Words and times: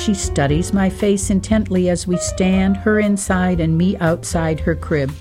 She 0.00 0.14
studies 0.14 0.72
my 0.72 0.88
face 0.88 1.28
intently 1.28 1.90
as 1.90 2.06
we 2.06 2.16
stand, 2.16 2.78
her 2.78 3.00
inside 3.00 3.60
and 3.60 3.76
me 3.76 3.98
outside 3.98 4.58
her 4.60 4.74
crib. 4.74 5.12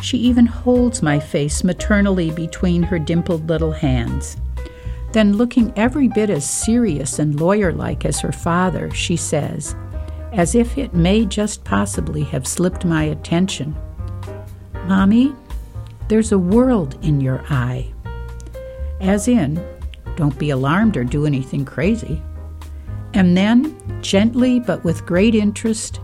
She 0.00 0.16
even 0.16 0.46
holds 0.46 1.02
my 1.02 1.20
face 1.20 1.62
maternally 1.62 2.30
between 2.30 2.82
her 2.84 2.98
dimpled 2.98 3.46
little 3.46 3.72
hands. 3.72 4.38
Then, 5.12 5.34
looking 5.34 5.70
every 5.76 6.08
bit 6.08 6.30
as 6.30 6.48
serious 6.48 7.18
and 7.18 7.38
lawyer 7.38 7.72
like 7.72 8.06
as 8.06 8.20
her 8.20 8.32
father, 8.32 8.90
she 8.90 9.16
says, 9.16 9.76
as 10.32 10.54
if 10.54 10.78
it 10.78 10.94
may 10.94 11.26
just 11.26 11.62
possibly 11.64 12.24
have 12.24 12.46
slipped 12.46 12.86
my 12.86 13.04
attention, 13.04 13.76
Mommy, 14.86 15.34
there's 16.08 16.32
a 16.32 16.38
world 16.38 16.96
in 17.04 17.20
your 17.20 17.44
eye. 17.50 17.92
As 18.98 19.28
in, 19.28 19.62
don't 20.16 20.38
be 20.38 20.48
alarmed 20.48 20.96
or 20.96 21.04
do 21.04 21.26
anything 21.26 21.66
crazy. 21.66 22.22
And 23.16 23.34
then, 23.34 23.74
gently 24.02 24.60
but 24.60 24.84
with 24.84 25.06
great 25.06 25.34
interest, 25.34 26.00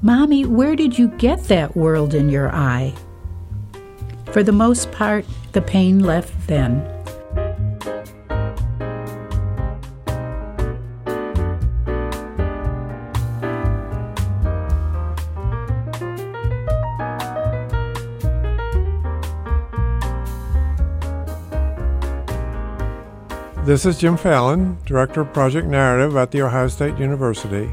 Mommy, 0.00 0.46
where 0.46 0.74
did 0.74 0.98
you 0.98 1.08
get 1.18 1.44
that 1.44 1.76
world 1.76 2.14
in 2.14 2.30
your 2.30 2.50
eye? 2.54 2.94
For 4.32 4.42
the 4.42 4.50
most 4.50 4.90
part, 4.90 5.26
the 5.52 5.60
pain 5.60 6.00
left 6.00 6.32
then. 6.46 6.82
This 23.70 23.86
is 23.86 23.98
Jim 23.98 24.16
Phelan, 24.16 24.78
Director 24.84 25.20
of 25.20 25.32
Project 25.32 25.68
Narrative 25.68 26.16
at 26.16 26.32
The 26.32 26.42
Ohio 26.42 26.66
State 26.66 26.98
University, 26.98 27.70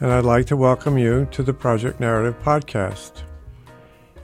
and 0.00 0.10
I'd 0.10 0.24
like 0.24 0.46
to 0.46 0.56
welcome 0.56 0.98
you 0.98 1.28
to 1.30 1.44
the 1.44 1.54
Project 1.54 2.00
Narrative 2.00 2.34
Podcast. 2.42 3.22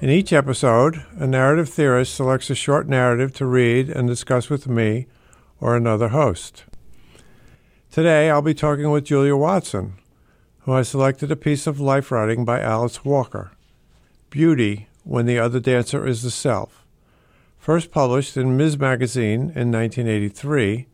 In 0.00 0.10
each 0.10 0.32
episode, 0.32 1.04
a 1.16 1.28
narrative 1.28 1.68
theorist 1.68 2.16
selects 2.16 2.50
a 2.50 2.56
short 2.56 2.88
narrative 2.88 3.32
to 3.34 3.46
read 3.46 3.88
and 3.88 4.08
discuss 4.08 4.50
with 4.50 4.66
me 4.66 5.06
or 5.60 5.76
another 5.76 6.08
host. 6.08 6.64
Today, 7.92 8.28
I'll 8.28 8.42
be 8.42 8.52
talking 8.52 8.90
with 8.90 9.04
Julia 9.04 9.36
Watson, 9.36 9.92
who 10.62 10.72
has 10.72 10.88
selected 10.88 11.30
a 11.30 11.36
piece 11.36 11.68
of 11.68 11.78
life 11.78 12.10
writing 12.10 12.44
by 12.44 12.58
Alice 12.60 13.04
Walker 13.04 13.52
Beauty 14.28 14.88
When 15.04 15.26
the 15.26 15.38
Other 15.38 15.60
Dancer 15.60 16.04
is 16.04 16.24
the 16.24 16.32
Self 16.32 16.79
first 17.60 17.90
published 17.90 18.38
in 18.38 18.56
Ms. 18.56 18.78
Magazine 18.78 19.52
in 19.54 19.70
1983, 19.70 20.86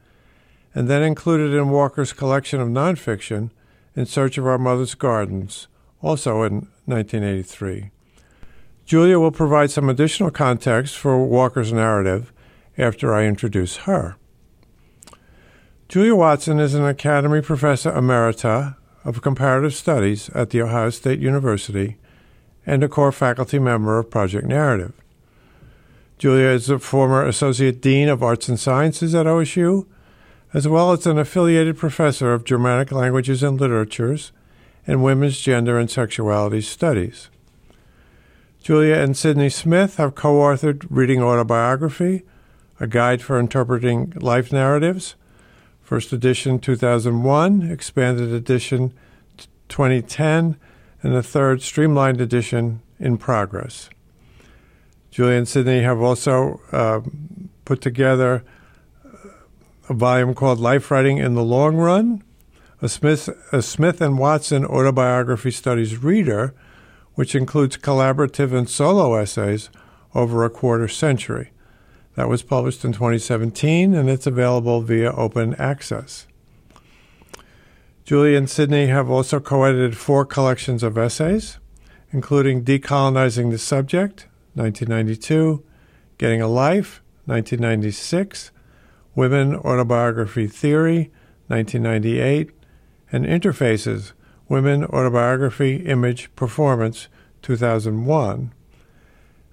and 0.75 0.89
then 0.89 1.03
included 1.03 1.55
in 1.55 1.71
Walker's 1.71 2.13
collection 2.13 2.61
of 2.61 2.69
nonfiction, 2.69 3.51
In 3.95 4.05
Search 4.05 4.37
of 4.37 4.47
Our 4.47 4.59
Mother's 4.59 4.97
Gardens, 4.97 5.69
also 6.03 6.43
in 6.43 6.69
1983. 6.85 7.93
Julia 8.85 9.19
will 9.19 9.31
provide 9.31 9.71
some 9.71 9.89
additional 9.89 10.31
context 10.31 10.97
for 10.97 11.25
Walker's 11.25 11.73
narrative 11.73 12.33
after 12.77 13.15
I 13.15 13.25
introduce 13.25 13.79
her. 13.79 14.17
Julia 15.89 16.17
Watson 16.17 16.59
is 16.59 16.75
an 16.75 16.85
Academy 16.85 17.41
Professor 17.41 17.93
Emerita 17.93 18.77
of 19.05 19.23
Comparative 19.23 19.73
Studies 19.73 20.31
at 20.31 20.51
The 20.51 20.63
Ohio 20.63 20.91
State 20.91 21.21
University 21.21 21.97
and 22.67 22.83
a 22.83 22.89
core 22.89 23.13
faculty 23.13 23.61
member 23.61 23.99
of 23.99 24.11
Project 24.11 24.47
Narrative. 24.47 24.93
Julia 26.19 26.47
is 26.47 26.71
a 26.71 26.79
former 26.79 27.27
Associate 27.27 27.79
Dean 27.79 28.09
of 28.09 28.23
Arts 28.23 28.49
and 28.49 28.59
Sciences 28.59 29.15
at 29.15 29.27
OSU, 29.27 29.87
as 30.55 30.67
well 30.67 30.93
as 30.93 31.07
an 31.07 31.19
affiliated 31.19 31.77
professor 31.77 32.33
of 32.33 32.45
Germanic 32.45 32.91
languages 32.91 33.43
and 33.43 33.61
literatures 33.61 34.33
and 34.87 35.05
women's 35.05 35.39
gender 35.39 35.79
and 35.79 35.91
sexuality 35.91 36.63
studies. 36.63 37.29
Julia 38.63 38.95
and 38.95 39.15
Sidonie 39.15 39.53
Smith 39.53 39.99
have 39.99 40.15
co 40.15 40.37
authored 40.37 40.87
Reading 40.89 41.23
Autobiography, 41.23 42.23
a 42.81 42.87
guide 42.87 43.21
for 43.21 43.39
interpreting 43.39 44.15
life 44.17 44.51
narratives, 44.51 45.17
first 45.83 46.15
edition 46.15 46.59
2001, 46.59 47.71
expanded 47.71 48.33
edition 48.33 48.95
2010, 49.69 50.57
and 51.03 51.15
a 51.15 51.23
third 51.23 51.61
streamlined 51.61 52.23
edition 52.23 52.81
in 52.99 53.19
progress. 53.19 53.91
Julia 55.17 55.39
and 55.39 55.47
Sidonie 55.47 55.83
have 55.83 56.03
also 56.03 56.61
uh, 56.73 57.01
put 57.65 57.81
together 57.81 58.45
a 59.89 59.95
volume 59.95 60.35
called 60.35 60.61
Life 60.61 60.91
Writing 60.91 61.17
in 61.17 61.35
the 61.35 61.43
Long 61.43 61.77
Run, 61.77 62.23
a 62.83 62.89
Smith, 62.91 63.31
a 63.51 63.63
Smith 63.63 64.03
and 64.03 64.19
Watson 64.19 64.67
autobiography 64.67 65.51
studies 65.53 65.97
reader, 65.97 66.55
which 67.15 67.35
includes 67.35 67.79
collaborative 67.79 68.53
and 68.53 68.69
solo 68.69 69.15
essays 69.15 69.71
over 70.15 70.45
a 70.45 70.51
quarter 70.51 70.87
century. 70.87 71.51
That 72.17 72.29
was 72.29 72.43
published 72.43 72.85
in 72.85 72.93
2017 72.93 73.95
and 73.95 74.11
it's 74.11 74.27
available 74.27 74.83
via 74.83 75.13
open 75.13 75.55
access. 75.55 76.27
Julie 78.05 78.37
and 78.37 78.49
Sidonie 78.49 78.89
have 78.89 79.09
also 79.09 79.41
co 79.41 79.65
edited 79.65 79.97
four 79.97 80.27
collections 80.27 80.83
of 80.83 80.99
essays, 80.99 81.57
including 82.13 82.65
Decolonizing 82.65 83.51
the 83.51 83.57
Subject, 83.57 84.27
1992, 84.57 85.63
Getting 86.19 86.41
a 86.41 86.49
Life, 86.49 87.03
1996, 87.27 88.51
Women 89.15 89.55
Autobiography 89.55 90.47
Theory, 90.47 91.13
1998, 91.49 92.51
and 93.13 93.27
Interfaces, 93.27 94.13
Women 94.49 94.85
Autobiography 94.85 95.77
Image 95.87 96.35
Performance, 96.37 97.09
2001. 97.43 98.53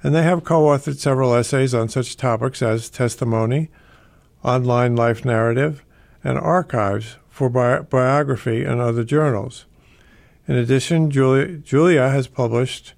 And 0.02 0.16
they 0.16 0.24
have 0.24 0.44
co 0.44 0.64
authored 0.64 0.98
several 0.98 1.34
essays 1.34 1.74
on 1.74 1.90
such 1.90 2.18
topics 2.18 2.62
as 2.62 2.90
testimony, 2.90 3.70
online 4.44 4.96
life 4.96 5.26
narrative, 5.26 5.84
and 6.24 6.38
archives 6.38 7.18
for 7.30 7.50
bi- 7.50 7.80
biography 7.80 8.64
and 8.64 8.80
other 8.80 9.04
journals. 9.04 9.66
In 10.48 10.56
addition, 10.56 11.10
Julia, 11.10 11.58
Julia 11.58 12.10
has 12.10 12.28
published 12.28 12.94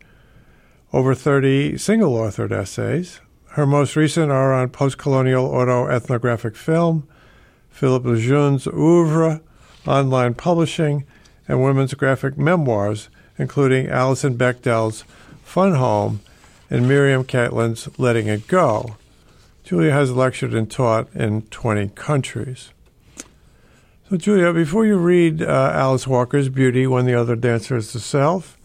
over 0.95 1.13
30 1.13 1.77
single 1.77 2.13
authored 2.13 2.53
essays. 2.53 3.19
Her 3.49 3.65
most 3.65 3.97
recent 3.97 4.31
are 4.31 4.53
on 4.53 4.69
post 4.69 4.97
colonial 4.97 5.49
autoethnographic 5.49 6.55
film, 6.55 7.05
Philippe 7.69 8.07
Lejeune's 8.07 8.65
oeuvre, 8.65 9.41
online 9.85 10.35
publishing, 10.35 11.03
and 11.49 11.61
women's 11.61 11.93
graphic 11.95 12.37
memoirs, 12.37 13.09
including 13.37 13.89
Alison 13.89 14.37
Bechdel's 14.37 15.03
Fun 15.43 15.73
Home 15.73 16.21
and 16.69 16.87
Miriam 16.87 17.25
Katin's 17.25 17.89
Letting 17.99 18.27
It 18.27 18.47
Go. 18.47 18.95
Julia 19.65 19.91
has 19.91 20.13
lectured 20.13 20.53
and 20.53 20.71
taught 20.71 21.13
in 21.13 21.41
20 21.41 21.89
countries. 21.89 22.69
So, 24.09 24.15
Julia, 24.15 24.53
before 24.53 24.85
you 24.85 24.95
read 24.95 25.41
uh, 25.41 25.71
Alice 25.73 26.07
Walker's 26.07 26.47
Beauty 26.47 26.87
When 26.87 27.05
the 27.05 27.15
Other 27.15 27.35
Dancer 27.35 27.75
is 27.75 27.91
the 27.91 27.99
Self, 27.99 28.57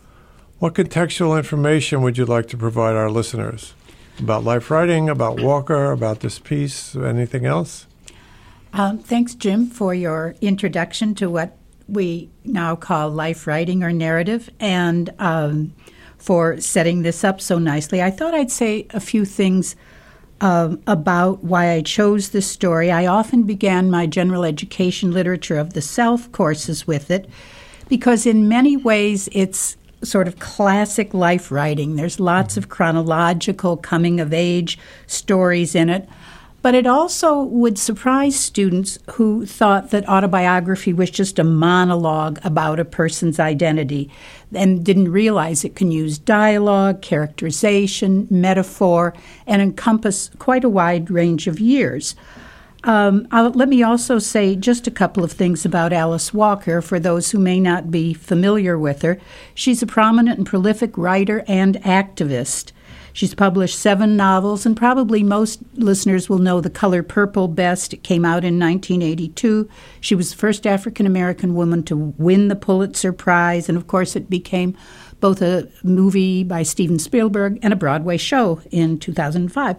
what 0.61 0.75
contextual 0.75 1.37
information 1.39 2.03
would 2.03 2.19
you 2.19 2.27
like 2.27 2.47
to 2.47 2.57
provide 2.57 2.95
our 2.95 3.11
listeners 3.11 3.75
about 4.19 4.45
life 4.45 4.71
writing, 4.71 5.09
about 5.09 5.41
Walker, 5.41 5.91
about 5.91 6.21
this 6.21 6.39
piece, 6.39 6.95
anything 6.95 7.47
else? 7.47 7.87
Um, 8.75 8.99
thanks, 8.99 9.35
Jim, 9.35 9.67
for 9.67 9.95
your 9.95 10.37
introduction 10.43 11.15
to 11.17 11.31
what 11.31 11.57
we 11.89 12.29
now 12.45 12.77
call 12.77 13.09
life 13.09 13.47
writing 13.47 13.83
or 13.83 13.91
narrative, 13.91 14.51
and 14.61 15.13
um, 15.19 15.73
for 16.19 16.61
setting 16.61 17.03
this 17.03 17.25
up 17.25 17.41
so 17.41 17.59
nicely. 17.59 18.03
I 18.03 18.11
thought 18.11 18.35
I'd 18.35 18.51
say 18.51 18.87
a 18.91 19.01
few 19.01 19.25
things 19.25 19.75
um, 20.43 20.81
about 20.87 21.43
why 21.43 21.71
I 21.71 21.81
chose 21.81 22.29
this 22.29 22.47
story. 22.47 22.91
I 22.91 23.07
often 23.07 23.45
began 23.45 23.91
my 23.91 24.07
general 24.07 24.45
education 24.45 25.11
literature 25.11 25.57
of 25.57 25.73
the 25.73 25.83
self 25.83 26.31
courses 26.33 26.87
with 26.87 27.11
it 27.11 27.31
because, 27.89 28.27
in 28.27 28.47
many 28.47 28.77
ways, 28.77 29.29
it's 29.33 29.77
sort 30.03 30.29
of 30.29 30.39
classic 30.39 31.13
life 31.15 31.51
writing. 31.51 31.97
There's 31.97 32.21
lots 32.21 32.57
of 32.57 32.69
chronological 32.69 33.77
coming 33.77 34.21
of 34.21 34.33
age 34.33 34.79
stories 35.07 35.75
in 35.75 35.89
it. 35.91 36.09
But 36.63 36.75
it 36.75 36.87
also 36.87 37.43
would 37.43 37.79
surprise 37.79 38.39
students 38.39 38.99
who 39.13 39.47
thought 39.47 39.91
that 39.91 40.07
autobiography 40.07 40.93
was 40.93 41.11
just 41.11 41.39
a 41.39 41.45
monologue 41.45 42.39
about 42.45 42.79
a 42.79 42.85
person's 42.85 43.41
identity 43.41 44.11
and 44.55 44.85
didn't 44.85 45.11
realize 45.11 45.65
it 45.65 45.75
can 45.75 45.91
use 45.91 46.19
dialogue, 46.19 47.01
characterization, 47.01 48.27
metaphor, 48.31 49.15
and 49.47 49.63
encompass 49.63 50.31
quite 50.39 50.65
a 50.65 50.69
wide 50.69 51.11
range 51.11 51.47
of 51.47 51.61
years. 51.61 52.15
Um, 52.85 53.29
let 53.31 53.69
me 53.69 53.83
also 53.83 54.19
say 54.19 54.57
just 54.57 54.87
a 54.87 54.91
couple 54.91 55.23
of 55.23 55.33
things 55.33 55.67
about 55.67 55.93
Alice 55.93 56.33
Walker 56.33 56.81
for 56.81 56.99
those 56.99 57.31
who 57.31 57.39
may 57.39 57.61
not 57.61 57.91
be 57.91 58.15
familiar 58.15 58.79
with 58.79 59.03
her. 59.03 59.19
She's 59.55 59.83
a 59.83 59.87
prominent 59.87 60.39
and 60.39 60.47
prolific 60.47 60.97
writer 60.97 61.45
and 61.47 61.77
activist. 61.83 62.73
She's 63.13 63.35
published 63.35 63.79
seven 63.79 64.17
novels, 64.17 64.65
and 64.65 64.77
probably 64.77 65.23
most 65.23 65.61
listeners 65.75 66.29
will 66.29 66.39
know 66.39 66.61
The 66.61 66.71
Color 66.71 67.03
Purple 67.03 67.49
best. 67.49 67.93
It 67.93 68.03
came 68.03 68.25
out 68.25 68.45
in 68.45 68.59
1982. 68.59 69.69
She 70.01 70.15
was 70.15 70.31
the 70.31 70.37
first 70.37 70.67
African 70.67 71.07
American 71.07 71.55
woman 71.55 71.83
to 71.85 71.97
win 71.97 72.49
the 72.49 72.57
Pulitzer 72.57 73.13
Prize, 73.13 73.69
and 73.69 73.77
of 73.77 73.89
course, 73.89 74.15
it 74.15 74.31
became 74.31 74.77
both 75.19 75.43
a 75.43 75.69
movie 75.83 76.45
by 76.45 76.63
Steven 76.63 76.99
Spielberg 76.99 77.59
and 77.63 77.73
a 77.73 77.77
Broadway 77.77 78.17
show 78.17 78.61
in 78.71 78.99
2005. 78.99 79.77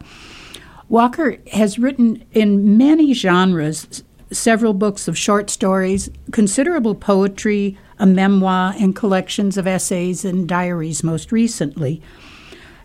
Walker 0.91 1.37
has 1.53 1.79
written 1.79 2.21
in 2.33 2.77
many 2.77 3.13
genres 3.13 4.03
several 4.29 4.73
books 4.73 5.07
of 5.07 5.17
short 5.17 5.49
stories, 5.49 6.09
considerable 6.33 6.95
poetry, 6.95 7.77
a 7.97 8.05
memoir, 8.05 8.75
and 8.77 8.93
collections 8.93 9.55
of 9.55 9.65
essays 9.65 10.25
and 10.25 10.49
diaries 10.49 11.01
most 11.01 11.31
recently. 11.31 12.01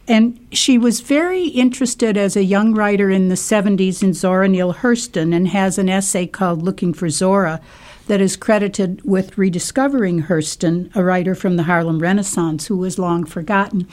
And 0.08 0.38
she 0.52 0.78
was 0.78 1.00
very 1.00 1.46
interested 1.48 2.16
as 2.16 2.36
a 2.36 2.44
young 2.44 2.74
writer 2.74 3.10
in 3.10 3.28
the 3.28 3.34
70s 3.34 4.02
in 4.02 4.14
Zora 4.14 4.48
Neale 4.48 4.74
Hurston 4.74 5.34
and 5.34 5.48
has 5.48 5.78
an 5.78 5.88
essay 5.88 6.26
called 6.26 6.62
Looking 6.62 6.94
for 6.94 7.10
Zora 7.10 7.60
that 8.06 8.20
is 8.20 8.36
credited 8.36 9.02
with 9.04 9.36
rediscovering 9.36 10.24
Hurston, 10.24 10.94
a 10.94 11.02
writer 11.02 11.34
from 11.34 11.56
the 11.56 11.64
Harlem 11.64 11.98
Renaissance 11.98 12.68
who 12.68 12.76
was 12.76 13.00
long 13.00 13.24
forgotten. 13.24 13.88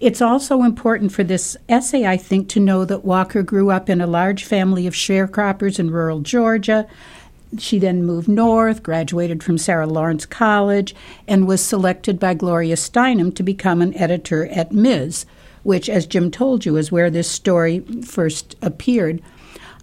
It's 0.00 0.22
also 0.22 0.62
important 0.62 1.12
for 1.12 1.22
this 1.22 1.54
essay, 1.68 2.06
I 2.06 2.16
think, 2.16 2.48
to 2.50 2.60
know 2.60 2.86
that 2.86 3.04
Walker 3.04 3.42
grew 3.42 3.70
up 3.70 3.90
in 3.90 4.00
a 4.00 4.06
large 4.06 4.44
family 4.44 4.86
of 4.86 4.94
sharecroppers 4.94 5.78
in 5.78 5.90
rural 5.90 6.20
Georgia. 6.20 6.86
She 7.58 7.78
then 7.78 8.04
moved 8.04 8.28
north, 8.28 8.82
graduated 8.82 9.42
from 9.42 9.58
Sarah 9.58 9.86
Lawrence 9.86 10.24
College, 10.24 10.94
and 11.26 11.46
was 11.46 11.62
selected 11.62 12.18
by 12.18 12.32
Gloria 12.32 12.76
Steinem 12.76 13.34
to 13.34 13.42
become 13.42 13.82
an 13.82 13.94
editor 13.96 14.46
at 14.46 14.72
Ms 14.72 15.26
which, 15.62 15.88
as 15.88 16.06
Jim 16.06 16.30
told 16.30 16.64
you, 16.64 16.76
is 16.76 16.92
where 16.92 17.10
this 17.10 17.30
story 17.30 17.80
first 18.04 18.56
appeared. 18.62 19.22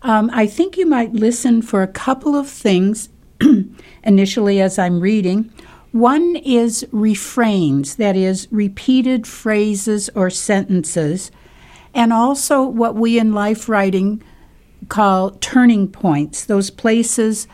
Um, 0.02 0.30
I 0.34 0.48
think 0.48 0.78
you 0.78 0.86
might 0.86 1.14
listen 1.14 1.62
for 1.62 1.82
a 1.82 1.88
couple 1.88 2.36
of 2.36 2.48
things 2.48 3.10
initially 4.04 4.62
as 4.62 4.78
I'm 4.78 5.00
reading. 5.00 5.52
One 5.92 6.36
is 6.36 6.86
refrains, 6.92 7.96
that 7.96 8.16
is, 8.16 8.48
repeated 8.52 9.26
phrases 9.26 10.10
or 10.14 10.30
sentences, 10.30 11.32
and 11.94 12.12
also 12.12 12.64
what 12.64 12.96
we 12.96 13.18
in 13.18 13.34
life 13.34 13.70
writing 13.70 14.22
call 14.90 15.32
turning 15.32 15.88
points, 15.88 16.46
those 16.46 16.70
places 16.70 17.48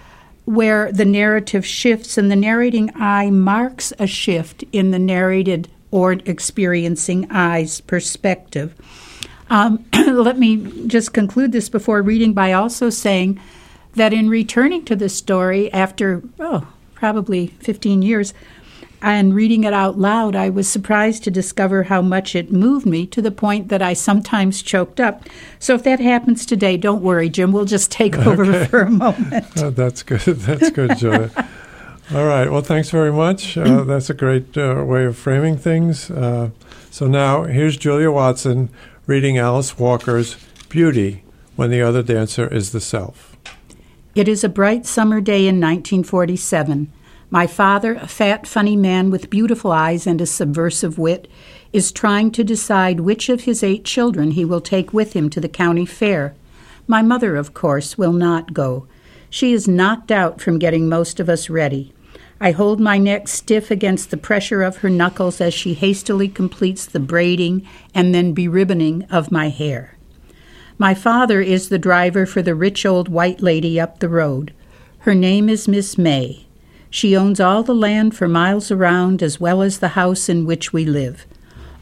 where 0.45 0.91
the 0.91 1.06
narrative 1.06 1.65
shifts 1.65 2.18
and 2.18 2.29
the 2.31 2.35
narrating 2.35 2.91
I 2.95 3.29
marks 3.29 3.94
a 4.00 4.07
shift 4.07 4.63
in 4.71 4.91
the 4.91 5.00
narrated 5.00 5.69
or 5.92 6.14
experiencing 6.14 7.30
eyes 7.30 7.82
perspective. 7.82 8.74
Um, 9.50 9.86
let 9.94 10.40
me 10.40 10.88
just 10.88 11.14
conclude 11.14 11.52
this 11.52 11.70
before 11.70 12.02
reading 12.02 12.34
by 12.34 12.54
also 12.54 12.90
saying 12.90 13.40
that 13.96 14.14
in 14.14 14.30
returning 14.30 14.86
to 14.86 14.96
the 14.96 15.10
story 15.10 15.72
after, 15.74 16.24
oh, 16.40 16.68
probably 16.96 17.48
15 17.48 18.02
years, 18.02 18.34
and 19.02 19.34
reading 19.34 19.64
it 19.64 19.74
out 19.74 19.98
loud, 19.98 20.36
I 20.36 20.50
was 20.50 20.70
surprised 20.70 21.24
to 21.24 21.32
discover 21.32 21.84
how 21.84 22.02
much 22.02 22.36
it 22.36 22.52
moved 22.52 22.86
me 22.86 23.08
to 23.08 23.22
the 23.22 23.32
point 23.32 23.70
that 23.70 23.82
I 23.82 23.94
sometimes 23.94 24.62
choked 24.62 25.00
up. 25.00 25.28
So 25.60 25.74
if 25.74 25.84
that 25.84 26.00
happens 26.00 26.46
today, 26.46 26.78
don't 26.78 27.02
worry, 27.02 27.28
Jim. 27.28 27.52
We'll 27.52 27.66
just 27.66 27.92
take 27.92 28.16
over 28.20 28.46
okay. 28.46 28.66
for 28.70 28.82
a 28.82 28.92
moment. 28.92 29.48
Oh, 29.58 29.72
that's 29.72 30.04
good. 30.04 30.22
That's 30.22 30.70
good, 30.70 30.98
Julia. 30.98 31.32
All 32.13 32.25
right. 32.25 32.52
Well, 32.52 32.62
thanks 32.62 32.90
very 32.90 33.13
much. 33.13 33.58
Uh, 33.58 33.84
that's 33.86 34.10
a 34.10 34.13
great 34.13 34.58
uh, 34.58 34.84
way 34.86 35.06
of 35.06 35.16
framing 35.16 35.56
things. 35.56 36.12
Uh, 36.12 36.50
so 36.90 37.08
now 37.08 37.44
here's 37.44 37.78
Julia 37.78 38.12
Watson 38.12 38.69
reading 39.08 39.38
Alice 39.38 39.80
Walker's 39.80 40.36
Beauty 40.68 41.24
when 41.56 41.72
the 41.72 41.81
other 41.81 42.04
dancer 42.04 42.54
is 42.54 42.74
the 42.74 42.81
self. 42.81 43.38
It 44.13 44.28
is 44.28 44.44
a 44.44 44.50
bright 44.50 44.86
summer 44.86 45.22
day 45.22 45.48
in 45.48 45.62
1947. 45.62 46.92
My 47.30 47.48
father, 47.48 47.94
a 47.94 48.08
fat, 48.08 48.46
funny 48.46 48.75
man 48.75 49.10
with 49.10 49.30
beautiful 49.30 49.72
eyes 49.72 50.06
and 50.06 50.19
a 50.19 50.25
subversive 50.25 50.98
wit, 50.98 51.30
is 51.72 51.94
trying 51.94 52.31
to 52.31 52.44
decide 52.44 53.00
which 53.00 53.30
of 53.30 53.42
his 53.42 53.64
eight 53.64 53.86
children 53.86 54.31
he 54.31 54.44
will 54.44 54.60
take 54.60 54.92
with 54.92 55.14
him 55.14 55.30
to 55.30 55.40
the 55.40 55.48
county 55.48 55.86
fair. 55.86 56.36
My 56.88 57.02
mother, 57.02 57.38
of 57.38 57.54
course, 57.54 57.98
will 57.98 58.12
not 58.12 58.54
go. 58.54 58.86
She 59.30 59.54
is 59.54 59.66
knocked 59.66 60.12
out 60.12 60.42
from 60.42 60.60
getting 60.60 60.90
most 60.90 61.22
of 61.22 61.30
us 61.30 61.50
ready. 61.50 61.94
I 62.44 62.54
hold 62.54 62.80
my 62.80 62.98
neck 62.98 63.28
stiff 63.28 63.70
against 63.70 64.10
the 64.10 64.18
pressure 64.18 64.64
of 64.64 64.78
her 64.78 64.90
knuckles 64.90 65.40
as 65.40 65.54
she 65.54 65.76
hastily 65.76 66.28
completes 66.28 66.88
the 66.88 67.00
braiding 67.00 67.68
and 67.94 68.16
then 68.16 68.34
beribboning 68.34 69.06
of 69.12 69.32
my 69.32 69.50
hair. 69.50 69.96
My 70.80 70.96
father 70.96 71.40
is 71.42 71.70
the 71.70 71.78
driver 71.78 72.26
for 72.26 72.42
the 72.42 72.56
rich 72.56 72.84
old 72.84 73.10
white 73.10 73.42
lady 73.42 73.80
up 73.80 74.00
the 74.00 74.10
road. 74.10 74.56
Her 75.02 75.14
name 75.14 75.50
is 75.50 75.68
Miss 75.68 76.00
May. 76.00 76.48
She 76.90 77.16
owns 77.16 77.40
all 77.40 77.62
the 77.62 77.76
land 77.76 78.18
for 78.18 78.28
miles 78.28 78.72
around 78.72 79.22
as 79.22 79.40
well 79.40 79.62
as 79.62 79.78
the 79.78 79.90
house 79.90 80.28
in 80.28 80.48
which 80.48 80.74
we 80.74 80.84
live. 80.84 81.28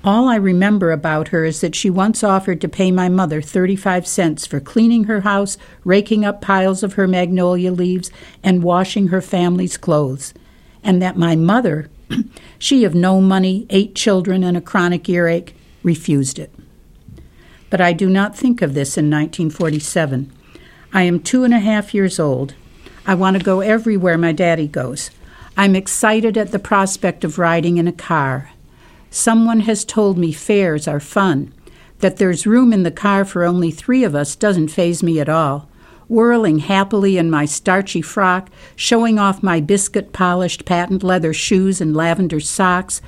All 0.03 0.27
I 0.27 0.35
remember 0.35 0.91
about 0.91 1.29
her 1.29 1.45
is 1.45 1.61
that 1.61 1.75
she 1.75 1.89
once 1.89 2.21
offered 2.21 2.59
to 2.59 2.67
pay 2.67 2.91
my 2.91 3.07
mother 3.07 3.41
35 3.41 4.05
cents 4.05 4.45
for 4.45 4.59
cleaning 4.59 5.05
her 5.05 5.21
house, 5.21 5.57
raking 5.85 6.25
up 6.25 6.41
piles 6.41 6.83
of 6.83 6.93
her 6.93 7.07
magnolia 7.07 7.71
leaves, 7.71 8.11
and 8.43 8.61
washing 8.61 9.07
her 9.07 9.21
family's 9.21 9.77
clothes 9.77 10.33
and 10.89 11.03
that 11.03 11.15
my 11.15 11.35
mother, 11.35 11.87
she 12.57 12.83
of 12.83 12.95
no 12.95 13.21
money, 13.21 13.67
eight 13.69 13.93
children, 13.93 14.43
and 14.43 14.57
a 14.57 14.61
chronic 14.61 15.07
earache, 15.07 15.53
refused 15.83 16.39
it. 16.39 16.51
But 17.69 17.79
I 17.79 17.93
do 17.93 18.09
not 18.09 18.35
think 18.35 18.63
of 18.63 18.73
this 18.73 18.97
in 18.97 19.05
1947. 19.05 20.33
I 20.91 21.03
am 21.03 21.19
two 21.19 21.43
and 21.43 21.53
a 21.53 21.59
half 21.59 21.93
years 21.93 22.19
old. 22.19 22.55
I 23.05 23.13
want 23.13 23.37
to 23.37 23.43
go 23.43 23.59
everywhere 23.59 24.17
my 24.17 24.31
daddy 24.31 24.67
goes. 24.67 25.11
I'm 25.55 25.75
excited 25.75 26.39
at 26.39 26.51
the 26.51 26.57
prospect 26.57 27.23
of 27.23 27.37
riding 27.37 27.77
in 27.77 27.87
a 27.87 27.93
car. 27.93 28.49
Someone 29.11 29.59
has 29.59 29.85
told 29.85 30.17
me 30.17 30.31
fairs 30.31 30.87
are 30.87 30.99
fun. 30.99 31.53
That 31.99 32.17
there's 32.17 32.47
room 32.47 32.73
in 32.73 32.81
the 32.81 32.89
car 32.89 33.25
for 33.25 33.43
only 33.43 33.69
three 33.69 34.03
of 34.03 34.15
us 34.15 34.35
doesn't 34.35 34.69
faze 34.69 35.03
me 35.03 35.19
at 35.19 35.29
all 35.29 35.68
whirling 36.09 36.59
happily 36.59 37.17
in 37.17 37.29
my 37.29 37.45
starchy 37.45 38.01
frock, 38.01 38.49
showing 38.75 39.17
off 39.17 39.43
my 39.43 39.61
biscuit 39.61 40.11
polished 40.11 40.65
patent 40.65 41.03
leather 41.03 41.31
shoes 41.31 41.79
and 41.79 41.95
lavender 41.95 42.39
socks, 42.39 43.01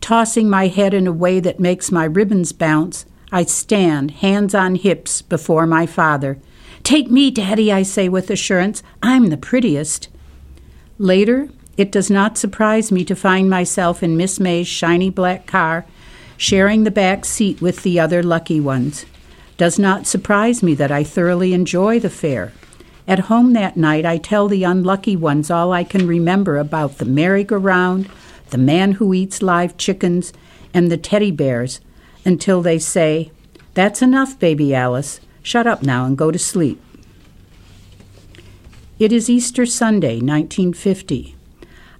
tossing 0.00 0.48
my 0.48 0.68
head 0.68 0.94
in 0.94 1.06
a 1.06 1.12
way 1.12 1.40
that 1.40 1.60
makes 1.60 1.92
my 1.92 2.04
ribbons 2.04 2.52
bounce, 2.52 3.04
I 3.32 3.42
stand, 3.42 4.12
hands 4.12 4.54
on 4.54 4.76
hips, 4.76 5.20
before 5.20 5.66
my 5.66 5.84
father. 5.84 6.38
Take 6.84 7.10
me, 7.10 7.32
Daddy, 7.32 7.72
I 7.72 7.82
say 7.82 8.08
with 8.08 8.30
assurance. 8.30 8.84
I'm 9.02 9.26
the 9.26 9.36
prettiest. 9.36 10.08
Later, 10.98 11.48
it 11.76 11.90
does 11.90 12.08
not 12.08 12.38
surprise 12.38 12.92
me 12.92 13.04
to 13.04 13.16
find 13.16 13.50
myself 13.50 14.02
in 14.04 14.16
Miss 14.16 14.38
May's 14.38 14.68
shiny 14.68 15.10
black 15.10 15.46
car, 15.46 15.84
sharing 16.36 16.84
the 16.84 16.92
back 16.92 17.24
seat 17.24 17.60
with 17.60 17.82
the 17.82 17.98
other 17.98 18.22
lucky 18.22 18.60
ones 18.60 19.04
does 19.56 19.78
not 19.78 20.06
surprise 20.06 20.62
me 20.62 20.74
that 20.74 20.90
I 20.90 21.02
thoroughly 21.02 21.52
enjoy 21.52 21.98
the 21.98 22.10
fair. 22.10 22.52
At 23.08 23.20
home 23.20 23.52
that 23.52 23.76
night, 23.76 24.04
I 24.04 24.18
tell 24.18 24.48
the 24.48 24.64
unlucky 24.64 25.16
ones 25.16 25.50
all 25.50 25.72
I 25.72 25.84
can 25.84 26.06
remember 26.06 26.58
about 26.58 26.98
the 26.98 27.04
merry-go-round, 27.04 28.10
the 28.50 28.58
man 28.58 28.92
who 28.92 29.14
eats 29.14 29.42
live 29.42 29.76
chickens, 29.76 30.32
and 30.74 30.90
the 30.90 30.96
teddy 30.96 31.30
bears, 31.30 31.80
until 32.24 32.62
they 32.62 32.78
say, 32.78 33.30
That's 33.74 34.02
enough, 34.02 34.38
baby 34.38 34.74
Alice. 34.74 35.20
Shut 35.42 35.66
up 35.66 35.82
now 35.82 36.04
and 36.04 36.18
go 36.18 36.30
to 36.30 36.38
sleep. 36.38 36.82
It 38.98 39.12
is 39.12 39.30
Easter 39.30 39.64
Sunday, 39.64 40.16
1950. 40.16 41.36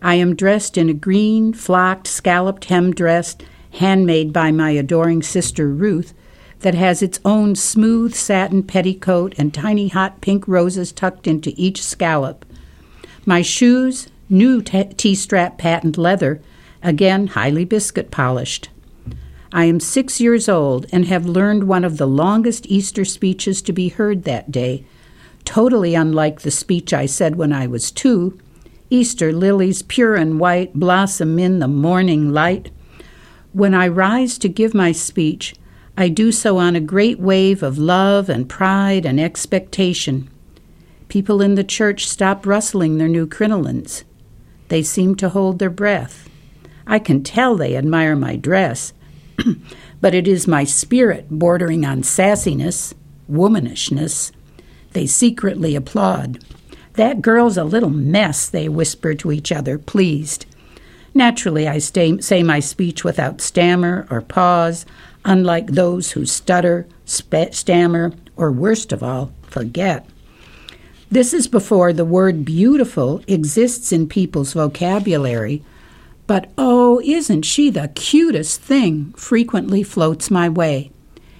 I 0.03 0.15
am 0.17 0.35
dressed 0.35 0.77
in 0.77 0.89
a 0.89 0.95
green, 0.95 1.53
flocked, 1.53 2.07
scalloped 2.07 2.67
hem 2.67 2.93
dress 2.93 3.37
handmade 3.73 4.33
by 4.33 4.51
my 4.51 4.71
adoring 4.71 5.23
sister 5.23 5.69
Ruth 5.69 6.15
that 6.61 6.75
has 6.75 7.03
its 7.03 7.21
own 7.25 7.55
smooth 7.55 8.15
satin 8.15 8.63
petticoat 8.63 9.35
and 9.39 9.53
tiny 9.53 9.89
hot 9.89 10.21
pink 10.21 10.47
roses 10.49 10.93
tucked 10.93 11.27
into 11.27 11.53
each 11.57 11.83
scallop. 11.83 12.45
My 13.25 13.43
shoes, 13.43 14.09
new 14.29 14.63
T 14.63 15.15
strap 15.15 15.59
patent 15.59 15.99
leather, 15.99 16.41
again 16.83 17.29
highly 17.29 17.65
biscuit 17.65 18.11
polished. 18.11 18.69
I 19.53 19.65
am 19.65 19.81
six 19.81 20.21
years 20.21 20.49
old 20.49 20.87
and 20.93 21.07
have 21.07 21.27
learned 21.27 21.65
one 21.65 21.85
of 21.85 21.99
the 21.99 22.07
longest 22.07 22.67
Easter 22.67 23.05
speeches 23.05 23.63
to 23.63 23.73
be 23.73 23.89
heard 23.89 24.25
that 24.25 24.51
day, 24.51 24.85
totally 25.45 25.95
unlike 25.95 26.41
the 26.41 26.51
speech 26.51 26.93
I 26.93 27.07
said 27.07 27.37
when 27.37 27.53
I 27.53 27.67
was 27.67 27.91
two. 27.91 28.39
Easter 28.91 29.33
lilies, 29.33 29.83
pure 29.83 30.15
and 30.15 30.39
white, 30.39 30.75
blossom 30.75 31.39
in 31.39 31.59
the 31.59 31.69
morning 31.69 32.33
light. 32.33 32.71
When 33.53 33.75
I 33.75 33.89
rise 33.89 34.39
to 34.39 34.49
give 34.49 34.75
my 34.75 34.93
speech, 34.93 35.55
I 35.99 36.09
do 36.09 36.31
so 36.31 36.59
on 36.59 36.76
a 36.76 36.81
great 36.81 37.19
wave 37.19 37.62
of 37.62 37.79
love 37.79 38.29
and 38.29 38.49
pride 38.49 39.07
and 39.07 39.19
expectation. 39.19 40.29
People 41.09 41.41
in 41.41 41.55
the 41.55 41.65
church 41.65 42.07
stop 42.07 42.47
rustling 42.47 42.99
their 42.99 43.09
new 43.09 43.26
crinolines. 43.26 44.05
They 44.69 44.83
seem 44.83 45.15
to 45.17 45.31
hold 45.31 45.59
their 45.59 45.71
breath. 45.71 46.29
I 46.87 46.99
can 46.99 47.23
tell 47.23 47.57
they 47.57 47.76
admire 47.76 48.15
my 48.15 48.37
dress, 48.37 48.93
but 50.00 50.15
it 50.15 50.29
is 50.29 50.47
my 50.47 50.65
spirit 50.65 51.26
bordering 51.31 51.87
on 51.87 52.03
sassiness, 52.03 52.93
womanishness. 53.31 54.33
They 54.93 55.07
secretly 55.07 55.75
applaud. 55.75 56.45
That 56.95 57.23
girl's 57.23 57.57
a 57.57 57.65
little 57.65 57.91
mess, 57.91 58.49
they 58.49 58.69
whisper 58.69 59.15
to 59.15 59.33
each 59.33 59.50
other, 59.50 59.79
pleased. 59.79 60.47
Naturally, 61.15 61.67
I 61.67 61.79
stay, 61.79 62.19
say 62.21 62.43
my 62.43 62.61
speech 62.61 63.03
without 63.03 63.41
stammer 63.41 64.07
or 64.11 64.21
pause, 64.21 64.85
unlike 65.26 65.66
those 65.66 66.12
who 66.12 66.25
stutter, 66.25 66.87
sp- 67.04 67.52
stammer, 67.52 68.12
or 68.37 68.50
worst 68.50 68.92
of 68.92 69.02
all, 69.02 69.33
forget. 69.42 70.09
This 71.11 71.35
is 71.35 71.49
before 71.49 71.92
the 71.92 72.04
word 72.04 72.45
beautiful 72.45 73.21
exists 73.26 73.92
in 73.92 74.09
people's 74.09 74.54
vocabulary, 74.54 75.62
but 76.26 76.50
oh, 76.56 77.00
isn't 77.04 77.42
she 77.42 77.71
the 77.71 77.88
cutest 77.88 78.61
thing 78.61 79.12
frequently 79.12 79.83
floats 79.83 80.30
my 80.30 80.49
way. 80.49 80.90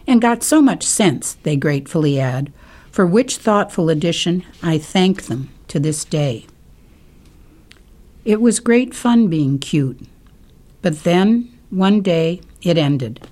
And 0.07 0.21
got 0.21 0.43
so 0.43 0.61
much 0.61 0.85
sense, 0.85 1.35
they 1.43 1.57
gratefully 1.57 2.21
add, 2.21 2.53
for 2.93 3.07
which 3.07 3.39
thoughtful 3.39 3.89
addition 3.89 4.45
I 4.63 4.79
thank 4.79 5.25
them 5.25 5.49
to 5.69 5.81
this 5.81 6.05
day. 6.05 6.47
It 8.25 8.41
was 8.41 8.61
great 8.61 8.95
fun 8.95 9.29
being 9.29 9.59
cute, 9.59 10.01
but 10.83 11.03
then, 11.03 11.53
one 11.71 12.03
day, 12.03 12.41
it 12.63 12.79
ended. 12.79 13.27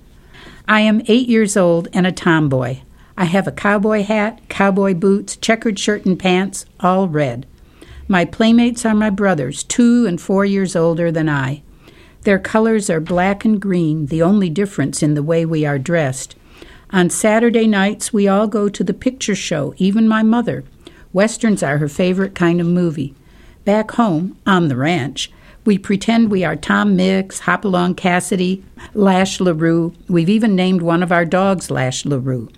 I 0.67 0.81
am 0.81 1.03
eight 1.07 1.27
years 1.27 1.55
old 1.55 1.87
and 1.93 2.07
a 2.07 2.11
tomboy. 2.11 2.79
I 3.17 3.25
have 3.25 3.47
a 3.47 3.51
cowboy 3.51 4.03
hat, 4.03 4.41
cowboy 4.49 4.95
boots, 4.95 5.35
checkered 5.35 5.77
shirt 5.77 6.05
and 6.05 6.17
pants, 6.17 6.65
all 6.79 7.07
red. 7.07 7.45
My 8.07 8.25
playmates 8.25 8.85
are 8.85 8.95
my 8.95 9.09
brothers, 9.09 9.63
two 9.63 10.05
and 10.05 10.19
four 10.19 10.43
years 10.43 10.75
older 10.75 11.11
than 11.11 11.29
I. 11.29 11.61
Their 12.23 12.39
colors 12.39 12.89
are 12.89 12.99
black 12.99 13.45
and 13.45 13.61
green, 13.61 14.07
the 14.07 14.23
only 14.23 14.49
difference 14.49 15.03
in 15.03 15.13
the 15.13 15.23
way 15.23 15.45
we 15.45 15.65
are 15.65 15.77
dressed. 15.77 16.35
On 16.89 17.09
Saturday 17.09 17.67
nights, 17.67 18.11
we 18.11 18.27
all 18.27 18.47
go 18.47 18.67
to 18.67 18.83
the 18.83 18.93
picture 18.93 19.35
show, 19.35 19.73
even 19.77 20.07
my 20.07 20.23
mother. 20.23 20.63
Westerns 21.13 21.61
are 21.61 21.77
her 21.77 21.87
favorite 21.87 22.33
kind 22.33 22.59
of 22.59 22.67
movie. 22.67 23.13
Back 23.63 23.91
home, 23.91 24.37
on 24.45 24.67
the 24.67 24.75
ranch, 24.75 25.31
we 25.65 25.79
pretend 25.79 26.29
we 26.29 26.43
are 26.43 26.55
Tom 26.55 26.95
Mix, 26.95 27.41
Hopalong 27.41 27.95
Cassidy, 27.95 28.63
Lash 28.93 29.39
LaRue. 29.39 29.93
We've 30.07 30.29
even 30.29 30.55
named 30.55 30.83
one 30.83 31.01
of 31.01 31.11
our 31.11 31.25
dogs 31.25 31.71
Lash 31.71 32.05
LaRue. 32.05 32.49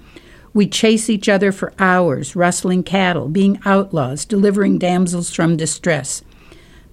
We 0.54 0.68
chase 0.68 1.10
each 1.10 1.30
other 1.30 1.54
for 1.54 1.74
hours, 1.80 2.36
rustling 2.36 2.84
cattle, 2.84 3.30
being 3.30 3.60
outlaws, 3.64 4.26
delivering 4.26 4.78
damsels 4.78 5.34
from 5.34 5.56
distress. 5.56 6.22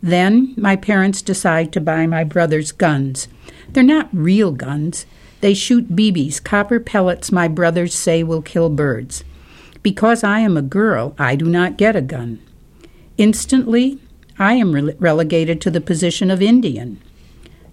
Then 0.01 0.55
my 0.57 0.77
parents 0.77 1.21
decide 1.21 1.73
to 1.73 1.81
buy 1.81 2.07
my 2.07 2.23
brothers 2.23 2.71
guns. 2.71 3.27
They're 3.71 3.83
not 3.83 4.09
real 4.13 4.53
guns. 4.53 5.07
They 5.41 5.55
shoot 5.55 5.97
BBs, 5.97 6.43
copper 6.45 6.79
pellets 6.79 7.33
my 7.33 7.49
brothers 7.49 7.95
say 7.95 8.23
will 8.23 8.43
kill 8.43 8.71
birds. 8.71 9.25
Because 9.83 10.23
I 10.23 10.41
am 10.41 10.57
a 10.57 10.63
girl, 10.63 11.15
I 11.19 11.35
do 11.35 11.47
not 11.47 11.77
get 11.77 11.97
a 11.97 12.03
gun. 12.03 12.41
Instantly, 13.17 13.99
I 14.39 14.55
am 14.55 14.73
re- 14.73 14.95
relegated 14.99 15.61
to 15.61 15.71
the 15.71 15.81
position 15.81 16.31
of 16.31 16.43
Indian. 16.43 17.01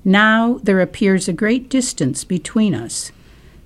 Now 0.06 0.60
there 0.63 0.82
appears 0.82 1.27
a 1.27 1.34
great 1.34 1.70
distance 1.70 2.24
between 2.24 2.75
us. 2.75 3.12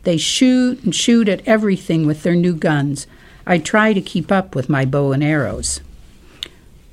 They 0.04 0.18
shoot 0.18 0.84
and 0.84 0.94
shoot 0.94 1.28
at 1.28 1.46
everything 1.48 2.06
with 2.06 2.24
their 2.24 2.36
new 2.36 2.54
guns. 2.54 3.08
I 3.46 3.58
try 3.58 3.94
to 3.94 4.02
keep 4.02 4.32
up 4.32 4.56
with 4.56 4.70
my 4.70 4.86
bow 4.86 5.12
and 5.12 5.24
arrows. 5.24 5.82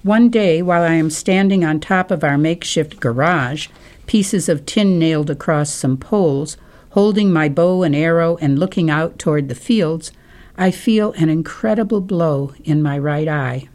One 0.03 0.31
day, 0.31 0.63
while 0.63 0.83
I 0.83 0.95
am 0.95 1.11
standing 1.11 1.65
on 1.65 1.79
top 1.79 2.11
of 2.11 2.25
our 2.25 2.37
makeshift 2.37 2.99
garage, 2.99 3.69
pieces 4.07 4.49
of 4.49 4.67
tin 4.67 4.99
nailed 4.99 5.31
across 5.31 5.71
some 5.73 5.97
poles, 5.97 6.57
holding 6.91 7.33
my 7.33 7.49
bow 7.49 7.85
and 7.85 7.95
arrow 7.95 8.37
and 8.39 8.59
looking 8.59 8.91
out 8.91 9.19
toward 9.19 9.49
the 9.49 9.55
fields, 9.55 10.11
I 10.59 10.71
feel 10.71 11.13
an 11.13 11.29
incredible 11.29 12.01
blow 12.01 12.53
in 12.65 12.83
my 12.83 12.99
right 12.99 13.29
eye. 13.29 13.69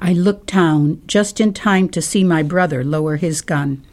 I 0.00 0.14
look 0.14 0.46
down 0.46 1.02
just 1.06 1.40
in 1.40 1.52
time 1.52 1.90
to 1.90 2.00
see 2.00 2.24
my 2.24 2.42
brother 2.42 2.82
lower 2.82 3.16
his 3.16 3.42
gun. 3.42 3.84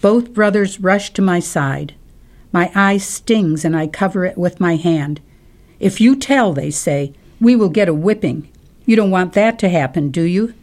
Both 0.00 0.34
brothers 0.34 0.80
rush 0.80 1.12
to 1.12 1.22
my 1.22 1.38
side. 1.38 1.94
My 2.50 2.72
eye 2.74 2.96
stings 2.96 3.64
and 3.64 3.76
I 3.76 3.86
cover 3.86 4.24
it 4.24 4.36
with 4.36 4.58
my 4.58 4.74
hand. 4.74 5.20
If 5.78 6.00
you 6.00 6.16
tell, 6.16 6.52
they 6.52 6.72
say, 6.72 7.12
we 7.40 7.54
will 7.54 7.68
get 7.68 7.88
a 7.88 7.94
whipping. 7.94 8.48
You 8.84 8.96
don't 8.96 9.12
want 9.12 9.34
that 9.34 9.60
to 9.60 9.68
happen, 9.68 10.10
do 10.10 10.22
you? 10.22 10.54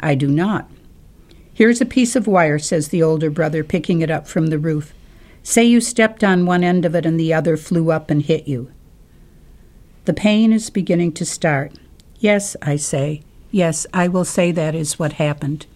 I 0.00 0.14
do 0.14 0.26
not. 0.26 0.70
Here's 1.52 1.80
a 1.80 1.86
piece 1.86 2.16
of 2.16 2.26
wire, 2.26 2.58
says 2.58 2.88
the 2.88 3.02
older 3.02 3.30
brother, 3.30 3.62
picking 3.62 4.00
it 4.00 4.10
up 4.10 4.26
from 4.26 4.46
the 4.46 4.58
roof. 4.58 4.94
Say 5.42 5.64
you 5.64 5.80
stepped 5.80 6.24
on 6.24 6.46
one 6.46 6.64
end 6.64 6.84
of 6.84 6.94
it 6.94 7.04
and 7.04 7.20
the 7.20 7.34
other 7.34 7.56
flew 7.56 7.90
up 7.90 8.10
and 8.10 8.22
hit 8.22 8.48
you. 8.48 8.70
The 10.06 10.14
pain 10.14 10.52
is 10.52 10.70
beginning 10.70 11.12
to 11.14 11.26
start. 11.26 11.72
Yes, 12.18 12.56
I 12.62 12.76
say. 12.76 13.22
Yes, 13.50 13.86
I 13.94 14.08
will 14.08 14.24
say 14.24 14.52
that 14.52 14.74
is 14.74 14.98
what 14.98 15.14
happened. 15.14 15.66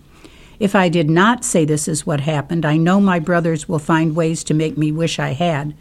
If 0.59 0.75
I 0.75 0.89
did 0.89 1.11
not 1.11 1.45
say 1.45 1.65
this 1.65 1.89
is 1.89 2.07
what 2.07 2.21
happened, 2.21 2.65
I 2.65 2.77
know 2.77 3.01
my 3.01 3.19
brothers 3.19 3.69
will 3.69 3.79
find 3.79 4.15
ways 4.15 4.45
to 4.45 4.55
make 4.55 4.79
me 4.79 4.93
wish 4.93 5.19
I 5.19 5.31
had. 5.31 5.75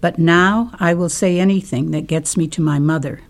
But 0.00 0.18
now 0.18 0.72
I 0.78 0.94
will 0.94 1.08
say 1.08 1.38
anything 1.40 1.90
that 1.92 2.06
gets 2.06 2.36
me 2.36 2.46
to 2.48 2.60
my 2.60 2.78
mother. 2.78 3.20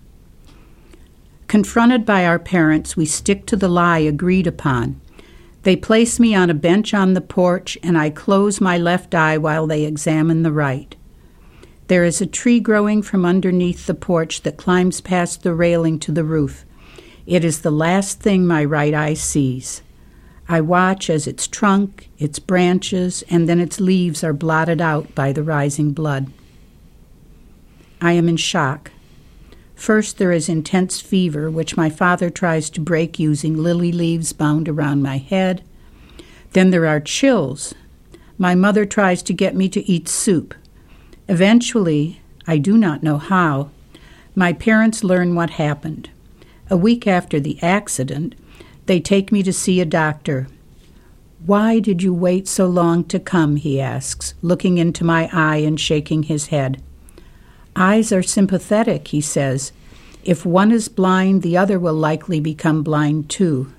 Confronted 1.46 2.04
by 2.04 2.24
our 2.24 2.38
parents, 2.38 2.96
we 2.96 3.06
stick 3.06 3.46
to 3.46 3.56
the 3.56 3.68
lie 3.68 3.98
agreed 3.98 4.46
upon. 4.46 5.00
They 5.62 5.76
place 5.76 6.18
me 6.18 6.34
on 6.34 6.50
a 6.50 6.54
bench 6.54 6.92
on 6.92 7.12
the 7.12 7.20
porch, 7.20 7.78
and 7.82 7.96
I 7.96 8.10
close 8.10 8.60
my 8.60 8.78
left 8.78 9.14
eye 9.14 9.38
while 9.38 9.66
they 9.66 9.84
examine 9.84 10.42
the 10.42 10.52
right. 10.52 10.96
There 11.88 12.04
is 12.04 12.20
a 12.20 12.26
tree 12.26 12.58
growing 12.58 13.02
from 13.02 13.24
underneath 13.24 13.86
the 13.86 13.94
porch 13.94 14.42
that 14.42 14.56
climbs 14.56 15.00
past 15.00 15.42
the 15.42 15.54
railing 15.54 15.98
to 16.00 16.12
the 16.12 16.24
roof. 16.24 16.64
It 17.26 17.44
is 17.44 17.60
the 17.60 17.70
last 17.70 18.20
thing 18.20 18.46
my 18.46 18.64
right 18.64 18.94
eye 18.94 19.14
sees. 19.14 19.82
I 20.48 20.60
watch 20.60 21.08
as 21.08 21.26
its 21.26 21.46
trunk, 21.46 22.10
its 22.18 22.38
branches, 22.38 23.22
and 23.30 23.48
then 23.48 23.60
its 23.60 23.80
leaves 23.80 24.24
are 24.24 24.32
blotted 24.32 24.80
out 24.80 25.14
by 25.14 25.32
the 25.32 25.42
rising 25.42 25.92
blood. 25.92 26.32
I 28.00 28.12
am 28.12 28.28
in 28.28 28.36
shock. 28.36 28.90
First, 29.74 30.18
there 30.18 30.32
is 30.32 30.48
intense 30.48 31.00
fever, 31.00 31.50
which 31.50 31.76
my 31.76 31.90
father 31.90 32.28
tries 32.28 32.70
to 32.70 32.80
break 32.80 33.18
using 33.18 33.56
lily 33.56 33.92
leaves 33.92 34.32
bound 34.32 34.68
around 34.68 35.02
my 35.02 35.18
head. 35.18 35.62
Then 36.52 36.70
there 36.70 36.86
are 36.86 37.00
chills. 37.00 37.74
My 38.36 38.54
mother 38.54 38.84
tries 38.84 39.22
to 39.22 39.32
get 39.32 39.54
me 39.54 39.68
to 39.70 39.88
eat 39.88 40.08
soup. 40.08 40.54
Eventually, 41.28 42.20
I 42.46 42.58
do 42.58 42.76
not 42.76 43.02
know 43.02 43.18
how, 43.18 43.70
my 44.34 44.52
parents 44.52 45.04
learn 45.04 45.34
what 45.34 45.50
happened. 45.50 46.10
A 46.72 46.76
week 46.78 47.06
after 47.06 47.38
the 47.38 47.62
accident, 47.62 48.34
they 48.86 48.98
take 48.98 49.30
me 49.30 49.42
to 49.42 49.52
see 49.52 49.78
a 49.78 49.84
doctor. 49.84 50.48
Why 51.44 51.80
did 51.80 52.02
you 52.02 52.14
wait 52.14 52.48
so 52.48 52.66
long 52.66 53.04
to 53.08 53.20
come? 53.20 53.56
he 53.56 53.78
asks, 53.78 54.32
looking 54.40 54.78
into 54.78 55.04
my 55.04 55.28
eye 55.34 55.58
and 55.58 55.78
shaking 55.78 56.22
his 56.22 56.46
head. 56.46 56.82
Eyes 57.76 58.10
are 58.10 58.22
sympathetic, 58.22 59.08
he 59.08 59.20
says. 59.20 59.72
If 60.24 60.46
one 60.46 60.72
is 60.72 60.88
blind, 60.88 61.42
the 61.42 61.58
other 61.58 61.78
will 61.78 61.92
likely 61.92 62.40
become 62.40 62.82
blind 62.82 63.28
too. 63.28 63.70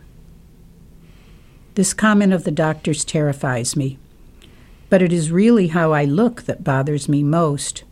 This 1.73 1.95
comment 1.95 2.31
of 2.31 2.43
the 2.43 2.51
doctor's 2.51 3.03
terrifies 3.03 3.75
me. 3.75 3.97
But 4.91 5.01
it 5.01 5.12
is 5.12 5.31
really 5.31 5.69
how 5.69 5.93
I 5.93 6.05
look 6.05 6.43
that 6.43 6.63
bothers 6.63 7.09
me 7.09 7.23
most. 7.23 7.85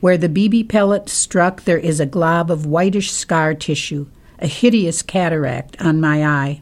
Where 0.00 0.16
the 0.16 0.30
BB 0.30 0.70
pellet 0.70 1.10
struck, 1.10 1.64
there 1.64 1.76
is 1.76 2.00
a 2.00 2.06
glob 2.06 2.50
of 2.50 2.64
whitish 2.64 3.12
scar 3.12 3.52
tissue, 3.52 4.06
a 4.38 4.46
hideous 4.46 5.02
cataract 5.02 5.80
on 5.80 6.00
my 6.00 6.24
eye. 6.24 6.60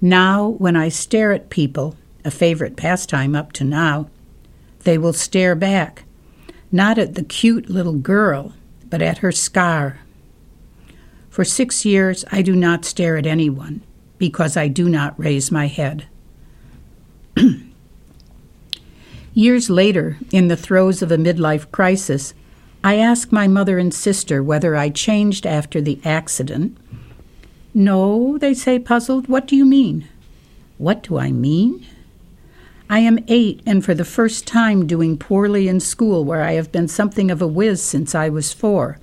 Now, 0.00 0.48
when 0.48 0.76
I 0.76 0.88
stare 0.88 1.32
at 1.32 1.50
people, 1.50 1.96
a 2.24 2.30
favorite 2.30 2.76
pastime 2.76 3.34
up 3.34 3.52
to 3.54 3.64
now, 3.64 4.08
they 4.84 4.98
will 4.98 5.12
stare 5.12 5.54
back, 5.54 6.04
not 6.70 6.98
at 6.98 7.14
the 7.14 7.24
cute 7.24 7.68
little 7.68 7.94
girl, 7.94 8.52
but 8.88 9.02
at 9.02 9.18
her 9.18 9.32
scar. 9.32 9.98
For 11.30 11.44
six 11.44 11.84
years, 11.84 12.24
I 12.30 12.42
do 12.42 12.54
not 12.54 12.84
stare 12.84 13.16
at 13.16 13.26
anyone 13.26 13.82
because 14.18 14.56
I 14.56 14.68
do 14.68 14.88
not 14.88 15.18
raise 15.18 15.50
my 15.50 15.66
head. 15.66 16.06
Years 19.34 19.70
later, 19.70 20.18
in 20.32 20.48
the 20.48 20.56
throes 20.56 21.00
of 21.00 21.12
a 21.12 21.16
midlife 21.16 21.70
crisis, 21.70 22.34
I 22.82 22.96
ask 22.96 23.30
my 23.30 23.46
mother 23.46 23.78
and 23.78 23.94
sister 23.94 24.42
whether 24.42 24.74
I 24.74 24.88
changed 24.88 25.46
after 25.46 25.80
the 25.80 26.00
accident 26.04 26.76
no, 27.74 28.38
they 28.38 28.54
say, 28.54 28.78
puzzled. 28.78 29.28
What 29.28 29.46
do 29.46 29.54
you 29.54 29.64
mean? 29.64 30.08
What 30.78 31.02
do 31.02 31.18
I 31.18 31.32
mean? 31.32 31.86
I 32.90 33.00
am 33.00 33.24
eight 33.28 33.60
and 33.66 33.84
for 33.84 33.94
the 33.94 34.04
first 34.04 34.46
time 34.46 34.86
doing 34.86 35.18
poorly 35.18 35.68
in 35.68 35.78
school 35.80 36.24
where 36.24 36.42
I 36.42 36.52
have 36.52 36.72
been 36.72 36.88
something 36.88 37.30
of 37.30 37.42
a 37.42 37.46
whiz 37.46 37.82
since 37.82 38.14
I 38.14 38.30
was 38.30 38.54
four. 38.54 38.98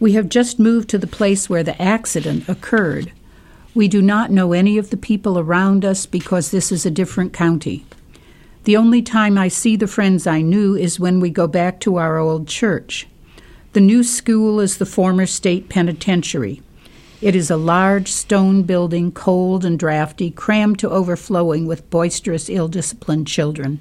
We 0.00 0.12
have 0.12 0.28
just 0.28 0.58
moved 0.58 0.88
to 0.90 0.98
the 0.98 1.06
place 1.06 1.48
where 1.48 1.62
the 1.62 1.80
accident 1.80 2.48
occurred. 2.48 3.12
We 3.72 3.86
do 3.86 4.02
not 4.02 4.32
know 4.32 4.52
any 4.52 4.78
of 4.78 4.90
the 4.90 4.96
people 4.96 5.38
around 5.38 5.84
us 5.84 6.06
because 6.06 6.50
this 6.50 6.72
is 6.72 6.84
a 6.84 6.90
different 6.90 7.32
county. 7.32 7.86
The 8.64 8.76
only 8.76 9.02
time 9.02 9.38
I 9.38 9.46
see 9.48 9.76
the 9.76 9.86
friends 9.86 10.26
I 10.26 10.40
knew 10.40 10.74
is 10.74 10.98
when 10.98 11.20
we 11.20 11.30
go 11.30 11.46
back 11.46 11.78
to 11.80 11.96
our 11.96 12.18
old 12.18 12.48
church. 12.48 13.06
The 13.74 13.80
new 13.80 14.02
school 14.02 14.58
is 14.58 14.78
the 14.78 14.86
former 14.86 15.26
state 15.26 15.68
penitentiary. 15.68 16.62
It 17.24 17.34
is 17.34 17.50
a 17.50 17.56
large 17.56 18.08
stone 18.08 18.64
building, 18.64 19.10
cold 19.10 19.64
and 19.64 19.78
drafty, 19.78 20.30
crammed 20.30 20.78
to 20.80 20.90
overflowing 20.90 21.66
with 21.66 21.88
boisterous, 21.88 22.50
ill 22.50 22.68
disciplined 22.68 23.26
children. 23.26 23.80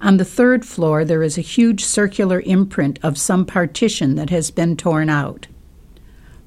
On 0.00 0.16
the 0.16 0.24
third 0.24 0.64
floor, 0.64 1.04
there 1.04 1.22
is 1.22 1.36
a 1.36 1.42
huge 1.42 1.84
circular 1.84 2.40
imprint 2.40 2.98
of 3.02 3.18
some 3.18 3.44
partition 3.44 4.14
that 4.14 4.30
has 4.30 4.50
been 4.50 4.74
torn 4.74 5.10
out. 5.10 5.48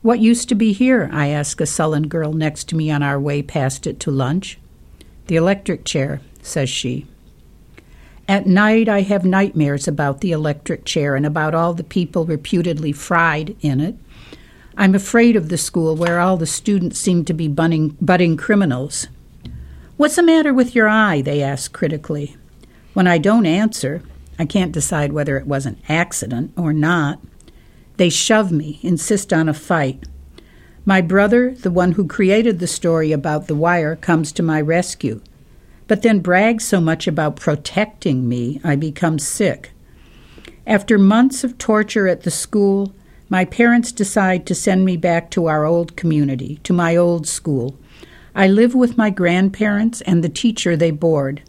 What 0.01 0.17
used 0.17 0.49
to 0.49 0.55
be 0.55 0.73
here? 0.73 1.11
I 1.13 1.27
ask 1.27 1.61
a 1.61 1.67
sullen 1.67 2.07
girl 2.07 2.33
next 2.33 2.67
to 2.69 2.75
me 2.75 2.89
on 2.89 3.03
our 3.03 3.19
way 3.19 3.43
past 3.43 3.85
it 3.85 3.99
to 3.99 4.09
lunch. 4.09 4.57
The 5.27 5.35
electric 5.35 5.85
chair, 5.85 6.21
says 6.41 6.71
she. 6.71 7.05
At 8.27 8.47
night, 8.47 8.89
I 8.89 9.01
have 9.01 9.25
nightmares 9.25 9.87
about 9.87 10.21
the 10.21 10.31
electric 10.31 10.85
chair 10.85 11.15
and 11.15 11.27
about 11.27 11.53
all 11.53 11.75
the 11.75 11.83
people 11.83 12.25
reputedly 12.25 12.93
fried 12.93 13.55
in 13.61 13.79
it. 13.79 13.95
I'm 14.79 14.95
afraid 14.95 15.35
of 15.35 15.49
the 15.49 15.57
school 15.57 15.95
where 15.95 16.19
all 16.19 16.37
the 16.37 16.47
students 16.47 16.97
seem 16.97 17.25
to 17.25 17.33
be 17.33 17.47
budding, 17.47 17.89
budding 18.01 18.37
criminals. 18.37 19.07
What's 19.97 20.15
the 20.15 20.23
matter 20.23 20.53
with 20.53 20.73
your 20.73 20.87
eye? 20.87 21.21
They 21.21 21.43
ask 21.43 21.71
critically. 21.71 22.35
When 22.93 23.05
I 23.05 23.19
don't 23.19 23.45
answer, 23.45 24.01
I 24.39 24.45
can't 24.45 24.71
decide 24.71 25.13
whether 25.13 25.37
it 25.37 25.45
was 25.45 25.67
an 25.67 25.79
accident 25.87 26.53
or 26.57 26.73
not. 26.73 27.19
They 27.97 28.09
shove 28.09 28.51
me, 28.51 28.79
insist 28.81 29.31
on 29.31 29.47
a 29.47 29.53
fight. 29.53 30.05
My 30.83 31.01
brother, 31.01 31.51
the 31.51 31.69
one 31.69 31.91
who 31.91 32.07
created 32.07 32.57
the 32.57 32.65
story 32.65 33.11
about 33.11 33.47
the 33.47 33.55
wire, 33.55 33.95
comes 33.95 34.31
to 34.31 34.41
my 34.41 34.59
rescue 34.59 35.21
but 35.89 36.03
then 36.03 36.19
brags 36.19 36.63
so 36.63 36.79
much 36.79 37.07
about 37.07 37.35
protecting 37.35 38.29
me, 38.29 38.61
I 38.63 38.75
become 38.75 39.17
sick. 39.17 39.71
After 40.67 40.99
months 40.99 41.43
of 41.43 41.57
torture 41.57 42.07
at 42.07 42.21
the 42.21 42.31
school, 42.31 42.93
my 43.29 43.45
parents 43.45 43.91
decide 43.91 44.45
to 44.47 44.55
send 44.55 44.83
me 44.83 44.97
back 44.97 45.29
to 45.31 45.45
our 45.45 45.65
old 45.65 45.95
community, 45.95 46.59
to 46.63 46.73
my 46.73 46.95
old 46.95 47.27
school. 47.27 47.77
I 48.33 48.47
live 48.47 48.73
with 48.73 48.97
my 48.97 49.11
grandparents 49.11 50.01
and 50.01 50.23
the 50.23 50.29
teacher 50.29 50.75
they 50.75 50.91
board. 50.91 51.43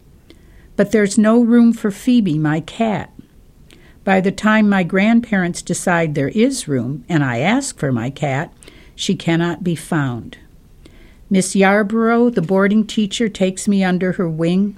But 0.77 0.93
there's 0.93 1.19
no 1.19 1.41
room 1.41 1.73
for 1.73 1.91
Phoebe, 1.91 2.39
my 2.39 2.61
cat. 2.61 3.13
By 4.05 4.21
the 4.21 4.33
time 4.33 4.69
my 4.69 4.83
grandparents 4.83 5.63
decide 5.63 6.15
there 6.15 6.29
is 6.29 6.69
room, 6.69 7.05
and 7.09 7.23
I 7.23 7.39
ask 7.39 7.79
for 7.79 7.93
my 7.93 8.11
cat, 8.11 8.53
she 8.95 9.15
cannot 9.15 9.65
be 9.65 9.75
found. 9.75 10.39
Miss 11.29 11.55
Yarborough, 11.55 12.31
the 12.31 12.43
boarding 12.43 12.87
teacher, 12.87 13.29
takes 13.29 13.69
me 13.69 13.85
under 13.85 14.13
her 14.13 14.29
wing 14.29 14.77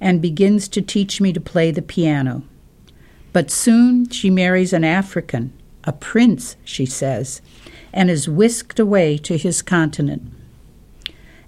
and 0.00 0.20
begins 0.20 0.68
to 0.68 0.82
teach 0.82 1.20
me 1.20 1.32
to 1.32 1.40
play 1.40 1.70
the 1.70 1.82
piano. 1.82 2.42
But 3.32 3.50
soon 3.50 4.08
she 4.10 4.28
marries 4.28 4.72
an 4.72 4.84
African, 4.84 5.52
a 5.84 5.92
prince, 5.92 6.56
she 6.64 6.86
says, 6.86 7.40
and 7.92 8.10
is 8.10 8.28
whisked 8.28 8.78
away 8.78 9.16
to 9.18 9.36
his 9.36 9.62
continent. 9.62 10.32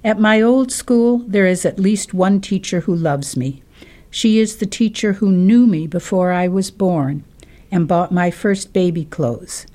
At 0.04 0.20
my 0.20 0.40
old 0.40 0.70
school, 0.70 1.18
there 1.18 1.46
is 1.46 1.64
at 1.64 1.80
least 1.80 2.14
one 2.14 2.40
teacher 2.40 2.80
who 2.80 2.94
loves 2.94 3.36
me. 3.36 3.62
She 4.10 4.38
is 4.38 4.56
the 4.56 4.66
teacher 4.66 5.14
who 5.14 5.32
knew 5.32 5.66
me 5.66 5.86
before 5.86 6.32
I 6.32 6.48
was 6.48 6.70
born 6.70 7.24
and 7.70 7.88
bought 7.88 8.12
my 8.12 8.30
first 8.30 8.72
baby 8.72 9.04
clothes. 9.04 9.66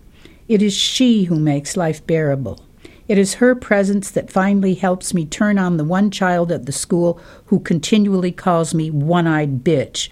It 0.48 0.62
is 0.62 0.74
she 0.74 1.25
who 1.25 1.39
makes 1.39 1.75
life 1.77 2.06
bearable. 2.08 2.60
It 3.08 3.18
is 3.18 3.36
her 3.36 3.56
presence 3.56 4.10
that 4.12 4.32
finally 4.32 4.74
helps 4.75 5.13
me 5.13 5.25
turn 5.25 5.60
on 5.60 5.75
the 5.75 5.84
one 5.84 6.12
child 6.12 6.51
at 6.51 6.65
the 6.65 6.72
school 6.72 7.20
who 7.48 7.60
continually 7.60 8.32
calls 8.32 8.74
me 8.74 8.89
one 8.89 9.27
eyed 9.27 9.63
bitch. 9.65 10.10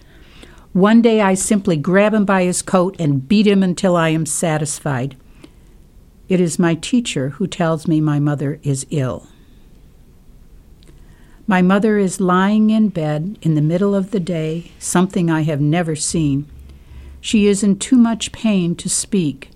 One 0.79 1.01
day 1.01 1.19
I 1.19 1.33
simply 1.33 1.75
grab 1.75 2.13
him 2.13 2.23
by 2.23 2.45
his 2.45 2.61
coat 2.61 2.95
and 2.97 3.27
beat 3.27 3.45
him 3.45 3.63
until 3.63 3.97
I 3.97 4.09
am 4.09 4.25
satisfied. 4.25 5.17
It 6.29 6.39
is 6.39 6.57
my 6.57 6.73
teacher 6.75 7.31
who 7.31 7.47
tells 7.47 7.85
me 7.85 7.99
my 7.99 8.17
mother 8.17 8.61
is 8.63 8.87
ill. 8.89 9.27
My 11.45 11.61
mother 11.61 11.97
is 11.97 12.21
lying 12.21 12.69
in 12.69 12.87
bed 12.87 13.37
in 13.41 13.55
the 13.55 13.61
middle 13.61 13.93
of 13.93 14.11
the 14.11 14.21
day, 14.21 14.71
something 14.79 15.29
I 15.29 15.41
have 15.41 15.59
never 15.59 15.97
seen. 15.97 16.49
She 17.19 17.47
is 17.47 17.61
in 17.61 17.77
too 17.77 17.97
much 17.97 18.31
pain 18.31 18.73
to 18.75 18.87
speak. 18.87 19.49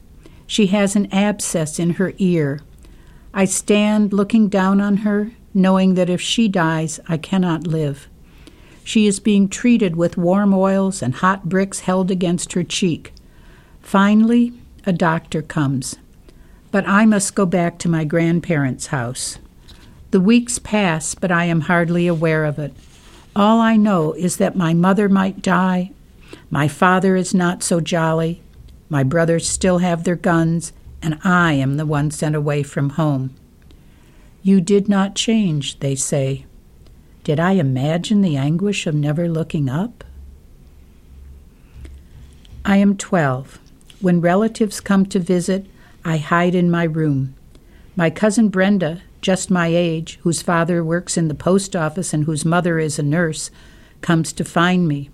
She 0.46 0.68
has 0.68 0.94
an 0.94 1.08
abscess 1.14 1.80
in 1.80 1.92
her 1.92 2.12
ear. 2.18 2.60
I 3.34 3.46
stand 3.46 4.12
looking 4.12 4.50
down 4.50 4.82
on 4.82 4.98
her, 4.98 5.32
knowing 5.54 5.94
that 5.94 6.10
if 6.10 6.20
she 6.20 6.50
dies, 6.50 7.00
I 7.08 7.16
cannot 7.16 7.66
live. 7.66 8.10
She 8.84 9.08
is 9.08 9.20
being 9.20 9.48
treated 9.48 9.96
with 9.96 10.18
warm 10.18 10.54
oils 10.54 11.02
and 11.02 11.16
hot 11.16 11.48
bricks 11.48 11.82
held 11.82 12.12
against 12.12 12.54
her 12.54 12.64
cheek. 12.64 13.14
Finally, 13.82 14.54
a 14.86 14.94
doctor 14.94 15.42
comes. 15.42 15.96
But 16.72 16.88
I 16.88 17.06
must 17.06 17.36
go 17.36 17.46
back 17.46 17.78
to 17.80 17.90
my 17.90 18.04
grandparents' 18.04 18.88
house. 18.88 19.38
The 20.12 20.20
weeks 20.20 20.60
pass, 20.60 21.16
but 21.16 21.32
I 21.32 21.46
am 21.46 21.62
hardly 21.62 22.08
aware 22.08 22.46
of 22.46 22.60
it. 22.60 22.74
All 23.36 23.60
I 23.60 23.78
know 23.78 24.14
is 24.14 24.38
that 24.38 24.56
my 24.56 24.74
mother 24.74 25.10
might 25.10 25.42
die, 25.42 25.92
my 26.50 26.68
father 26.68 27.16
is 27.16 27.34
not 27.34 27.64
so 27.64 27.80
jolly, 27.80 28.42
my 28.90 29.04
brothers 29.04 29.50
still 29.50 29.80
have 29.80 30.04
their 30.04 30.16
guns, 30.16 30.72
and 31.02 31.20
I 31.24 31.54
am 31.54 31.78
the 31.78 31.86
one 31.86 32.12
sent 32.12 32.36
away 32.36 32.62
from 32.62 32.92
home. 32.92 33.34
You 34.44 34.62
did 34.62 34.88
not 34.88 35.16
change, 35.16 35.80
they 35.80 35.96
say. 35.96 36.46
Did 37.24 37.40
I 37.40 37.54
imagine 37.54 38.22
the 38.22 38.36
anguish 38.36 38.86
of 38.86 38.96
never 38.96 39.30
looking 39.30 39.70
up? 39.70 40.04
I 42.66 42.78
am 42.78 42.98
twelve. 42.98 43.60
When 44.02 44.20
relatives 44.20 44.82
come 44.82 45.06
to 45.06 45.20
visit, 45.20 45.66
I 46.04 46.18
hide 46.18 46.54
in 46.54 46.70
my 46.70 46.84
room. 46.84 47.36
My 47.96 48.10
cousin 48.10 48.50
Brenda, 48.50 49.02
just 49.22 49.50
my 49.50 49.68
age, 49.68 50.20
whose 50.24 50.42
father 50.42 50.84
works 50.84 51.16
in 51.16 51.30
the 51.30 51.34
post 51.34 51.78
office 51.78 52.14
and 52.14 52.26
whose 52.26 52.44
mother 52.44 52.78
is 52.78 53.00
a 53.00 53.04
nurse, 53.04 53.52
comes 54.02 54.34
to 54.34 54.44
find 54.44 54.86
me. 54.86 55.10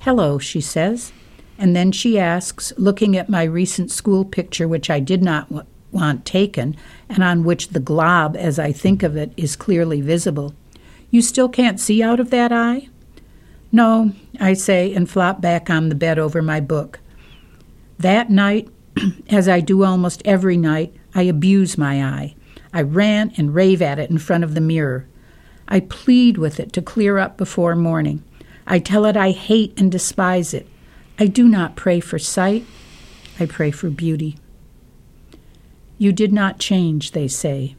Hello, 0.00 0.38
she 0.38 0.62
says. 0.62 1.12
And 1.58 1.76
then 1.76 1.92
she 1.92 2.18
asks, 2.18 2.72
looking 2.78 3.18
at 3.18 3.28
my 3.28 3.42
recent 3.42 3.90
school 3.90 4.24
picture, 4.24 4.66
which 4.66 4.88
I 4.88 4.98
did 4.98 5.22
not 5.22 5.50
w- 5.50 5.66
want 5.92 6.24
taken, 6.24 6.74
and 7.08 7.22
on 7.22 7.44
which 7.44 7.68
the 7.68 7.80
glob, 7.80 8.34
as 8.34 8.58
I 8.58 8.72
think 8.72 9.02
of 9.02 9.14
it, 9.14 9.32
is 9.36 9.56
clearly 9.56 10.00
visible, 10.00 10.54
You 11.14 11.22
still 11.22 11.48
can't 11.48 11.78
see 11.78 12.02
out 12.02 12.18
of 12.18 12.30
that 12.30 12.50
eye? 12.50 12.88
No, 13.70 14.10
I 14.40 14.54
say, 14.54 14.92
and 14.92 15.08
flop 15.08 15.40
back 15.40 15.70
on 15.70 15.88
the 15.88 15.94
bed 15.94 16.18
over 16.18 16.42
my 16.42 16.58
book. 16.58 16.98
That 18.00 18.30
night, 18.30 18.68
as 19.28 19.48
I 19.48 19.60
do 19.60 19.84
almost 19.84 20.22
every 20.24 20.56
night, 20.56 20.92
I 21.14 21.22
abuse 21.22 21.78
my 21.78 22.02
eye. 22.02 22.34
I 22.72 22.82
rant 22.82 23.38
and 23.38 23.54
rave 23.54 23.80
at 23.80 24.00
it 24.00 24.10
in 24.10 24.18
front 24.18 24.42
of 24.42 24.56
the 24.56 24.60
mirror. 24.60 25.06
I 25.68 25.78
plead 25.78 26.36
with 26.36 26.58
it 26.58 26.72
to 26.72 26.82
clear 26.82 27.18
up 27.18 27.36
before 27.36 27.76
morning. 27.76 28.24
I 28.66 28.80
tell 28.80 29.04
it 29.04 29.16
I 29.16 29.30
hate 29.30 29.72
and 29.78 29.92
despise 29.92 30.52
it. 30.52 30.66
I 31.16 31.28
do 31.28 31.46
not 31.46 31.76
pray 31.76 32.00
for 32.00 32.18
sight, 32.18 32.66
I 33.38 33.46
pray 33.46 33.70
for 33.70 33.88
beauty. 33.88 34.36
You 35.96 36.10
did 36.10 36.32
not 36.32 36.58
change, 36.58 37.12
they 37.12 37.28
say. 37.28 37.76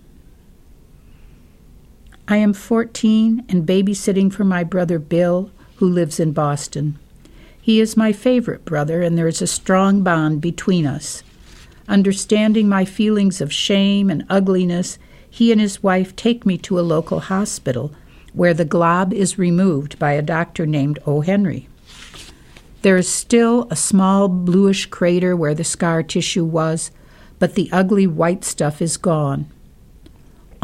I 2.27 2.37
am 2.37 2.53
14 2.53 3.45
and 3.47 3.67
babysitting 3.67 4.33
for 4.33 4.43
my 4.43 4.63
brother 4.63 4.97
Bill, 4.97 5.51
who 5.75 5.87
lives 5.87 6.19
in 6.19 6.31
Boston. 6.31 6.97
He 7.61 7.79
is 7.79 7.95
my 7.95 8.13
favorite 8.13 8.65
brother, 8.65 9.03
and 9.03 9.15
there 9.15 9.27
is 9.27 9.43
a 9.43 9.47
strong 9.47 10.01
bond 10.01 10.41
between 10.41 10.87
us. 10.87 11.21
Understanding 11.87 12.67
my 12.67 12.83
feelings 12.83 13.41
of 13.41 13.53
shame 13.53 14.09
and 14.09 14.25
ugliness, 14.27 14.97
he 15.29 15.51
and 15.51 15.61
his 15.61 15.83
wife 15.83 16.15
take 16.15 16.47
me 16.47 16.57
to 16.59 16.79
a 16.79 16.81
local 16.81 17.19
hospital 17.19 17.93
where 18.33 18.55
the 18.55 18.65
glob 18.65 19.13
is 19.13 19.37
removed 19.37 19.99
by 19.99 20.13
a 20.13 20.23
doctor 20.23 20.65
named 20.65 20.97
O. 21.05 21.21
Henry. 21.21 21.69
There 22.81 22.97
is 22.97 23.07
still 23.07 23.67
a 23.69 23.75
small 23.75 24.27
bluish 24.29 24.87
crater 24.87 25.35
where 25.35 25.53
the 25.53 25.63
scar 25.63 26.01
tissue 26.01 26.45
was, 26.45 26.89
but 27.37 27.53
the 27.53 27.69
ugly 27.71 28.07
white 28.07 28.43
stuff 28.43 28.81
is 28.81 28.97
gone. 28.97 29.45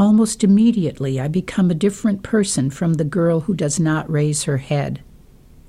Almost 0.02 0.44
immediately, 0.44 1.20
I 1.20 1.28
become 1.28 1.70
a 1.70 1.76
different 1.76 2.24
person 2.24 2.72
from 2.72 2.96
the 2.96 3.04
girl 3.04 3.42
who 3.42 3.54
does 3.54 3.80
not 3.80 4.10
raise 4.10 4.46
her 4.46 4.58
head. 4.58 5.04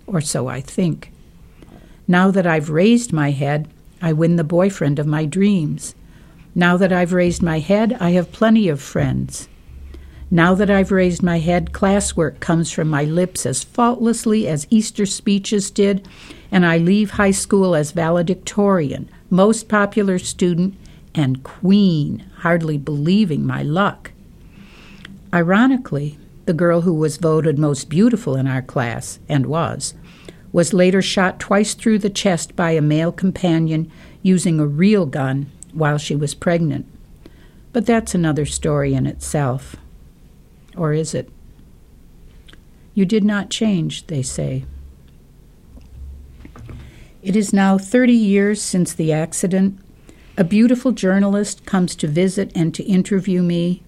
Or 0.07 0.23
so 0.23 0.49
I 0.49 0.63
think. 0.63 1.13
Now 2.09 2.31
that 2.31 2.47
I've 2.47 2.71
raised 2.71 3.13
my 3.13 3.31
head, 3.33 3.69
I 4.01 4.15
win 4.15 4.37
the 4.37 4.43
boyfriend 4.43 4.99
of 4.99 5.07
my 5.07 5.27
dreams. 5.27 5.95
Now 6.55 6.79
that 6.79 6.95
I've 6.95 7.13
raised 7.13 7.43
my 7.43 7.59
head, 7.59 7.95
I 8.01 8.13
have 8.13 8.33
plenty 8.33 8.71
of 8.71 8.81
friends. 8.81 9.51
Now 10.31 10.55
that 10.55 10.71
I've 10.71 10.93
raised 10.93 11.23
my 11.23 11.39
head, 11.39 11.73
classwork 11.73 12.41
comes 12.41 12.73
from 12.73 12.89
my 12.89 13.05
lips 13.05 13.45
as 13.45 13.63
faultlessly 13.63 14.49
as 14.49 14.67
Easter 14.71 15.05
speeches 15.05 15.71
did, 15.71 16.09
and 16.51 16.65
I 16.65 16.79
leave 16.79 17.11
high 17.11 17.33
school 17.33 17.75
as 17.75 17.91
valedictorian, 17.91 19.11
most 19.29 19.69
popular 19.69 20.19
student, 20.19 20.75
and 21.15 21.43
Queen, 21.43 22.25
hardly 22.37 22.79
believing 22.79 23.47
my 23.47 23.63
luck. 23.63 24.12
Ironically, 25.35 26.19
the 26.45 26.53
girl 26.53 26.83
who 26.83 26.93
was 26.93 27.17
voted 27.17 27.59
most 27.59 27.89
beautiful 27.89 28.37
in 28.37 28.47
our 28.47 28.63
class, 28.63 29.19
and 29.29 29.47
was, 29.47 29.95
was 30.53 30.75
later 30.75 31.01
shot 31.01 31.41
twice 31.41 31.75
through 31.75 31.99
the 31.99 32.11
chest 32.11 32.55
by 32.55 32.73
a 32.73 32.83
male 32.83 33.13
companion 33.13 33.91
using 34.23 34.61
a 34.61 34.67
real 34.67 35.07
gun 35.07 35.51
while 35.73 35.97
she 35.99 36.15
was 36.15 36.35
pregnant. 36.35 36.87
But 37.73 37.87
that's 37.87 38.15
another 38.15 38.45
story 38.45 38.93
in 38.93 39.07
itself. 39.07 39.77
Or 40.77 40.93
is 40.93 41.15
it? 41.15 41.31
You 42.95 43.07
did 43.07 43.25
not 43.25 43.49
change, 43.49 44.07
they 44.09 44.23
say. 44.23 44.65
It 47.23 47.37
is 47.37 47.53
now 47.53 47.79
30 47.79 48.13
years 48.13 48.61
since 48.61 48.93
the 48.93 49.13
accident. 49.13 49.79
A 50.37 50.45
beautiful 50.45 50.93
journalist 50.93 51.65
comes 51.65 51.95
to 51.97 52.09
visit 52.09 52.53
and 52.55 52.75
to 52.75 52.83
interview 52.83 53.43
me. 53.43 53.83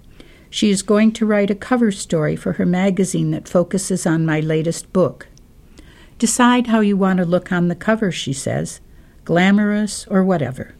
She 0.54 0.70
is 0.70 0.82
going 0.82 1.10
to 1.14 1.26
write 1.26 1.50
a 1.50 1.56
cover 1.56 1.90
story 1.90 2.36
for 2.36 2.52
her 2.52 2.64
magazine 2.64 3.32
that 3.32 3.48
focuses 3.48 4.06
on 4.06 4.24
my 4.24 4.38
latest 4.38 4.92
book. 4.92 5.26
Decide 6.16 6.68
how 6.68 6.78
you 6.78 6.96
want 6.96 7.18
to 7.18 7.24
look 7.24 7.50
on 7.50 7.66
the 7.66 7.74
cover, 7.74 8.12
she 8.12 8.32
says, 8.32 8.78
glamorous 9.24 10.06
or 10.06 10.22
whatever. 10.22 10.76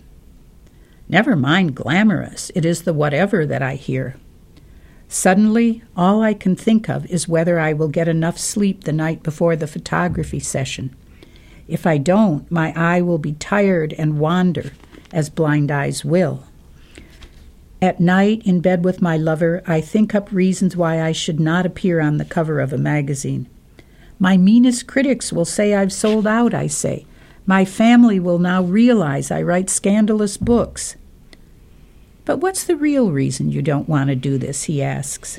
Never 1.09 1.35
mind 1.35 1.75
glamorous, 1.75 2.53
it 2.55 2.65
is 2.65 2.83
the 2.83 2.93
whatever 2.93 3.45
that 3.47 3.63
I 3.63 3.75
hear. 3.75 4.15
Suddenly, 5.09 5.83
all 5.97 6.23
I 6.23 6.35
can 6.35 6.55
think 6.55 6.89
of 6.89 7.05
is 7.07 7.27
whether 7.27 7.59
I 7.59 7.73
will 7.73 7.89
get 7.89 8.07
enough 8.07 8.39
sleep 8.39 8.85
the 8.85 8.93
night 8.93 9.25
before 9.25 9.57
the 9.57 9.67
photography 9.67 10.39
session. 10.39 10.95
If 11.67 11.85
I 11.85 11.99
don't, 11.99 12.49
my 12.49 12.73
eye 12.77 13.03
will 13.03 13.19
be 13.19 13.33
tired 13.33 13.93
and 13.95 14.21
wander, 14.21 14.71
as 15.13 15.31
blind 15.31 15.73
eyes 15.73 16.05
will. 16.05 16.45
At 17.85 18.01
night, 18.01 18.41
in 18.47 18.61
bed 18.61 18.83
with 18.83 19.03
my 19.03 19.19
lover, 19.19 19.63
I 19.67 19.83
think 19.83 20.15
up 20.15 20.33
reasons 20.33 20.75
why 20.75 21.03
I 21.03 21.13
should 21.13 21.39
not 21.39 21.67
appear 21.67 22.01
on 22.01 22.17
the 22.17 22.25
cover 22.25 22.59
of 22.59 22.73
a 22.73 22.79
magazine. 22.79 23.47
My 24.19 24.39
meanest 24.39 24.87
critics 24.87 25.35
will 25.35 25.45
say 25.45 25.75
I've 25.75 25.93
sold 25.93 26.27
out, 26.27 26.55
I 26.55 26.67
say. 26.67 27.05
My 27.45 27.67
family 27.67 28.19
will 28.19 28.39
now 28.39 28.63
realize 28.63 29.31
I 29.31 29.43
write 29.43 29.69
scandalous 29.69 30.39
books. 30.39 30.97
But 32.25 32.39
what's 32.39 32.65
the 32.65 32.75
real 32.75 33.13
reason 33.13 33.51
you 33.51 33.61
don't 33.61 33.87
want 33.87 34.09
to 34.09 34.17
do 34.17 34.39
this? 34.39 34.63
he 34.63 34.83
asks. 34.83 35.39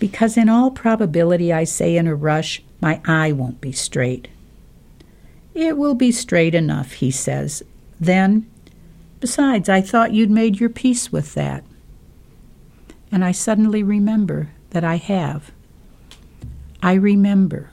Because 0.00 0.36
in 0.36 0.48
all 0.48 0.72
probability, 0.72 1.52
I 1.52 1.62
say 1.62 1.96
in 1.96 2.08
a 2.08 2.16
rush, 2.16 2.64
my 2.80 3.00
eye 3.04 3.30
won't 3.30 3.60
be 3.60 3.70
straight. 3.70 4.26
It 5.54 5.78
will 5.78 5.94
be 5.94 6.10
straight 6.10 6.56
enough, 6.56 6.94
he 6.94 7.12
says. 7.12 7.62
Then, 8.00 8.50
besides, 9.20 9.68
I 9.68 9.80
thought 9.80 10.12
you'd 10.12 10.30
made 10.30 10.60
your 10.60 10.70
peace 10.70 11.12
with 11.12 11.34
that. 11.34 11.64
And 13.10 13.24
I 13.24 13.32
suddenly 13.32 13.82
remember 13.82 14.50
that 14.70 14.84
I 14.84 14.96
have. 14.96 15.50
I 16.82 16.94
remember. 16.94 17.70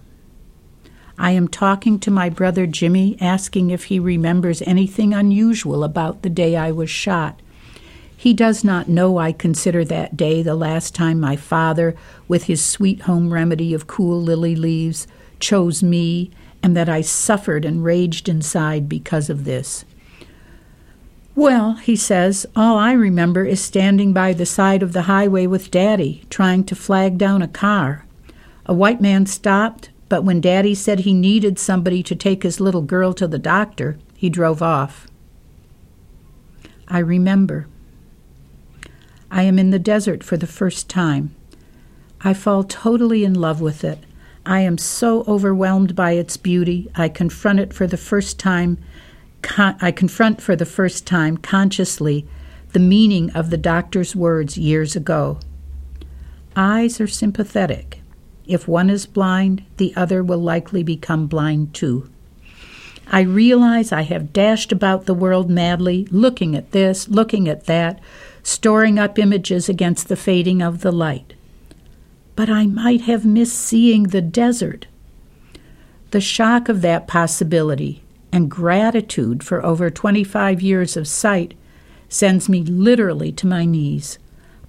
I 1.18 1.32
am 1.32 1.48
talking 1.48 2.00
to 2.00 2.12
my 2.12 2.30
brother 2.30 2.68
Jimmy, 2.68 3.18
asking 3.22 3.70
if 3.70 3.86
he 3.86 4.00
remembers 4.00 4.62
anything 4.64 5.14
unusual 5.14 5.84
about 5.84 6.22
the 6.22 6.30
day 6.30 6.56
I 6.56 6.72
was 6.72 6.90
shot. 6.90 7.42
He 8.18 8.34
does 8.34 8.64
not 8.64 8.90
know 8.90 9.18
I 9.18 9.32
consider 9.32 9.86
that 9.86 10.18
day 10.18 10.42
the 10.42 10.56
last 10.56 10.96
time 10.96 11.20
my 11.20 11.36
father, 11.36 11.96
with 12.28 12.46
his 12.46 12.64
sweet 12.64 13.02
home 13.02 13.32
remedy 13.32 13.74
of 13.74 13.88
cool 13.88 14.22
lily 14.22 14.56
leaves, 14.56 15.08
chose 15.40 15.84
me, 15.84 16.32
and 16.64 16.76
that 16.76 16.90
I 16.90 17.02
suffered 17.02 17.66
and 17.66 17.84
raged 17.84 18.28
inside 18.28 18.90
because 18.90 19.30
of 19.30 19.44
this. 19.44 19.86
Well, 21.36 21.74
he 21.74 21.98
says, 21.98 22.46
all 22.56 22.78
I 22.78 22.94
remember 22.94 23.44
is 23.44 23.62
standing 23.62 24.14
by 24.14 24.32
the 24.32 24.46
side 24.46 24.82
of 24.82 24.94
the 24.94 25.04
highway 25.04 25.48
with 25.48 25.70
Daddy, 25.70 26.24
trying 26.30 26.64
to 26.64 26.76
flag 26.76 27.18
down 27.18 27.42
a 27.42 27.48
car. 27.48 28.06
A 28.66 28.74
white 28.74 29.02
man 29.02 29.26
stopped, 29.26 29.90
but 30.08 30.24
when 30.24 30.40
Daddy 30.40 30.74
said 30.74 31.00
he 31.00 31.14
needed 31.14 31.60
somebody 31.60 32.02
to 32.04 32.16
take 32.16 32.44
his 32.44 32.62
little 32.62 32.82
girl 32.82 33.12
to 33.14 33.28
the 33.28 33.38
doctor, 33.38 34.00
he 34.16 34.30
drove 34.30 34.62
off. 34.62 35.08
I 36.88 37.00
remember. 37.00 37.68
I 39.30 39.44
am 39.44 39.60
in 39.60 39.72
the 39.72 39.80
desert 39.80 40.24
for 40.24 40.38
the 40.38 40.48
first 40.48 40.90
time. 40.90 41.36
I 42.22 42.34
fall 42.34 42.64
totally 42.64 43.26
in 43.26 43.34
love 43.34 43.60
with 43.60 43.84
it. 43.84 44.00
I 44.46 44.62
am 44.62 44.78
so 44.78 45.26
overwhelmed 45.28 45.96
by 45.96 46.12
its 46.12 46.38
beauty. 46.38 46.90
I 46.96 47.10
confront 47.10 47.60
it 47.60 47.74
for 47.74 47.88
the 47.88 47.98
first 47.98 48.40
time. 48.40 48.78
Con- 49.46 49.78
I 49.80 49.92
confront 49.92 50.42
for 50.42 50.56
the 50.56 50.66
first 50.66 51.06
time 51.06 51.38
consciously 51.38 52.28
the 52.74 52.80
meaning 52.80 53.30
of 53.32 53.52
the 53.52 53.58
doctor's 53.58 54.16
words 54.16 54.58
years 54.58 54.96
ago. 54.96 55.40
Eyes 56.56 57.00
are 57.00 57.08
sympathetic. 57.08 58.02
If 58.48 58.68
one 58.68 58.90
is 58.90 59.06
blind, 59.06 59.64
the 59.78 59.96
other 59.96 60.24
will 60.24 60.40
likely 60.40 60.82
become 60.82 61.28
blind 61.28 61.76
too. 61.76 62.10
I 63.08 63.22
realize 63.22 63.92
I 63.92 64.02
have 64.02 64.34
dashed 64.34 64.72
about 64.72 65.06
the 65.06 65.14
world 65.14 65.48
madly, 65.48 66.08
looking 66.10 66.56
at 66.56 66.72
this, 66.72 67.08
looking 67.08 67.48
at 67.48 67.66
that, 67.66 68.00
storing 68.42 68.98
up 68.98 69.20
images 69.20 69.70
against 69.70 70.08
the 70.08 70.16
fading 70.16 70.62
of 70.62 70.82
the 70.82 70.92
light. 70.92 71.36
But 72.36 72.50
I 72.50 72.66
might 72.66 73.02
have 73.02 73.26
missed 73.26 73.60
seeing 73.60 74.04
the 74.06 74.22
desert. 74.22 74.88
The 76.10 76.20
shock 76.20 76.68
of 76.68 76.82
that 76.82 77.08
possibility 77.08 78.02
and 78.36 78.52
gratitude 78.52 79.44
for 79.44 79.66
over 79.66 79.90
25 79.90 80.62
years 80.62 80.98
of 80.98 81.08
sight 81.08 81.56
sends 82.10 82.48
me 82.48 82.62
literally 82.64 83.32
to 83.32 83.48
my 83.48 83.66
knees. 83.66 84.20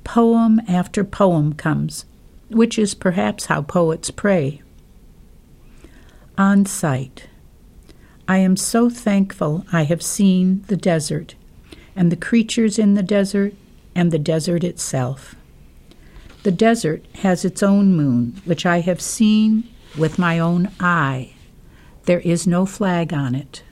Poem 0.05 0.61
after 0.69 1.05
poem 1.05 1.53
comes 1.53 2.05
which 2.49 2.79
is 2.79 2.95
perhaps 2.95 3.47
how 3.47 3.63
poets 3.63 4.11
pray. 4.11 4.63
On 6.39 6.65
sight. 6.65 7.29
I 8.29 8.39
am 8.39 8.57
so 8.57 8.91
thankful 8.91 9.65
I 9.73 9.85
have 9.85 10.03
seen 10.03 10.65
the 10.69 10.77
desert, 10.77 11.35
and 11.95 12.13
the 12.13 12.17
creatures 12.17 12.79
in 12.79 12.95
the 12.95 13.03
desert, 13.03 13.55
and 13.95 14.11
the 14.11 14.19
desert 14.19 14.63
itself. 14.63 15.35
The 16.43 16.53
desert 16.53 17.05
has 17.17 17.45
its 17.45 17.63
own 17.63 17.97
moon, 17.97 18.41
which 18.45 18.67
I 18.67 18.81
have 18.81 19.01
seen 19.01 19.69
with 19.99 20.19
my 20.19 20.39
own 20.39 20.71
eye. 20.79 21.33
There 22.07 22.21
is 22.21 22.47
no 22.47 22.67
flag 22.67 23.13
on 23.13 23.35
it. 23.35 23.63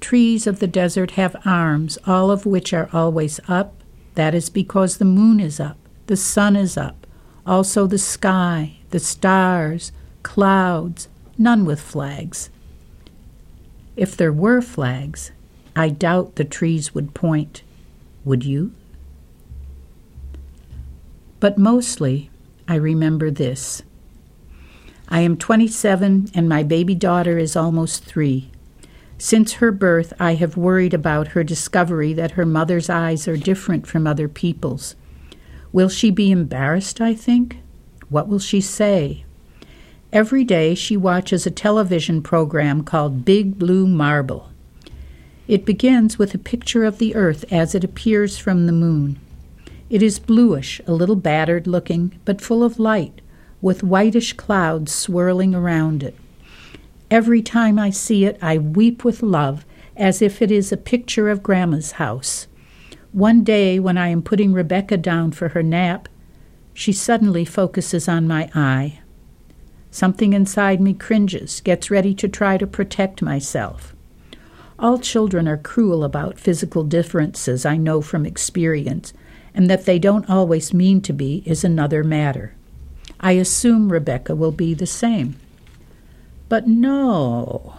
Trees 0.00 0.46
of 0.46 0.60
the 0.60 0.66
desert 0.66 1.12
have 1.12 1.36
arms, 1.44 1.98
all 2.06 2.30
of 2.30 2.46
which 2.46 2.72
are 2.72 2.88
always 2.92 3.38
up. 3.48 3.74
That 4.14 4.34
is 4.34 4.48
because 4.48 4.96
the 4.96 5.04
moon 5.04 5.40
is 5.40 5.60
up, 5.60 5.76
the 6.06 6.16
sun 6.16 6.56
is 6.56 6.76
up, 6.76 7.06
also 7.46 7.86
the 7.86 7.98
sky, 7.98 8.78
the 8.90 8.98
stars, 8.98 9.92
clouds, 10.22 11.08
none 11.38 11.64
with 11.64 11.80
flags. 11.80 12.50
If 13.94 14.16
there 14.16 14.32
were 14.32 14.62
flags, 14.62 15.32
I 15.76 15.90
doubt 15.90 16.36
the 16.36 16.44
trees 16.44 16.94
would 16.94 17.14
point. 17.14 17.62
Would 18.24 18.44
you? 18.44 18.72
But 21.40 21.58
mostly, 21.58 22.30
I 22.66 22.76
remember 22.76 23.30
this. 23.30 23.82
I 25.10 25.20
am 25.20 25.36
27 25.36 26.30
and 26.34 26.48
my 26.48 26.62
baby 26.62 26.94
daughter 26.94 27.36
is 27.36 27.56
almost 27.56 28.04
three. 28.04 28.50
Since 29.18 29.54
her 29.54 29.72
birth, 29.72 30.12
I 30.20 30.34
have 30.34 30.56
worried 30.56 30.94
about 30.94 31.28
her 31.28 31.42
discovery 31.42 32.12
that 32.12 32.32
her 32.32 32.46
mother's 32.46 32.88
eyes 32.88 33.26
are 33.26 33.36
different 33.36 33.86
from 33.86 34.06
other 34.06 34.28
people's. 34.28 34.94
Will 35.72 35.88
she 35.88 36.10
be 36.10 36.30
embarrassed, 36.30 37.00
I 37.00 37.14
think? 37.14 37.58
What 38.08 38.28
will 38.28 38.38
she 38.38 38.60
say? 38.60 39.24
Every 40.12 40.44
day 40.44 40.74
she 40.74 40.96
watches 40.96 41.44
a 41.44 41.50
television 41.50 42.22
program 42.22 42.82
called 42.82 43.24
Big 43.24 43.58
Blue 43.58 43.86
Marble. 43.86 44.50
It 45.46 45.64
begins 45.64 46.18
with 46.18 46.34
a 46.34 46.38
picture 46.38 46.84
of 46.84 46.98
the 46.98 47.16
earth 47.16 47.44
as 47.50 47.74
it 47.74 47.82
appears 47.82 48.38
from 48.38 48.66
the 48.66 48.72
moon. 48.72 49.18
It 49.88 50.02
is 50.02 50.20
bluish, 50.20 50.80
a 50.86 50.92
little 50.92 51.16
battered 51.16 51.66
looking, 51.66 52.18
but 52.24 52.40
full 52.40 52.62
of 52.62 52.78
light, 52.78 53.20
with 53.62 53.82
whitish 53.82 54.32
clouds 54.34 54.92
swirling 54.92 55.54
around 55.54 56.02
it. 56.02 56.16
Every 57.10 57.42
time 57.42 57.78
I 57.78 57.90
see 57.90 58.24
it, 58.24 58.38
I 58.40 58.58
weep 58.58 59.04
with 59.04 59.22
love, 59.22 59.66
as 59.96 60.22
if 60.22 60.40
it 60.40 60.50
is 60.50 60.70
a 60.70 60.76
picture 60.76 61.28
of 61.28 61.42
Grandma's 61.42 61.92
house. 61.92 62.46
One 63.12 63.42
day, 63.42 63.80
when 63.80 63.98
I 63.98 64.08
am 64.08 64.22
putting 64.22 64.52
Rebecca 64.52 64.96
down 64.96 65.32
for 65.32 65.48
her 65.48 65.62
nap, 65.62 66.08
she 66.72 66.92
suddenly 66.92 67.44
focuses 67.44 68.08
on 68.08 68.28
my 68.28 68.48
eye. 68.54 69.00
Something 69.90 70.32
inside 70.32 70.80
me 70.80 70.94
cringes, 70.94 71.60
gets 71.60 71.90
ready 71.90 72.14
to 72.14 72.28
try 72.28 72.56
to 72.56 72.66
protect 72.66 73.20
myself. 73.20 73.94
All 74.78 74.98
children 74.98 75.48
are 75.48 75.58
cruel 75.58 76.04
about 76.04 76.38
physical 76.38 76.84
differences, 76.84 77.66
I 77.66 77.76
know 77.76 78.00
from 78.00 78.24
experience, 78.24 79.12
and 79.52 79.68
that 79.68 79.84
they 79.84 79.98
don't 79.98 80.30
always 80.30 80.72
mean 80.72 81.00
to 81.02 81.12
be 81.12 81.42
is 81.44 81.64
another 81.64 82.04
matter. 82.04 82.54
I 83.20 83.32
assume 83.32 83.92
Rebecca 83.92 84.34
will 84.34 84.52
be 84.52 84.72
the 84.74 84.86
same. 84.86 85.36
But 86.48 86.66
no. 86.66 87.74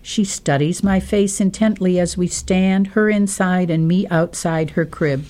She 0.00 0.24
studies 0.24 0.82
my 0.82 1.00
face 1.00 1.40
intently 1.40 2.00
as 2.00 2.16
we 2.16 2.26
stand, 2.28 2.88
her 2.88 3.10
inside 3.10 3.70
and 3.70 3.86
me 3.86 4.06
outside 4.08 4.70
her 4.70 4.86
crib. 4.86 5.26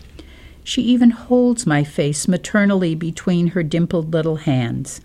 She 0.63 0.83
even 0.83 1.11
holds 1.11 1.67
my 1.67 1.83
face 1.83 2.29
maternally 2.29 2.95
between 2.95 3.49
her 3.49 3.63
dimpled 3.63 4.13
little 4.13 4.37
hands. 4.37 5.01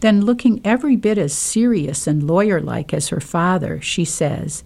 Then, 0.00 0.20
looking 0.24 0.60
every 0.64 0.96
bit 0.96 1.18
as 1.18 1.32
serious 1.32 2.06
and 2.06 2.26
lawyer 2.26 2.60
like 2.60 2.94
as 2.94 3.08
her 3.08 3.20
father, 3.20 3.80
she 3.80 4.04
says, 4.04 4.62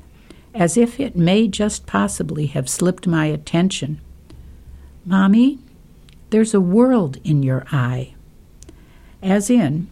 as 0.54 0.76
if 0.76 0.98
it 0.98 1.16
may 1.16 1.46
just 1.48 1.86
possibly 1.86 2.46
have 2.46 2.68
slipped 2.68 3.06
my 3.06 3.26
attention, 3.26 4.00
Mommy, 5.04 5.60
there's 6.30 6.54
a 6.54 6.60
world 6.60 7.18
in 7.22 7.42
your 7.42 7.64
eye. 7.70 8.15
As 9.26 9.50
in, 9.50 9.88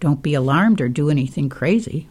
don't 0.00 0.22
be 0.22 0.32
alarmed 0.32 0.80
or 0.80 0.88
do 0.88 1.10
anything 1.10 1.50
crazy. 1.50 2.08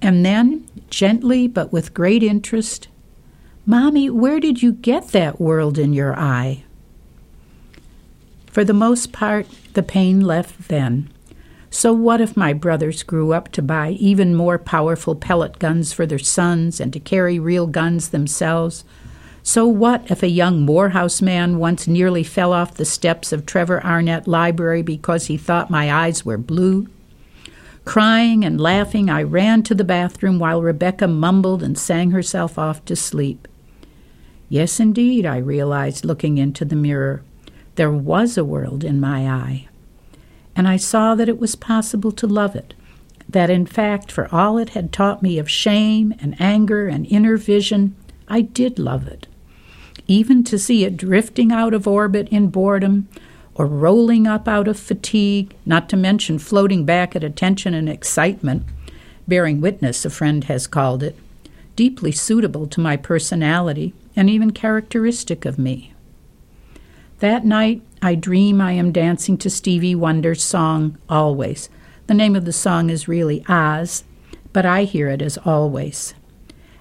And 0.00 0.24
then, 0.24 0.66
gently 0.88 1.46
but 1.46 1.70
with 1.70 1.92
great 1.92 2.22
interest, 2.22 2.88
Mommy, 3.66 4.08
where 4.08 4.40
did 4.40 4.62
you 4.62 4.72
get 4.72 5.08
that 5.08 5.38
world 5.38 5.78
in 5.78 5.92
your 5.92 6.18
eye? 6.18 6.64
For 8.46 8.64
the 8.64 8.72
most 8.72 9.12
part, 9.12 9.46
the 9.74 9.82
pain 9.82 10.22
left 10.22 10.68
then. 10.68 11.10
So, 11.68 11.92
what 11.92 12.22
if 12.22 12.38
my 12.38 12.54
brothers 12.54 13.02
grew 13.02 13.34
up 13.34 13.52
to 13.52 13.60
buy 13.60 13.90
even 13.90 14.34
more 14.34 14.58
powerful 14.58 15.14
pellet 15.14 15.58
guns 15.58 15.92
for 15.92 16.06
their 16.06 16.18
sons 16.18 16.80
and 16.80 16.90
to 16.94 17.00
carry 17.00 17.38
real 17.38 17.66
guns 17.66 18.08
themselves? 18.08 18.84
So, 19.44 19.66
what 19.66 20.08
if 20.08 20.22
a 20.22 20.28
young 20.28 20.60
Morehouse 20.62 21.20
man 21.20 21.58
once 21.58 21.88
nearly 21.88 22.22
fell 22.22 22.52
off 22.52 22.74
the 22.74 22.84
steps 22.84 23.32
of 23.32 23.44
Trevor 23.44 23.84
Arnett 23.84 24.28
Library 24.28 24.82
because 24.82 25.26
he 25.26 25.36
thought 25.36 25.68
my 25.68 25.92
eyes 25.92 26.24
were 26.24 26.38
blue? 26.38 26.86
Crying 27.84 28.44
and 28.44 28.60
laughing, 28.60 29.10
I 29.10 29.24
ran 29.24 29.64
to 29.64 29.74
the 29.74 29.82
bathroom 29.82 30.38
while 30.38 30.62
Rebecca 30.62 31.08
mumbled 31.08 31.60
and 31.60 31.76
sang 31.76 32.12
herself 32.12 32.56
off 32.56 32.84
to 32.84 32.94
sleep. 32.94 33.48
Yes, 34.48 34.78
indeed, 34.78 35.26
I 35.26 35.38
realized 35.38 36.04
looking 36.04 36.38
into 36.38 36.64
the 36.64 36.76
mirror. 36.76 37.24
There 37.74 37.90
was 37.90 38.38
a 38.38 38.44
world 38.44 38.84
in 38.84 39.00
my 39.00 39.26
eye. 39.26 39.66
And 40.54 40.68
I 40.68 40.76
saw 40.76 41.16
that 41.16 41.28
it 41.28 41.40
was 41.40 41.56
possible 41.56 42.12
to 42.12 42.26
love 42.28 42.54
it, 42.54 42.74
that 43.28 43.50
in 43.50 43.66
fact, 43.66 44.12
for 44.12 44.32
all 44.32 44.58
it 44.58 44.70
had 44.70 44.92
taught 44.92 45.22
me 45.22 45.38
of 45.38 45.50
shame 45.50 46.14
and 46.20 46.40
anger 46.40 46.86
and 46.86 47.06
inner 47.06 47.36
vision, 47.36 47.96
I 48.28 48.42
did 48.42 48.78
love 48.78 49.08
it. 49.08 49.26
Even 50.12 50.44
to 50.44 50.58
see 50.58 50.84
it 50.84 50.98
drifting 50.98 51.52
out 51.52 51.72
of 51.72 51.88
orbit 51.88 52.28
in 52.28 52.48
boredom, 52.48 53.08
or 53.54 53.64
rolling 53.64 54.26
up 54.26 54.46
out 54.46 54.68
of 54.68 54.78
fatigue, 54.78 55.54
not 55.64 55.88
to 55.88 55.96
mention 55.96 56.38
floating 56.38 56.84
back 56.84 57.16
at 57.16 57.24
attention 57.24 57.72
and 57.72 57.88
excitement, 57.88 58.62
bearing 59.26 59.62
witness, 59.62 60.04
a 60.04 60.10
friend 60.10 60.44
has 60.44 60.66
called 60.66 61.02
it, 61.02 61.16
deeply 61.76 62.12
suitable 62.12 62.66
to 62.66 62.78
my 62.78 62.94
personality 62.94 63.94
and 64.14 64.28
even 64.28 64.50
characteristic 64.50 65.46
of 65.46 65.58
me. 65.58 65.94
That 67.20 67.46
night, 67.46 67.80
I 68.02 68.14
dream 68.14 68.60
I 68.60 68.72
am 68.72 68.92
dancing 68.92 69.38
to 69.38 69.48
Stevie 69.48 69.94
Wonder's 69.94 70.44
song, 70.44 70.98
Always. 71.08 71.70
The 72.06 72.12
name 72.12 72.36
of 72.36 72.44
the 72.44 72.52
song 72.52 72.90
is 72.90 73.08
really 73.08 73.46
As, 73.48 74.04
but 74.52 74.66
I 74.66 74.84
hear 74.84 75.08
it 75.08 75.22
as 75.22 75.38
Always. 75.38 76.12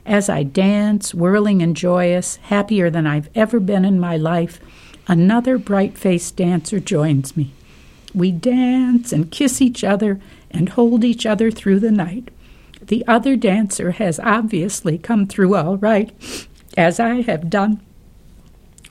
As 0.06 0.30
I 0.30 0.44
dance, 0.44 1.14
whirling 1.14 1.62
and 1.62 1.76
joyous, 1.76 2.38
happier 2.38 2.90
than 2.90 3.06
I've 3.06 3.30
ever 3.36 3.60
been 3.60 3.86
in 3.86 4.00
my 4.00 4.18
life, 4.18 4.60
another 5.08 5.58
bright 5.58 5.98
faced 5.98 6.36
dancer 6.36 6.80
joins 6.80 7.38
me. 7.38 7.54
We 8.14 8.32
dance 8.32 9.14
and 9.14 9.32
kiss 9.32 9.62
each 9.62 9.84
other 9.84 10.20
and 10.50 10.70
hold 10.70 11.04
each 11.04 11.26
other 11.26 11.52
through 11.52 11.80
the 11.80 11.92
night. 11.92 12.30
The 12.82 13.06
other 13.08 13.36
dancer 13.36 13.92
has 13.92 14.20
obviously 14.20 14.98
come 14.98 15.28
through 15.28 15.56
all 15.56 15.78
right, 15.78 16.12
as 16.76 17.00
I 17.00 17.22
have 17.22 17.50
done. 17.50 17.80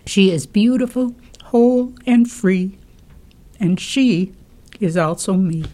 She 0.06 0.30
is 0.30 0.46
beautiful 0.46 1.14
whole 1.50 1.92
and 2.06 2.30
free, 2.30 2.78
and 3.58 3.80
she 3.80 4.32
is 4.78 4.96
also 4.96 5.34
me. 5.34 5.64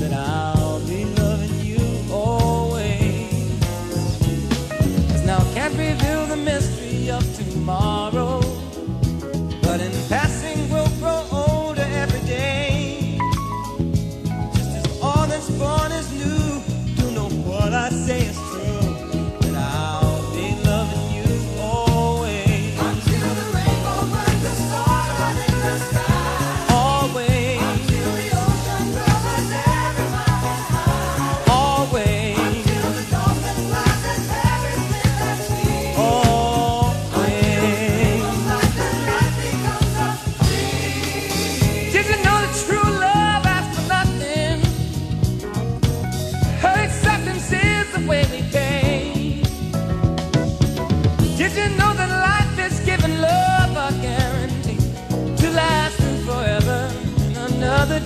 That 0.00 0.12
I'll 0.14 0.80
be 0.86 1.04
loving 1.04 1.54
you 1.60 1.84
now 5.26 5.36
I 5.36 5.54
can't 5.54 5.76
reveal 5.76 6.24
the 6.26 6.36
mystery 6.36 7.10
of 7.10 7.22
tomorrow, 7.36 8.41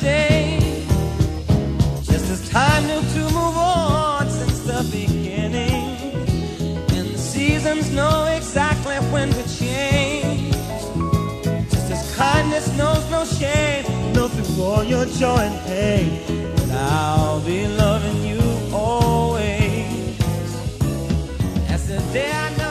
day? 0.00 0.85
Just 2.04 2.30
as 2.30 2.48
time 2.50 2.87
knew 2.87 3.00
to 3.00 3.22
move 3.35 3.56
on 3.56 4.28
since 4.30 4.61
the 4.61 4.82
beginning, 4.90 5.85
and 6.96 7.09
the 7.14 7.18
seasons 7.18 7.90
know 7.92 8.24
exactly 8.37 8.96
when 9.12 9.30
to 9.30 9.59
change. 9.59 10.52
Just 11.70 11.90
as 11.90 12.16
kindness 12.16 12.66
knows 12.76 13.11
no 13.11 13.24
shame, 13.24 13.85
your 14.88 15.04
joy 15.06 15.38
and 15.38 15.66
pain, 15.66 16.09
and 16.62 16.72
I'll 16.72 17.40
be 17.40 17.66
loving 17.66 18.22
you 18.24 18.40
always. 18.72 20.16
As 21.68 21.88
the 21.88 21.98
day 22.12 22.30
I 22.30 22.56
know. 22.56 22.66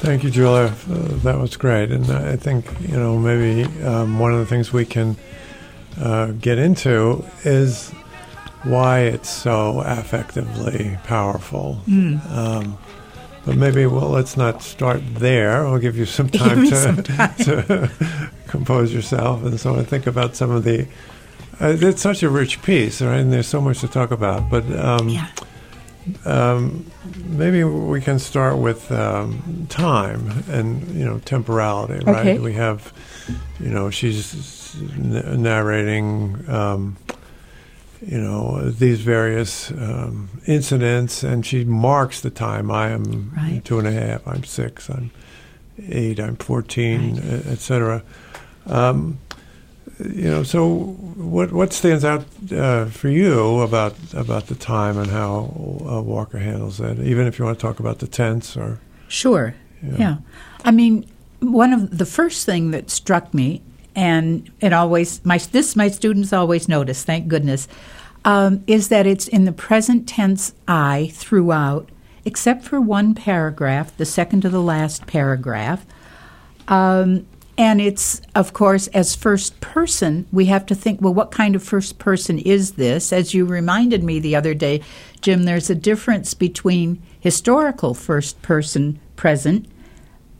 Thank 0.00 0.24
you, 0.24 0.30
Julia. 0.30 0.74
Uh, 0.90 0.96
that 1.24 1.38
was 1.38 1.56
great, 1.56 1.90
and 1.90 2.10
I 2.10 2.34
think 2.34 2.64
you 2.80 2.96
know 2.96 3.18
maybe 3.18 3.64
um, 3.84 4.18
one 4.18 4.32
of 4.32 4.38
the 4.38 4.46
things 4.46 4.72
we 4.72 4.86
can 4.86 5.16
uh, 6.00 6.32
get 6.32 6.58
into 6.58 7.24
is 7.44 7.90
why 8.64 9.00
it's 9.00 9.28
so 9.30 9.82
affectively 9.86 11.02
powerful. 11.04 11.80
Um, 11.88 12.76
but 13.46 13.56
maybe 13.56 13.86
well, 13.86 14.10
let's 14.10 14.36
not 14.36 14.62
start 14.62 15.00
there. 15.14 15.66
I'll 15.66 15.78
give 15.78 15.96
you 15.96 16.04
some 16.06 16.28
time 16.42 16.66
to, 16.68 16.76
some 16.76 17.02
time. 17.02 17.34
to 17.36 17.90
compose 18.48 18.92
yourself, 18.92 19.44
and 19.44 19.58
so 19.58 19.76
I 19.76 19.82
think 19.82 20.06
about 20.06 20.36
some 20.36 20.50
of 20.50 20.64
the. 20.64 20.86
Uh, 21.60 21.76
it's 21.80 22.00
such 22.02 22.22
a 22.22 22.28
rich 22.30 22.62
piece, 22.62 23.02
right? 23.02 23.18
And 23.20 23.32
there's 23.32 23.46
so 23.46 23.60
much 23.60 23.80
to 23.80 23.88
talk 23.88 24.10
about. 24.10 24.50
But 24.50 24.64
um, 24.78 25.08
Yeah. 25.10 25.26
um, 26.24 26.86
maybe 27.26 27.64
we 27.64 28.00
can 28.00 28.18
start 28.18 28.56
with 28.58 28.90
um, 28.92 29.66
time 29.68 30.44
and 30.50 30.86
you 30.94 31.04
know 31.04 31.18
temporality, 31.20 32.02
right? 32.04 32.18
Okay. 32.26 32.38
We 32.38 32.54
have, 32.54 32.92
you 33.58 33.68
know, 33.70 33.90
she's 33.90 34.34
n- 34.76 35.42
narrating, 35.42 36.44
um, 36.48 36.96
you 38.06 38.18
know, 38.18 38.70
these 38.70 39.00
various 39.00 39.70
um, 39.72 40.28
incidents, 40.46 41.22
and 41.22 41.44
she 41.44 41.64
marks 41.64 42.20
the 42.20 42.30
time. 42.30 42.70
I 42.70 42.88
am 42.90 43.32
Right. 43.36 43.64
two 43.64 43.78
and 43.78 43.86
a 43.88 43.92
half. 43.92 44.26
I'm 44.26 44.44
six. 44.44 44.88
I'm 44.88 45.10
eight. 45.88 46.18
I'm 46.18 46.36
fourteen, 46.36 47.16
Right. 47.16 47.46
e- 47.46 47.50
et. 47.52 48.02
Um, 48.66 49.18
you 49.98 50.30
know, 50.30 50.42
so 50.42 50.66
what 51.16 51.52
what 51.52 51.72
stands 51.74 52.04
out 52.04 52.24
uh, 52.52 52.86
for 52.86 53.08
you 53.10 53.60
about 53.60 53.94
about 54.14 54.46
the 54.46 54.54
time 54.54 54.96
and 54.96 55.10
how 55.10 55.52
uh, 55.86 56.00
Walker 56.00 56.38
handles 56.38 56.78
that? 56.78 56.98
Even 57.00 57.26
if 57.26 57.38
you 57.38 57.44
want 57.44 57.58
to 57.58 57.62
talk 57.66 57.80
about 57.80 57.98
the 57.98 58.06
tense 58.06 58.56
or 58.56 58.78
Sure. 59.08 59.54
Yeah. 59.82 59.96
Yeah. 59.98 60.16
I 60.64 60.70
mean, 60.70 61.04
one 61.40 61.72
of 61.74 61.98
the 61.98 62.06
first 62.06 62.46
thing 62.46 62.70
that 62.70 62.90
struck 62.90 63.34
me, 63.34 63.60
and 63.94 64.50
it 64.60 64.72
always 64.72 65.24
my 65.24 65.38
this 65.38 65.76
my 65.76 65.88
students 65.88 66.32
always 66.32 66.68
notice. 66.68 67.04
Thank 67.04 67.28
goodness, 67.28 67.68
um, 68.24 68.62
is 68.66 68.88
that 68.88 69.06
it's 69.06 69.28
in 69.28 69.44
the 69.44 69.52
present 69.52 70.08
tense 70.08 70.54
I 70.68 71.10
throughout, 71.12 71.88
except 72.24 72.64
for 72.64 72.80
one 72.80 73.14
paragraph, 73.14 73.96
the 73.96 74.04
second 74.04 74.42
to 74.42 74.48
the 74.48 74.62
last 74.62 75.06
paragraph. 75.06 75.84
Um, 76.68 77.26
and 77.58 77.78
it's, 77.78 78.22
of 78.34 78.54
course, 78.54 78.86
as 78.88 79.14
first 79.14 79.60
person, 79.60 80.26
we 80.32 80.46
have 80.46 80.64
to 80.64 80.74
think, 80.74 81.02
well, 81.02 81.12
what 81.12 81.30
kind 81.30 81.54
of 81.54 81.62
first 81.62 81.98
person 81.98 82.38
is 82.38 82.72
this? 82.72 83.12
As 83.12 83.34
you 83.34 83.44
reminded 83.44 84.02
me 84.02 84.18
the 84.18 84.34
other 84.34 84.54
day, 84.54 84.80
Jim, 85.20 85.42
there's 85.42 85.68
a 85.68 85.74
difference 85.74 86.32
between 86.32 87.02
historical 87.18 87.92
first 87.92 88.40
person 88.40 88.98
present, 89.14 89.66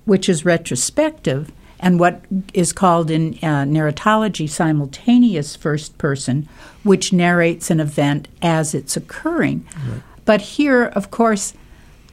which 0.07 0.31
is 0.31 0.47
retrospective, 0.47 1.53
and 1.81 1.99
what 1.99 2.23
is 2.55 2.73
called 2.73 3.11
in 3.11 3.35
uh, 3.43 3.65
narratology 3.65 4.49
simultaneous 4.49 5.57
first 5.57 5.99
person, 5.99 6.49
which 6.85 7.13
narrates 7.13 7.71
an 7.71 7.81
event 7.81 8.29
as 8.43 8.75
it's 8.75 8.97
occurring. 8.97 9.67
Right. 9.89 10.03
But 10.25 10.41
here, 10.43 10.85
of 10.85 11.11
course, 11.11 11.55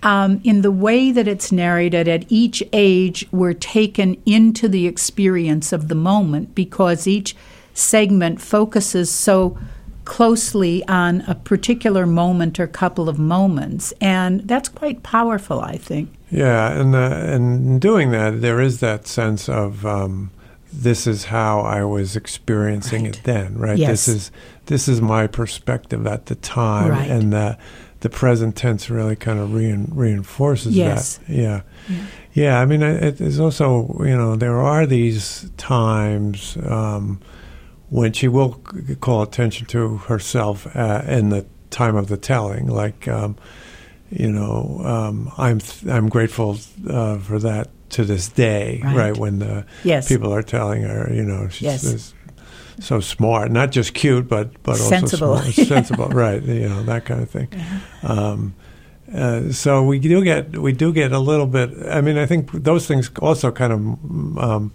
um, 0.03 0.41
in 0.43 0.61
the 0.61 0.71
way 0.71 1.11
that 1.11 1.27
it's 1.27 1.51
narrated 1.51 2.07
at 2.07 2.25
each 2.29 2.63
age, 2.71 3.27
we're 3.31 3.53
taken 3.53 4.21
into 4.25 4.67
the 4.67 4.87
experience 4.87 5.73
of 5.73 5.87
the 5.87 5.95
moment 5.95 6.55
because 6.55 7.07
each 7.07 7.35
segment 7.73 8.41
focuses 8.41 9.11
so 9.11 9.57
closely 10.05 10.87
on 10.87 11.21
a 11.27 11.35
particular 11.35 12.05
moment 12.05 12.59
or 12.59 12.67
couple 12.67 13.09
of 13.09 13.19
moments, 13.19 13.93
and 13.99 14.47
that's 14.47 14.69
quite 14.69 15.03
powerful, 15.03 15.59
I 15.59 15.77
think. 15.77 16.09
Yeah, 16.29 16.79
and 16.79 16.95
uh, 16.95 16.99
and 16.99 17.79
doing 17.79 18.11
that, 18.11 18.41
there 18.41 18.59
is 18.59 18.79
that 18.79 19.07
sense 19.07 19.47
of 19.47 19.85
um, 19.85 20.31
this 20.73 21.07
is 21.07 21.25
how 21.25 21.61
I 21.61 21.83
was 21.83 22.15
experiencing 22.15 23.05
right. 23.05 23.15
it 23.15 23.23
then, 23.23 23.57
right? 23.57 23.77
Yes. 23.77 23.89
This 23.89 24.07
is 24.07 24.31
this 24.65 24.87
is 24.87 25.01
my 25.01 25.27
perspective 25.27 26.05
at 26.05 26.25
the 26.25 26.35
time, 26.35 26.89
right. 26.89 27.09
and 27.09 27.31
the 27.31 27.57
the 28.01 28.09
present 28.09 28.55
tense 28.55 28.89
really 28.89 29.15
kind 29.15 29.39
of 29.39 29.53
rein, 29.53 29.87
reinforces 29.91 30.75
yes. 30.75 31.17
that. 31.17 31.29
Yeah. 31.29 31.61
yeah. 31.89 32.05
Yeah, 32.33 32.59
I 32.59 32.67
mean, 32.67 32.83
it 32.83 33.19
is 33.19 33.39
also, 33.39 33.99
you 34.01 34.15
know, 34.15 34.35
there 34.35 34.59
are 34.59 34.85
these 34.85 35.49
times 35.57 36.55
um, 36.67 37.19
when 37.89 38.13
she 38.13 38.27
will 38.27 38.61
call 38.99 39.23
attention 39.23 39.65
to 39.67 39.97
herself 39.97 40.67
uh, 40.75 41.01
in 41.07 41.29
the 41.29 41.47
time 41.71 41.95
of 41.95 42.09
the 42.09 42.17
telling, 42.17 42.67
like, 42.67 43.07
um, 43.07 43.37
you 44.09 44.31
know, 44.31 44.81
um, 44.83 45.31
I'm 45.37 45.59
th- 45.59 45.91
I'm 45.93 46.09
grateful 46.09 46.57
uh, 46.89 47.17
for 47.19 47.39
that 47.39 47.69
to 47.91 48.03
this 48.03 48.27
day, 48.27 48.81
right? 48.83 48.95
right 48.95 49.17
when 49.17 49.39
the 49.39 49.65
yes. 49.83 50.07
people 50.07 50.33
are 50.33 50.43
telling 50.43 50.83
her, 50.83 51.11
you 51.13 51.23
know, 51.23 51.47
she's, 51.47 51.83
yes 51.83 52.13
so 52.79 52.99
smart, 52.99 53.51
not 53.51 53.71
just 53.71 53.93
cute, 53.93 54.27
but 54.27 54.61
but 54.63 54.75
sensible. 54.75 55.33
also 55.33 55.51
smart, 55.51 55.67
sensible, 55.67 56.07
right? 56.09 56.41
You 56.41 56.69
know 56.69 56.83
that 56.83 57.05
kind 57.05 57.21
of 57.21 57.29
thing. 57.29 57.49
Um, 58.03 58.55
uh, 59.13 59.51
so 59.51 59.83
we 59.83 59.99
do 59.99 60.23
get 60.23 60.57
we 60.57 60.73
do 60.73 60.93
get 60.93 61.11
a 61.11 61.19
little 61.19 61.47
bit. 61.47 61.71
I 61.87 62.01
mean, 62.01 62.17
I 62.17 62.25
think 62.25 62.51
those 62.51 62.87
things 62.87 63.09
also 63.21 63.51
kind 63.51 63.73
of 63.73 63.79
um, 64.39 64.73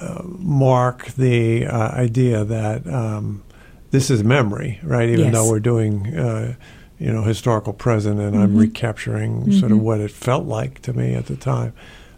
uh, 0.00 0.22
mark 0.24 1.06
the 1.12 1.66
uh, 1.66 1.90
idea 1.92 2.44
that 2.44 2.86
um, 2.86 3.42
this 3.90 4.10
is 4.10 4.22
memory, 4.24 4.80
right? 4.82 5.08
Even 5.08 5.26
yes. 5.26 5.34
though 5.34 5.48
we're 5.48 5.60
doing. 5.60 6.56
You 6.98 7.12
know, 7.12 7.22
historical 7.22 7.72
present, 7.72 8.20
and 8.20 8.34
mm-hmm. 8.34 8.42
I'm 8.42 8.56
recapturing 8.56 9.42
mm-hmm. 9.42 9.58
sort 9.58 9.72
of 9.72 9.80
what 9.80 10.00
it 10.00 10.10
felt 10.10 10.46
like 10.46 10.80
to 10.82 10.92
me 10.92 11.14
at 11.14 11.26
the 11.26 11.36
time 11.36 11.74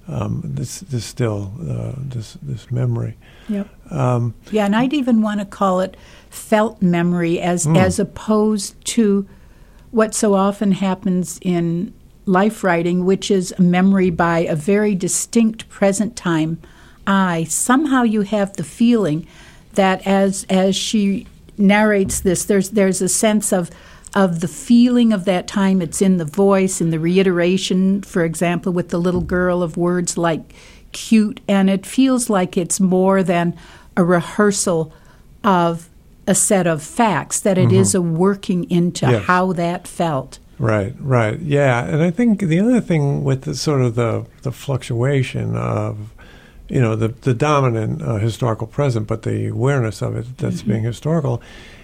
um, 0.09 0.41
this 0.45 0.81
this 0.81 1.05
still 1.05 1.53
uh, 1.69 1.93
this 1.99 2.37
this 2.43 2.71
memory. 2.71 3.17
Yep. 3.49 3.93
Um, 3.93 4.35
yeah, 4.51 4.67
and 4.67 4.77
I'd 4.77 4.93
even 4.93 5.23
want 5.23 5.41
to 5.41 5.47
call 5.47 5.81
it 5.81 5.97
felt 6.31 6.81
memory 6.81 7.41
as 7.41 7.67
mm. 7.67 7.77
as 7.77 7.99
opposed 7.99 8.83
to 8.85 9.29
what 9.91 10.15
so 10.15 10.35
often 10.35 10.73
happens 10.73 11.39
in 11.43 11.93
life 12.25 12.63
writing, 12.63 13.05
which 13.05 13.31
is 13.31 13.55
a 13.59 13.63
memory 13.63 14.11
by 14.11 14.41
a 14.41 14.55
very 14.55 14.95
distinct 14.95 15.69
present 15.69 16.17
time 16.17 16.61
I. 17.07 17.45
Somehow 17.45 18.03
you 18.03 18.23
have 18.23 18.57
the 18.57 18.65
feeling 18.65 19.27
that 19.75 20.07
as 20.07 20.47
as 20.49 20.77
she 20.77 21.27
narrates 21.59 22.21
this, 22.21 22.45
there's 22.45 22.71
there's 22.71 23.03
a 23.03 23.09
sense 23.09 23.53
of 23.53 23.71
of 24.17 24.41
the 24.41 24.49
feeling 24.49 25.13
of 25.13 25.27
that 25.27 25.47
time. 25.47 25.83
It's 25.83 26.01
in 26.01 26.17
the 26.17 26.25
voice, 26.25 26.81
in 26.81 26.91
the 26.91 26.99
reiteration, 26.99 28.01
for 28.03 28.25
example, 28.25 28.73
with 28.73 28.89
the 28.89 28.99
little 28.99 29.21
girl 29.21 29.63
of 29.63 29.77
words 29.77 30.17
like 30.17 30.55
cute, 30.93 31.41
and 31.47 31.69
it 31.69 31.85
feels 31.85 32.31
like 32.31 32.57
it's 32.57 32.81
more 32.81 33.23
than 33.23 33.55
a 33.95 34.03
rehearsal 34.03 34.91
of 35.45 35.91
a 36.27 36.35
set 36.35 36.67
of 36.67 36.83
facts, 36.83 37.39
that 37.41 37.59
it 37.59 37.69
mm-hmm. 37.69 37.77
is 37.77 37.95
a 37.95 38.01
working 38.01 38.69
into 38.71 39.07
yes. 39.07 39.27
how 39.27 39.53
that 39.53 39.87
felt. 39.87 40.39
Right, 40.59 40.95
right. 40.99 41.39
Yeah. 41.39 41.85
And 41.85 42.03
I 42.03 42.11
think 42.11 42.41
the 42.41 42.59
other 42.59 42.81
thing 42.81 43.23
with 43.23 43.43
the 43.43 43.55
sort 43.55 43.83
of 43.83 43.97
the, 43.97 44.25
the 44.41 44.51
fluctuation 44.51 45.55
of, 45.55 46.15
you 46.69 46.81
know, 46.81 46.97
the, 46.97 47.09
the 47.09 47.35
dominant 47.35 48.01
uh, 48.01 48.17
historical 48.17 48.67
present, 48.67 49.07
but 49.07 49.23
the 49.23 49.49
awareness 49.49 50.01
of 50.01 50.17
it 50.17 50.39
that's 50.39 50.63
mm-hmm. 50.63 50.71
being 50.71 50.83
historical 50.85 51.43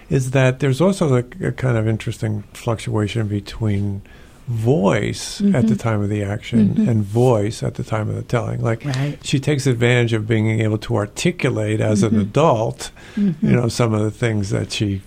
is 0.09 0.31
that 0.31 0.59
there's 0.59 0.81
also 0.81 1.15
a, 1.15 1.23
a 1.47 1.51
kind 1.51 1.77
of 1.77 1.87
interesting 1.87 2.43
fluctuation 2.53 3.27
between 3.27 4.01
voice 4.47 5.39
mm-hmm. 5.39 5.55
at 5.55 5.61
the 5.61 5.69
mm-hmm. 5.69 5.77
time 5.77 6.01
of 6.01 6.09
the 6.09 6.21
action 6.21 6.69
mm-hmm. 6.69 6.89
and 6.89 7.03
voice 7.03 7.63
at 7.63 7.75
the 7.75 7.83
time 7.83 8.09
of 8.09 8.15
the 8.15 8.23
telling. 8.23 8.61
Like 8.61 8.83
right. 8.83 9.17
she 9.23 9.39
takes 9.39 9.65
advantage 9.65 10.11
of 10.11 10.27
being 10.27 10.59
able 10.59 10.77
to 10.79 10.97
articulate 10.97 11.79
as 11.79 12.03
mm-hmm. 12.03 12.15
an 12.15 12.21
adult, 12.21 12.91
mm-hmm. 13.15 13.45
you 13.45 13.55
know, 13.55 13.69
some 13.69 13.93
of 13.93 14.01
the 14.01 14.11
things 14.11 14.49
that 14.49 14.71
she 14.71 15.01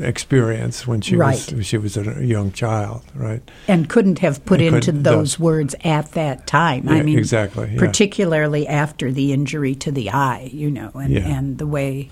experienced 0.00 0.86
when 0.86 1.02
she 1.02 1.16
right. 1.16 1.52
was 1.52 1.66
she 1.66 1.76
was 1.76 1.96
a 1.98 2.24
young 2.24 2.50
child, 2.52 3.02
right? 3.14 3.42
And 3.68 3.90
couldn't 3.90 4.20
have 4.20 4.42
put 4.46 4.62
and 4.62 4.76
into 4.76 4.92
those 4.92 5.38
words 5.38 5.74
at 5.84 6.12
that 6.12 6.46
time. 6.46 6.86
Yeah, 6.86 6.94
I 6.94 7.02
mean, 7.02 7.18
exactly, 7.18 7.72
yeah. 7.72 7.78
particularly 7.78 8.66
after 8.66 9.12
the 9.12 9.32
injury 9.32 9.74
to 9.76 9.92
the 9.92 10.10
eye, 10.10 10.48
you 10.50 10.70
know, 10.70 10.90
and, 10.94 11.12
yeah. 11.12 11.26
and 11.26 11.58
the 11.58 11.66
way 11.66 12.08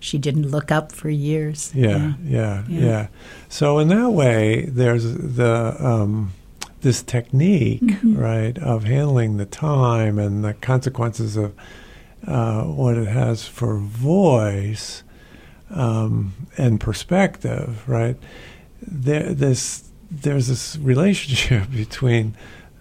she 0.00 0.18
didn't 0.18 0.50
look 0.50 0.70
up 0.70 0.92
for 0.92 1.10
years. 1.10 1.72
Yeah, 1.74 2.14
yeah, 2.22 2.64
yeah. 2.68 2.80
yeah. 2.80 3.06
So 3.48 3.78
in 3.78 3.88
that 3.88 4.10
way, 4.10 4.66
there's 4.66 5.14
the 5.14 5.76
um, 5.78 6.32
this 6.80 7.02
technique, 7.02 7.82
mm-hmm. 7.82 8.16
right, 8.16 8.58
of 8.58 8.84
handling 8.84 9.36
the 9.36 9.46
time 9.46 10.18
and 10.18 10.44
the 10.44 10.54
consequences 10.54 11.36
of 11.36 11.54
uh, 12.26 12.62
what 12.64 12.96
it 12.96 13.08
has 13.08 13.46
for 13.46 13.78
voice 13.78 15.02
um, 15.70 16.34
and 16.56 16.80
perspective, 16.80 17.88
right? 17.88 18.16
There, 18.82 19.32
this 19.32 19.90
there's 20.10 20.46
this 20.46 20.76
relationship 20.78 21.70
between 21.72 22.36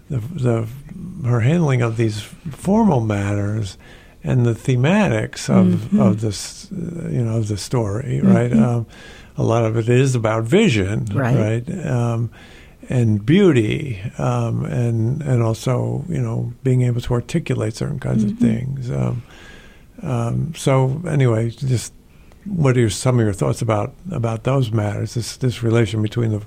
the, 0.09 0.19
the 0.19 0.67
her 1.27 1.41
handling 1.41 1.81
of 1.81 1.97
these 1.97 2.21
formal 2.21 3.01
matters 3.01 3.77
and 4.27 4.45
the 4.45 4.53
thematics 4.53 5.49
of 5.49 5.67
mm-hmm. 5.67 5.99
of 6.01 6.21
this 6.21 6.67
you 6.71 7.23
know 7.23 7.37
of 7.37 7.47
the 7.47 7.57
story, 7.57 8.19
right? 8.21 8.51
Mm-hmm. 8.51 8.63
Um, 8.63 8.85
a 9.37 9.43
lot 9.43 9.63
of 9.63 9.77
it 9.77 9.87
is 9.87 10.15
about 10.15 10.43
vision, 10.43 11.05
right? 11.13 11.63
right? 11.65 11.85
Um, 11.85 12.29
and 12.89 13.25
beauty, 13.25 14.01
um, 14.17 14.65
and 14.65 15.21
and 15.21 15.41
also 15.41 16.03
you 16.09 16.21
know 16.21 16.53
being 16.63 16.81
able 16.81 17.01
to 17.01 17.13
articulate 17.13 17.75
certain 17.75 17.99
kinds 17.99 18.25
mm-hmm. 18.25 18.33
of 18.33 18.39
things. 18.39 18.91
Um, 18.91 19.23
um, 20.03 20.53
so 20.55 21.01
anyway, 21.07 21.49
just 21.49 21.93
what 22.45 22.75
are 22.77 22.81
your, 22.81 22.89
some 22.89 23.19
of 23.19 23.25
your 23.25 23.33
thoughts 23.33 23.61
about 23.61 23.93
about 24.11 24.43
those 24.43 24.71
matters? 24.71 25.13
This 25.13 25.37
this 25.37 25.63
relation 25.63 26.01
between 26.01 26.31
the 26.31 26.41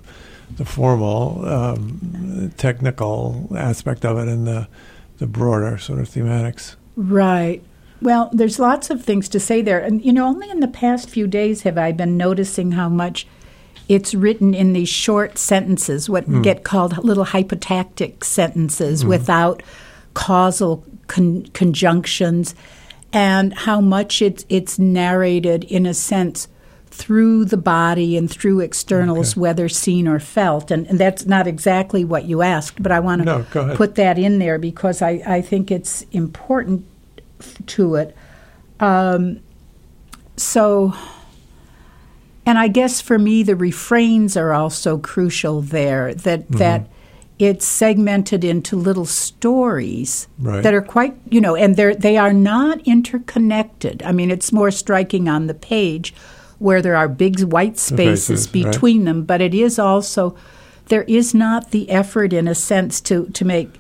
the 0.57 0.67
formal 0.67 1.47
um, 1.49 2.53
technical 2.59 3.49
aspect 3.57 4.05
of 4.05 4.19
it 4.19 4.29
and 4.29 4.47
the 4.47 4.69
the 5.17 5.27
broader 5.27 5.79
sort 5.79 6.01
of 6.01 6.09
thematics. 6.09 6.77
Right. 6.97 7.63
Well, 8.03 8.31
there's 8.33 8.59
lots 8.59 8.91
of 8.91 9.05
things 9.05 9.29
to 9.31 9.41
say 9.41 9.63
there. 9.63 9.79
And, 9.79 10.05
you 10.05 10.13
know, 10.13 10.27
only 10.27 10.49
in 10.51 10.61
the 10.61 10.69
past 10.69 11.11
few 11.11 11.27
days 11.27 11.63
have 11.63 11.77
I 11.77 11.93
been 11.93 12.17
noticing 12.17 12.73
how 12.73 12.89
much 12.89 13.27
it's 13.89 14.15
written 14.15 14.55
in 14.55 14.73
these 14.73 14.89
short 14.89 15.37
sentences, 15.37 16.09
what 16.09 16.29
mm. 16.29 16.43
get 16.43 16.65
called 16.65 16.97
little 17.05 17.25
hypotactic 17.25 18.25
sentences 18.25 19.05
mm. 19.05 19.09
without 19.09 19.63
causal 20.15 20.85
con- 21.09 21.47
conjunctions, 21.53 22.55
and 23.13 23.53
how 23.53 23.81
much 23.81 24.23
it's, 24.23 24.47
it's 24.49 24.79
narrated 24.79 25.65
in 25.65 25.87
a 25.87 25.95
sense 25.95 26.49
through 26.87 27.45
the 27.45 27.57
body 27.57 28.17
and 28.17 28.31
through 28.31 28.61
externals, 28.61 29.33
okay. 29.33 29.41
whether 29.41 29.69
seen 29.69 30.09
or 30.09 30.21
felt. 30.21 30.71
And, 30.71 30.87
and, 30.87 30.99
that's 30.99 31.25
not 31.27 31.47
exactly 31.47 32.05
what 32.05 32.25
you 32.25 32.43
asked, 32.43 32.83
but 32.83 32.93
I 32.93 33.01
want 33.01 33.23
to 33.23 33.47
no, 33.55 33.77
put 33.77 33.95
that 33.95 34.19
in 34.19 34.39
there 34.39 34.59
because 34.59 35.01
I, 35.01 35.23
I 35.27 35.41
think 35.41 35.71
it's 35.71 36.03
important 36.13 36.85
to 37.67 37.95
it. 37.97 38.17
Um, 38.79 39.41
so, 40.37 40.95
and 42.47 42.59
I 42.59 42.69
guess 42.69 43.01
for 43.01 43.19
me, 43.19 43.43
the 43.43 43.57
refrains 43.57 44.37
are 44.37 44.53
also 44.53 44.99
crucial 44.99 45.61
there. 45.61 46.15
That 46.15 46.43
mm-hmm. 46.43 46.59
that 46.59 46.89
it's 47.39 47.67
segmented 47.67 48.45
into 48.45 48.77
little 48.77 49.07
stories 49.07 50.29
Right. 50.39 50.63
that 50.63 50.75
are 50.75 50.83
quite, 50.83 51.15
you 51.31 51.41
know, 51.41 51.57
and 51.57 51.77
they're 51.77 51.95
they 51.95 52.17
are 52.17 52.33
not 52.33 52.81
interconnected. 52.87 54.03
I 54.03 54.13
mean, 54.13 54.31
it's 54.31 54.53
more 54.53 54.71
striking 54.71 55.29
on 55.29 55.47
the 55.47 55.55
page 55.55 56.15
where 56.59 56.83
there 56.83 56.97
are 56.97 57.09
big 57.09 57.41
white 57.41 57.79
spaces, 57.79 58.45
Spaces, 58.45 58.65
right. 58.65 58.73
between 58.73 59.05
them, 59.05 59.25
but 59.25 59.41
it 59.41 59.55
is 59.55 59.79
also 59.79 60.37
there 60.89 61.05
is 61.05 61.33
not 61.33 61.71
the 61.71 61.89
effort 61.89 62.33
in 62.33 62.47
a 62.47 62.55
sense 62.55 63.01
to 63.03 63.27
to 63.29 63.45
make 63.45 63.80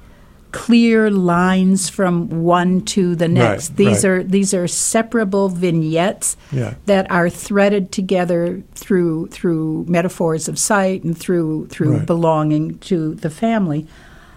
clear 0.53 1.11
lines 1.11 1.89
from 1.89 2.43
one 2.43 2.81
to 2.83 3.15
the 3.15 3.29
next. 3.29 3.71
Right, 3.71 3.77
these 3.77 4.05
right. 4.05 4.11
are 4.11 4.23
these 4.23 4.55
are 4.55 4.67
separable 4.67 5.49
vignettes 5.49 6.37
Yeah. 6.53 6.75
that 6.87 7.11
are 7.11 7.29
threaded 7.31 7.93
together 7.93 8.63
through 8.75 9.29
through 9.29 9.85
metaphors 9.89 10.49
of 10.49 10.59
sight 10.59 11.05
and 11.05 11.17
through 11.17 11.67
through 11.69 11.99
Right. 11.99 12.07
belonging 12.07 12.79
to 12.79 13.15
the 13.15 13.31
family. 13.31 13.87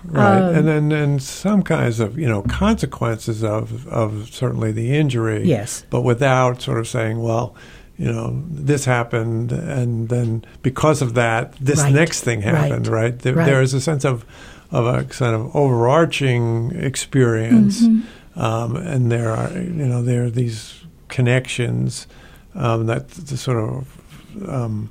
Right, 0.05 0.37
Um, 0.41 0.55
and 0.55 0.67
then 0.67 0.91
and 0.91 1.21
some 1.21 1.63
kinds 1.63 1.99
of 1.99 2.17
you 2.19 2.27
know 2.27 2.41
consequences 2.43 3.43
of 3.43 3.87
of 3.87 4.29
certainly 4.31 4.71
the 4.71 4.95
injury. 4.95 5.43
Yes. 5.45 5.85
but 5.89 6.01
without 6.01 6.61
sort 6.61 6.77
of 6.79 6.87
saying, 6.87 7.21
well, 7.21 7.55
you 7.97 8.11
know, 8.11 8.41
this 8.49 8.85
happened, 8.85 9.51
and 9.51 10.09
then 10.09 10.43
because 10.63 11.01
of 11.01 11.13
that, 11.13 11.53
this 11.61 11.83
next 11.89 12.21
thing 12.21 12.41
happened. 12.41 12.87
right, 12.87 13.17
There, 13.19 13.35
right. 13.35 13.45
there 13.45 13.61
is 13.61 13.73
a 13.75 13.79
sense 13.79 14.03
of 14.03 14.25
of 14.73 14.85
a 14.87 15.03
kind 15.05 15.35
of 15.35 15.55
overarching 15.55 16.71
experience, 16.75 17.81
Mm-hmm. 17.81 18.39
um, 18.39 18.75
and 18.75 19.11
there 19.11 19.29
are 19.31 19.51
you 19.53 19.87
know 19.91 20.01
there 20.03 20.23
are 20.25 20.31
these 20.31 20.83
connections 21.07 22.07
um, 22.55 22.87
that 22.87 23.07
the 23.09 23.37
sort 23.37 23.57
of 23.57 24.49
um, 24.49 24.89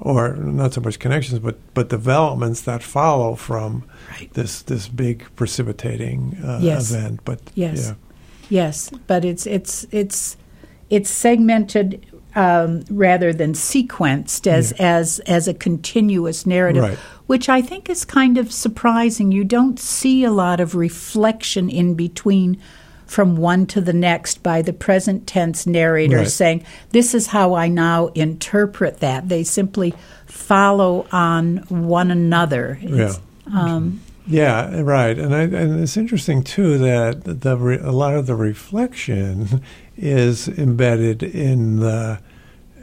or 0.00 0.34
not 0.36 0.72
so 0.74 0.80
much 0.80 0.98
connections, 0.98 1.38
but 1.38 1.56
but 1.74 1.88
developments 1.88 2.60
that 2.62 2.82
follow 2.82 3.34
from 3.36 3.84
Right. 4.10 4.28
this 4.34 4.62
this 4.62 4.88
big 4.88 5.24
precipitating 5.36 6.36
uh, 6.44 6.58
Yes. 6.62 6.90
event. 6.90 7.20
But 7.24 7.38
Yes. 7.54 7.78
yeah, 7.86 7.94
Yes, 8.50 8.90
but 9.06 9.24
it's 9.24 9.46
it's 9.46 9.86
it's 9.90 10.36
it's 10.90 11.10
segmented 11.10 12.04
um, 12.34 12.82
rather 12.90 13.32
than 13.34 13.52
sequenced 13.54 14.46
as 14.46 14.72
as 14.78 15.20
as 15.26 15.48
a 15.48 15.54
continuous 15.54 16.46
narrative, 16.46 16.82
Right. 16.82 16.98
Which 17.32 17.48
I 17.48 17.62
think 17.62 17.88
is 17.88 18.04
kind 18.04 18.36
of 18.36 18.52
surprising. 18.52 19.32
You 19.32 19.42
don't 19.42 19.80
see 19.80 20.22
a 20.22 20.30
lot 20.30 20.60
of 20.60 20.74
reflection 20.74 21.70
in 21.70 21.94
between 21.94 22.58
from 23.06 23.38
one 23.38 23.64
to 23.68 23.80
the 23.80 23.94
next 23.94 24.42
by 24.42 24.60
the 24.60 24.74
present 24.74 25.26
tense 25.26 25.66
narrator 25.66 26.18
Right. 26.18 26.28
saying, 26.28 26.62
"This 26.90 27.14
is 27.14 27.28
how 27.28 27.54
I 27.54 27.68
now 27.68 28.08
interpret 28.08 29.00
that." 29.00 29.30
They 29.30 29.44
simply 29.44 29.94
follow 30.26 31.06
on 31.10 31.64
one 31.70 32.10
another. 32.10 32.78
It's, 32.82 33.18
um, 33.50 34.00
yeah, 34.26 34.82
right. 34.82 35.18
And 35.18 35.34
I, 35.34 35.44
and 35.44 35.80
it's 35.80 35.96
interesting 35.96 36.42
too 36.42 36.76
that 36.76 37.24
the 37.40 37.56
re, 37.56 37.78
a 37.78 37.92
lot 37.92 38.12
of 38.12 38.26
the 38.26 38.36
reflection 38.36 39.62
is 39.96 40.48
embedded 40.48 41.22
in 41.22 41.76
the 41.76 42.18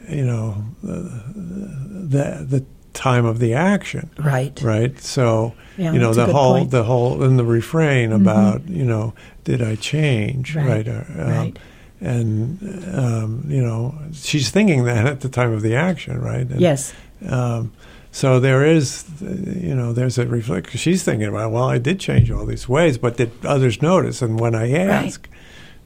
you 0.09 0.25
know 0.25 0.63
the 0.81 2.47
the 2.49 2.65
time 2.93 3.25
of 3.25 3.39
the 3.39 3.53
action. 3.53 4.09
right. 4.17 4.59
Right. 4.61 4.99
So 4.99 5.53
Yeah, 5.77 5.93
you 5.93 5.99
know 5.99 6.13
the 6.13 6.25
whole 6.25 6.53
point. 6.53 6.67
Mm-hmm. 6.67 6.77
the 6.77 6.83
whole 6.83 7.23
in 7.23 7.37
the 7.37 7.45
refrain 7.45 8.11
about 8.11 8.67
you 8.67 8.85
know 8.85 9.13
did 9.43 9.61
I 9.61 9.75
change 9.75 10.55
Right, 10.55 10.87
uh, 10.87 11.03
um, 11.17 11.29
right. 11.29 11.59
And 12.01 12.95
um, 12.95 13.43
you 13.47 13.61
know 13.61 13.95
she's 14.13 14.49
thinking 14.51 14.85
that 14.85 15.05
at 15.05 15.21
the 15.21 15.29
time 15.29 15.51
of 15.51 15.61
the 15.61 15.75
action, 15.75 16.19
right? 16.19 16.47
And, 16.49 16.61
Yes. 16.61 16.93
Um, 17.27 17.71
so 18.11 18.39
there 18.39 18.65
is, 18.65 19.05
you 19.21 19.75
know, 19.75 19.93
there's 19.93 20.17
a 20.17 20.25
reflection. 20.25 20.79
She's 20.79 21.03
thinking 21.03 21.27
about, 21.27 21.51
well, 21.51 21.65
I 21.69 21.77
did 21.77 21.99
change 21.99 22.31
all 22.31 22.45
these 22.45 22.67
ways, 22.67 22.97
but 22.97 23.17
did 23.17 23.31
others 23.45 23.81
notice? 23.83 24.23
And 24.23 24.39
when 24.39 24.55
I 24.55 24.71
ask, 24.71 25.29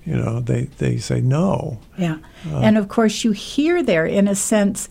you 0.05 0.15
know, 0.15 0.39
they, 0.39 0.63
they 0.77 0.97
say 0.97 1.19
no. 1.19 1.79
Yeah. 1.97 2.19
Uh. 2.49 2.59
and 2.59 2.77
of 2.77 2.87
course, 2.87 3.25
you 3.25 3.33
hear 3.33 3.83
there, 3.83 4.05
in 4.05 4.29
a 4.29 4.35
sense, 4.35 4.87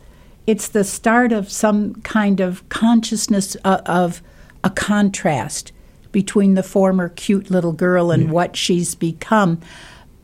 it's 0.47 0.69
the 0.69 0.85
start 0.85 1.33
of 1.33 1.51
some 1.51 1.95
kind 2.03 2.41
of 2.41 2.69
consciousness 2.69 3.55
of, 3.57 3.81
of 3.87 4.23
a 4.65 4.71
contrast 4.71 5.73
between 6.11 6.55
the 6.55 6.63
former 6.63 7.09
cute 7.09 7.51
little 7.51 7.73
girl 7.73 8.11
and 8.11 8.31
what 8.31 8.57
she's 8.57 8.95
become. 8.95 9.61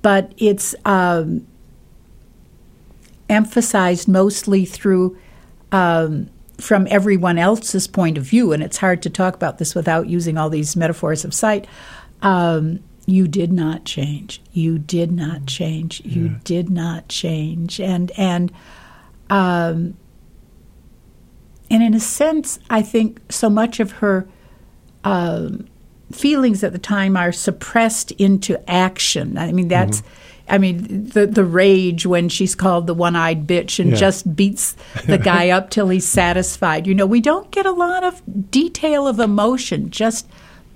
But 0.03 0.33
it's 0.37 0.75
um, 0.85 1.47
emphasized 3.29 4.09
mostly 4.09 4.65
through. 4.65 5.17
Um, 5.71 6.31
from 6.59 6.89
everyone 6.91 7.39
else's 7.39 7.87
point 7.87 8.19
of 8.19 8.25
view, 8.25 8.53
and 8.53 8.65
it's 8.65 8.79
hard 8.79 9.01
to 9.03 9.09
talk 9.09 9.37
about 9.37 9.59
this 9.59 9.77
without 9.77 10.09
using 10.09 10.37
all 10.37 10.51
these 10.51 10.75
metaphors 10.75 11.25
of 11.25 11.33
sight. 11.33 11.69
Um, 12.21 12.81
you 13.07 13.29
did 13.29 13.53
not 13.53 13.85
change. 13.85 14.43
You 14.53 14.79
did 14.79 15.13
not 15.13 15.47
change. 15.47 16.03
You 16.05 16.31
did 16.45 16.69
not 16.69 17.09
change. 17.09 17.81
And 17.81 18.11
and 18.19 18.53
um, 19.31 19.97
and 21.71 21.83
in 21.83 21.95
a 21.95 22.01
sense, 22.01 22.59
I 22.71 22.83
think 22.83 23.21
so 23.31 23.49
much 23.51 23.81
of 23.81 23.93
her 23.93 24.27
um, 25.05 25.67
feelings 26.13 26.65
at 26.65 26.73
the 26.73 26.79
time 26.79 27.17
are 27.17 27.33
suppressed 27.33 28.11
into 28.13 28.59
action. 28.71 29.39
I 29.39 29.53
mean, 29.53 29.69
that's. 29.69 30.03
I 30.51 30.57
mean, 30.57 31.07
the 31.11 31.27
the 31.27 31.45
rage 31.45 32.07
when 32.07 32.31
she's 32.31 32.55
called 32.55 32.87
the 32.87 32.95
one-eyed 32.95 33.47
bitch 33.47 33.79
and 33.79 33.91
Yeah. 33.91 33.97
just 33.97 34.35
beats 34.35 34.77
the 35.07 35.19
guy 35.19 35.51
up 35.51 35.69
till 35.75 35.91
he's 35.91 36.09
satisfied. 36.09 36.87
You 36.87 36.95
know, 36.95 37.05
we 37.05 37.21
don't 37.21 37.51
get 37.51 37.67
a 37.67 37.71
lot 37.71 38.03
of 38.03 38.23
detail 38.51 39.07
of 39.07 39.21
emotion. 39.21 39.91
Just 39.91 40.27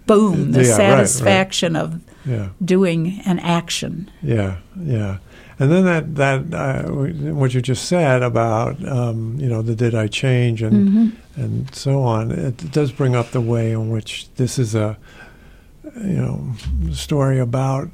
boom, 0.06 0.52
the 0.52 0.62
Yeah, 0.64 0.68
right, 0.72 0.78
right. 0.78 1.08
satisfaction 1.08 1.74
of 1.76 2.00
Yeah. 2.26 2.48
doing 2.62 3.22
an 3.24 3.38
action. 3.38 4.10
Yeah, 4.22 4.56
yeah. 4.78 5.16
And 5.62 5.70
then 5.70 5.84
that 5.84 6.14
that 6.16 6.54
uh, 6.58 6.90
what 7.32 7.54
you 7.54 7.62
just 7.62 7.84
said 7.84 8.20
about 8.22 8.84
um, 8.88 9.36
you 9.38 9.48
know 9.48 9.62
the 9.62 9.76
did 9.76 9.94
I 9.94 10.08
change 10.08 10.60
and 10.60 11.16
and 11.36 11.72
so 11.72 12.02
on. 12.02 12.32
It 12.32 12.72
does 12.72 12.90
bring 12.90 13.14
up 13.14 13.30
the 13.30 13.40
way 13.40 13.70
in 13.70 13.88
which 13.90 14.26
this 14.34 14.58
is 14.58 14.74
a 14.74 14.96
you 15.96 16.18
know 16.22 16.54
story 16.92 17.38
about. 17.38 17.90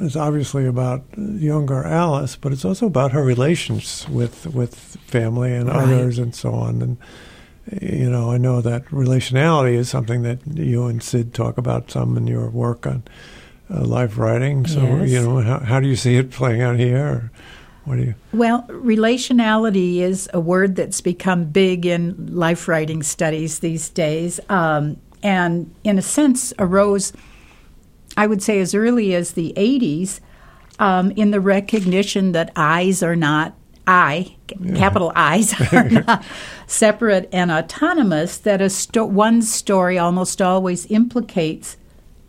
It's 0.00 0.16
obviously 0.16 0.66
about 0.66 1.02
younger 1.16 1.82
Alice, 1.82 2.36
but 2.36 2.52
it's 2.52 2.64
also 2.64 2.86
about 2.86 3.12
her 3.12 3.24
relations 3.24 4.06
with 4.10 4.46
with 4.54 4.74
family 5.06 5.54
and 5.54 5.68
Right. 5.68 5.76
others 5.84 6.18
and 6.18 6.34
so 6.34 6.52
on. 6.52 6.82
And 6.82 6.96
you 7.80 8.10
know, 8.10 8.30
I 8.30 8.36
know 8.38 8.60
that 8.60 8.84
relationality 8.86 9.74
is 9.74 9.88
something 9.88 10.22
that 10.22 10.40
you 10.46 10.86
and 10.86 11.02
Sid 11.02 11.32
talk 11.32 11.56
about 11.58 11.90
some 11.90 12.16
in 12.18 12.26
your 12.26 12.50
work 12.50 12.86
on 12.86 13.02
uh, 13.70 13.84
life 13.84 14.18
writing. 14.18 14.66
So, 14.66 14.80
Yes. 14.80 15.10
you 15.10 15.22
know, 15.22 15.40
how, 15.40 15.58
how 15.60 15.80
do 15.80 15.88
you 15.88 15.96
see 15.96 16.16
it 16.16 16.30
playing 16.30 16.62
out 16.62 16.78
here? 16.78 17.30
What 17.84 17.96
do 17.96 18.02
you? 18.02 18.14
Well, 18.32 18.64
relationality 18.68 19.98
is 20.00 20.28
a 20.34 20.40
word 20.40 20.76
that's 20.76 21.00
become 21.00 21.44
big 21.46 21.86
in 21.86 22.34
life 22.34 22.68
writing 22.68 23.02
studies 23.02 23.60
these 23.60 23.88
days, 23.88 24.40
um, 24.50 24.98
and 25.22 25.74
in 25.84 25.98
a 25.98 26.02
sense 26.02 26.52
arose, 26.58 27.12
I 28.16 28.26
would 28.26 28.42
say, 28.42 28.60
as 28.60 28.74
early 28.74 29.14
as 29.14 29.32
the 29.32 29.52
80s 29.56 30.20
um, 30.78 31.12
in 31.12 31.30
the 31.30 31.40
recognition 31.40 32.32
that 32.32 32.52
eyes 32.56 33.02
are 33.02 33.16
not. 33.16 33.54
I, 33.90 34.36
capital 34.76 35.12
I's, 35.14 35.58
are 35.72 35.88
not 36.06 36.22
separate 36.66 37.26
and 37.32 37.50
autonomous, 37.50 38.36
that 38.36 38.60
a 38.60 38.68
sto- 38.68 39.06
one 39.06 39.40
story 39.40 39.96
almost 39.98 40.42
always 40.42 40.84
implicates 40.90 41.78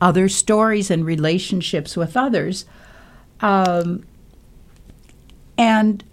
other 0.02 0.30
stories 0.30 0.90
and 0.90 1.06
relationships 1.06 1.98
with 1.98 2.16
others. 2.16 2.66
Um, 3.42 4.06
and 5.58 6.04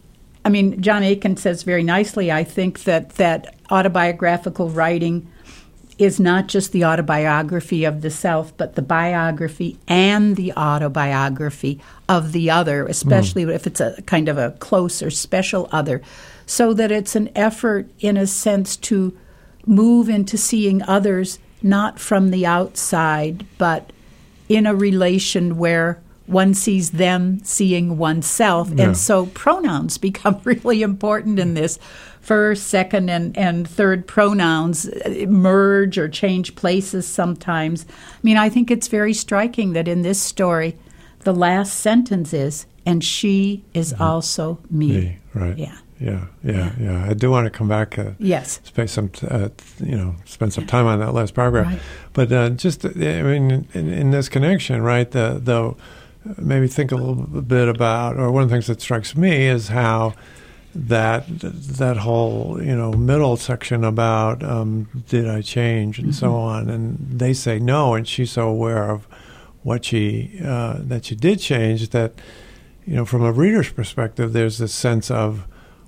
I 0.45 0.49
mean, 0.49 0.81
John 0.81 1.03
Eakin 1.03 1.39
says 1.39 1.63
very 1.63 1.83
nicely, 1.83 2.31
I 2.31 2.45
think, 2.45 2.85
that, 2.85 3.11
that 3.11 3.55
autobiographical 3.71 4.71
writing 4.71 5.31
is 5.99 6.21
not 6.21 6.47
just 6.47 6.73
the 6.73 6.85
autobiography 6.85 7.85
of 7.85 8.03
the 8.03 8.11
self, 8.11 8.55
but 8.57 8.75
the 8.75 8.83
biography 8.83 9.79
and 9.89 10.37
the 10.37 10.53
autobiography 10.53 11.81
of 12.09 12.33
the 12.33 12.51
other, 12.51 12.87
especially 12.87 13.43
if 13.45 13.67
it's 13.67 13.81
a 13.81 14.01
kind 14.03 14.29
of 14.29 14.37
a 14.37 14.51
close 14.53 15.03
or 15.03 15.11
special 15.11 15.69
other. 15.73 16.03
So 16.45 16.75
that 16.75 16.93
it's 16.93 17.17
an 17.17 17.31
effort, 17.35 17.89
in 17.99 18.17
a 18.17 18.27
sense, 18.27 18.77
to 18.77 19.17
move 19.65 20.09
into 20.09 20.37
seeing 20.37 20.83
others 20.83 21.39
not 21.63 21.99
from 21.99 22.31
the 22.31 22.47
outside, 22.47 23.47
but 23.59 23.93
in 24.49 24.67
a 24.67 24.75
relation 24.75 25.57
where 25.57 26.01
one 26.27 26.55
sees 26.55 26.93
them 26.93 27.41
seeing 27.45 27.99
oneself. 27.99 28.71
Yeah. 28.75 28.87
And 28.87 28.97
so 28.97 29.27
pronouns 29.27 29.99
become 30.09 30.41
really 30.45 30.83
important 30.83 31.39
in 31.39 31.55
this. 31.55 31.79
First, 32.21 32.67
second, 32.67 33.09
and, 33.09 33.37
and 33.39 33.69
third 33.69 34.09
pronouns 34.09 34.89
uh, 34.89 35.27
merge 35.29 35.97
or 35.97 36.09
change 36.09 36.57
places 36.57 37.07
sometimes. 37.07 37.87
I 37.89 38.19
mean, 38.25 38.37
I 38.37 38.49
think 38.49 38.69
it's 38.69 38.89
very 38.89 39.15
striking 39.15 39.75
that 39.75 39.87
in 39.87 40.03
this 40.03 40.21
story, 40.21 40.77
the 41.21 41.33
last 41.33 41.75
sentence 41.75 42.35
is, 42.35 42.67
and 42.85 43.05
she 43.05 43.65
is 43.75 43.93
also 43.93 44.59
me. 44.69 44.89
Me, 44.89 45.19
right. 45.35 45.57
Yeah. 45.57 45.79
Yeah, 45.99 46.27
yeah, 46.45 46.73
yeah. 46.79 47.07
I 47.09 47.15
do 47.15 47.31
want 47.31 47.47
to 47.47 47.51
come 47.51 47.69
back. 47.69 47.99
Uh, 47.99 48.11
Yes. 48.19 48.61
spend 48.65 48.91
some, 48.91 49.11
uh, 49.29 49.49
you 49.83 49.97
know, 49.97 50.15
spend 50.25 50.53
some 50.53 50.67
time 50.67 50.87
on 50.87 50.99
that 51.01 51.13
last 51.15 51.35
paragraph. 51.35 51.67
Right. 51.67 51.81
But 52.13 52.33
uh, 52.33 52.51
just, 52.51 52.85
uh, 52.85 52.89
I 52.91 53.23
mean, 53.23 53.67
in, 53.73 53.93
in 53.93 54.11
this 54.11 54.29
connection, 54.29 54.83
right? 54.83 55.11
The 55.11 55.41
the 55.43 55.75
maybe 56.43 56.67
think 56.69 56.93
a 56.93 56.97
little 56.97 57.15
bit 57.43 57.69
about, 57.69 58.17
or 58.17 58.31
one 58.33 58.43
of 58.43 58.49
the 58.49 58.55
things 58.55 58.67
that 58.67 58.81
strikes 58.81 59.17
me 59.17 59.47
is 59.47 59.69
how 59.69 60.15
that 60.75 61.25
that 61.41 61.97
whole 61.97 62.59
you 62.63 62.77
know 62.77 62.93
middle 62.93 63.37
section 63.39 63.83
about 63.85 64.43
um, 64.43 64.89
did 65.09 65.27
I 65.29 65.41
change 65.41 65.99
and 65.99 66.15
so 66.15 66.35
on, 66.35 66.69
and 66.69 66.99
they 67.19 67.33
say 67.33 67.59
no, 67.59 67.95
and 67.95 68.07
she's 68.07 68.31
so 68.33 68.49
aware 68.49 68.91
of 68.91 69.07
what 69.63 69.85
she 69.87 70.39
uh, 70.45 70.77
that 70.81 71.07
she 71.07 71.15
did 71.17 71.41
change 71.41 71.89
that 71.91 72.13
you 72.85 72.95
know 72.95 73.05
from 73.07 73.23
a 73.23 73.33
reader's 73.33 73.71
perspective, 73.73 74.33
there's 74.35 74.59
this 74.59 74.75
sense 74.75 75.11
of 75.11 75.47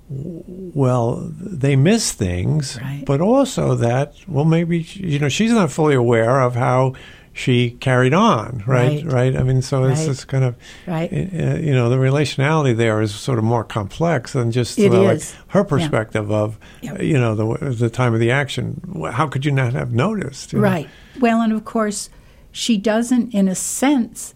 well, 0.09 1.29
they 1.39 1.75
miss 1.75 2.11
things, 2.11 2.79
Right. 2.81 3.03
but 3.05 3.21
also 3.21 3.75
that, 3.75 4.13
well, 4.27 4.45
maybe, 4.45 4.79
you 4.95 5.19
know, 5.19 5.29
she's 5.29 5.51
not 5.51 5.71
fully 5.71 5.95
aware 5.95 6.41
of 6.41 6.55
how 6.55 6.93
she 7.31 7.71
carried 7.79 8.13
on, 8.13 8.63
right? 8.65 9.05
Right. 9.05 9.35
I 9.35 9.43
mean, 9.43 9.61
so 9.61 9.83
it's 9.85 9.99
Right. 10.01 10.07
this 10.07 10.25
kind 10.25 10.43
of, 10.43 10.55
Right. 10.87 11.11
uh, 11.13 11.57
you 11.59 11.73
know, 11.73 11.89
the 11.89 11.95
relationality 11.97 12.75
there 12.75 13.01
is 13.01 13.13
sort 13.13 13.37
of 13.37 13.43
more 13.45 13.63
complex 13.63 14.33
than 14.33 14.51
just 14.51 14.79
uh, 14.79 14.89
like 14.89 15.21
her 15.49 15.63
perspective 15.63 16.31
of, 16.31 16.57
Yep. 16.81 17.01
you 17.03 17.19
know, 17.19 17.35
the 17.35 17.69
the 17.69 17.89
time 17.89 18.13
of 18.13 18.19
the 18.19 18.31
action. 18.31 18.81
How 19.11 19.27
could 19.27 19.45
you 19.45 19.51
not 19.51 19.73
have 19.73 19.93
noticed? 19.93 20.51
you 20.53 20.59
know? 20.59 20.63
Right. 20.63 20.89
Well, 21.19 21.39
and 21.41 21.53
of 21.53 21.63
course, 21.65 22.09
she 22.51 22.77
doesn't, 22.77 23.33
in 23.33 23.47
a 23.47 23.55
sense, 23.55 24.33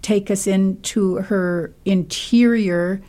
take 0.00 0.30
us 0.30 0.46
into 0.46 1.16
her 1.16 1.72
interior. 1.84 3.02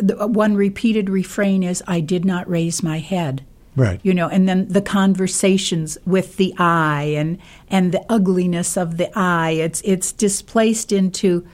The 0.00 0.26
one 0.26 0.54
repeated 0.56 1.08
refrain 1.10 1.62
is, 1.62 1.82
I 1.86 2.00
did 2.00 2.24
not 2.24 2.48
raise 2.48 2.82
my 2.82 2.98
head. 2.98 3.44
Right. 3.76 3.98
You 4.04 4.14
know, 4.14 4.28
and 4.28 4.48
then 4.48 4.68
the 4.68 4.80
conversations 4.80 5.98
with 6.06 6.36
the 6.36 6.54
eye 6.58 7.14
and 7.16 7.38
and 7.68 7.90
the 7.92 8.04
ugliness 8.08 8.76
of 8.76 8.98
the 8.98 9.10
eye. 9.18 9.50
It's 9.50 9.80
it's 9.84 10.12
displaced 10.12 10.92
into 10.92 11.44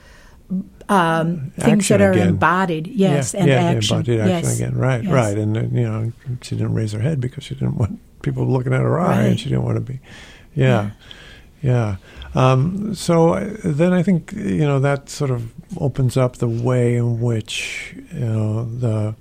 um, 0.89 1.51
things 1.57 1.83
Action 1.89 1.97
that 1.97 2.01
are 2.05 2.11
again. 2.11 2.27
embodied. 2.29 2.87
Yes, 2.87 3.33
yeah, 3.33 3.39
and 3.39 3.49
yeah, 3.49 3.55
action. 3.63 3.97
embodied 3.97 4.19
action 4.19 4.35
yes. 4.49 4.59
again. 4.59 4.77
Right, 4.77 5.03
Yes. 5.03 5.13
right. 5.13 5.37
And, 5.37 5.55
you 5.75 5.83
know, 5.83 6.11
she 6.41 6.55
didn't 6.55 6.73
raise 6.73 6.91
her 6.91 6.99
head 6.99 7.21
because 7.21 7.43
she 7.45 7.55
didn't 7.55 7.77
want 7.77 7.99
people 8.21 8.45
looking 8.45 8.73
at 8.73 8.81
her 8.81 8.99
eye 8.99 9.23
and 9.23 9.39
she 9.39 9.49
didn't 9.49 9.63
want 9.63 9.77
to 9.77 9.81
be. 9.81 9.99
Yeah, 10.53 10.91
yeah. 11.61 11.95
Um, 12.33 12.95
so 12.95 13.39
then 13.63 13.93
I 13.93 14.03
think, 14.03 14.31
you 14.33 14.65
know, 14.65 14.79
that 14.79 15.09
sort 15.09 15.31
of 15.31 15.51
opens 15.77 16.15
up 16.15 16.37
the 16.37 16.47
way 16.47 16.95
in 16.95 17.19
which, 17.19 17.95
you 18.13 18.19
know, 18.19 18.65
the 18.65 19.15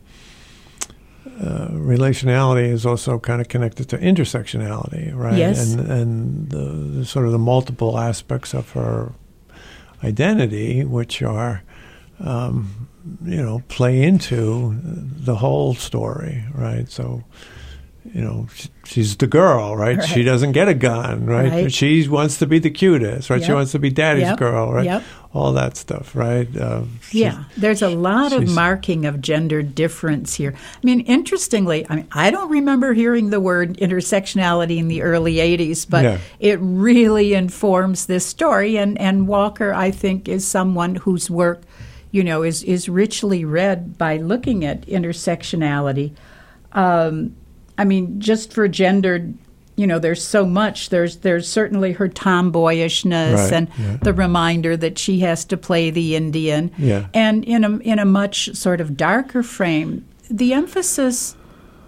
uh, 1.41 1.69
relationality 1.69 2.69
is 2.69 2.87
also 2.87 3.19
kind 3.19 3.41
of 3.41 3.49
connected 3.49 3.89
to 3.89 3.99
intersectionality, 3.99 5.15
right? 5.15 5.39
Yes. 5.39 5.73
And, 5.73 5.91
and 5.91 6.51
the, 6.51 6.99
the 6.99 7.05
sort 7.05 7.27
of 7.27 7.33
the 7.33 7.39
multiple 7.39 7.99
aspects 7.99 8.55
of 8.55 8.71
her 8.73 9.13
identity, 10.05 10.85
which 10.85 11.23
are, 11.23 11.63
um, 12.21 12.89
you 13.25 13.43
know, 13.43 13.63
play 13.69 14.03
into 14.03 14.79
the 14.83 15.37
whole 15.37 15.75
story, 15.75 16.45
right? 16.55 16.89
So, 16.91 17.25
you 18.14 18.22
know, 18.22 18.46
sh- 18.55 18.68
she's 18.84 19.16
the 19.16 19.26
girl, 19.26 19.76
right? 19.76 20.03
She 20.03 20.22
doesn't 20.22 20.53
get 20.53 20.68
a 20.68 20.74
gun, 20.74 21.26
right? 21.26 21.51
Right. 21.53 21.72
She 21.72 22.09
wants 22.09 22.38
to 22.38 22.46
be 22.46 22.59
the 22.59 22.70
cutest, 22.70 23.28
right? 23.28 23.42
She 23.44 23.53
wants 23.53 23.72
to 23.72 23.78
be 23.78 23.90
daddy's 23.90 24.22
Yep. 24.22 24.38
girl, 24.38 24.72
right? 24.72 24.84
Yep. 24.86 25.03
All 25.34 25.53
that 25.53 25.76
stuff, 25.76 26.16
right? 26.16 26.48
Uh, 26.57 26.82
Yeah, 27.12 27.44
there's 27.57 27.82
a 27.82 27.88
lot 27.90 28.32
of 28.32 28.48
marking 28.48 29.05
of 29.07 29.20
gender 29.20 29.62
difference 29.62 30.34
here. 30.34 30.55
I 30.57 30.78
mean, 30.82 31.01
interestingly, 31.01 31.86
I 31.88 31.96
mean, 31.96 32.07
I 32.11 32.30
don't 32.30 32.51
remember 32.51 32.94
hearing 32.94 33.30
the 33.30 33.38
word 33.40 33.76
intersectionality 33.76 34.78
in 34.78 34.88
the 34.88 35.03
early 35.03 35.34
'80s, 35.38 35.84
but 35.88 36.03
Yeah. 36.05 36.18
it 36.40 36.59
really 36.61 37.34
informs 37.34 38.07
this 38.07 38.24
story. 38.26 38.76
And 38.76 38.98
and 38.98 39.28
Walker, 39.28 39.72
I 39.74 39.90
think, 39.92 40.26
is 40.28 40.44
someone 40.46 40.96
whose 40.96 41.30
work, 41.30 41.62
you 42.11 42.24
know, 42.24 42.42
is 42.42 42.62
is 42.64 42.88
richly 42.88 43.44
read 43.44 43.96
by 43.98 44.16
looking 44.16 44.64
at 44.64 44.84
intersectionality. 44.86 46.12
Um, 46.72 47.36
I 47.81 47.85
mean, 47.85 48.20
just 48.20 48.53
for 48.53 48.68
gendered. 48.68 49.35
You 49.76 49.87
know, 49.87 49.99
there's 49.99 50.22
so 50.22 50.45
much. 50.45 50.91
There's 50.91 51.18
there's 51.18 51.49
certainly 51.49 51.93
her 51.93 52.07
tomboyishness 52.07 53.35
Right, 53.35 53.53
and 53.53 53.68
yeah. 53.78 53.97
the 54.03 54.12
reminder 54.12 54.76
that 54.76 54.99
she 54.99 55.20
has 55.20 55.47
to 55.47 55.57
play 55.57 55.89
the 55.89 56.16
Indian. 56.16 56.70
Yeah. 56.76 57.07
And 57.14 57.43
in 57.45 57.64
a 57.64 57.78
in 57.78 57.99
a 57.99 58.05
much 58.05 58.55
sort 58.55 58.83
of 58.83 58.99
darker 58.99 59.43
frame, 59.43 60.05
the 60.28 60.53
emphasis 60.53 61.35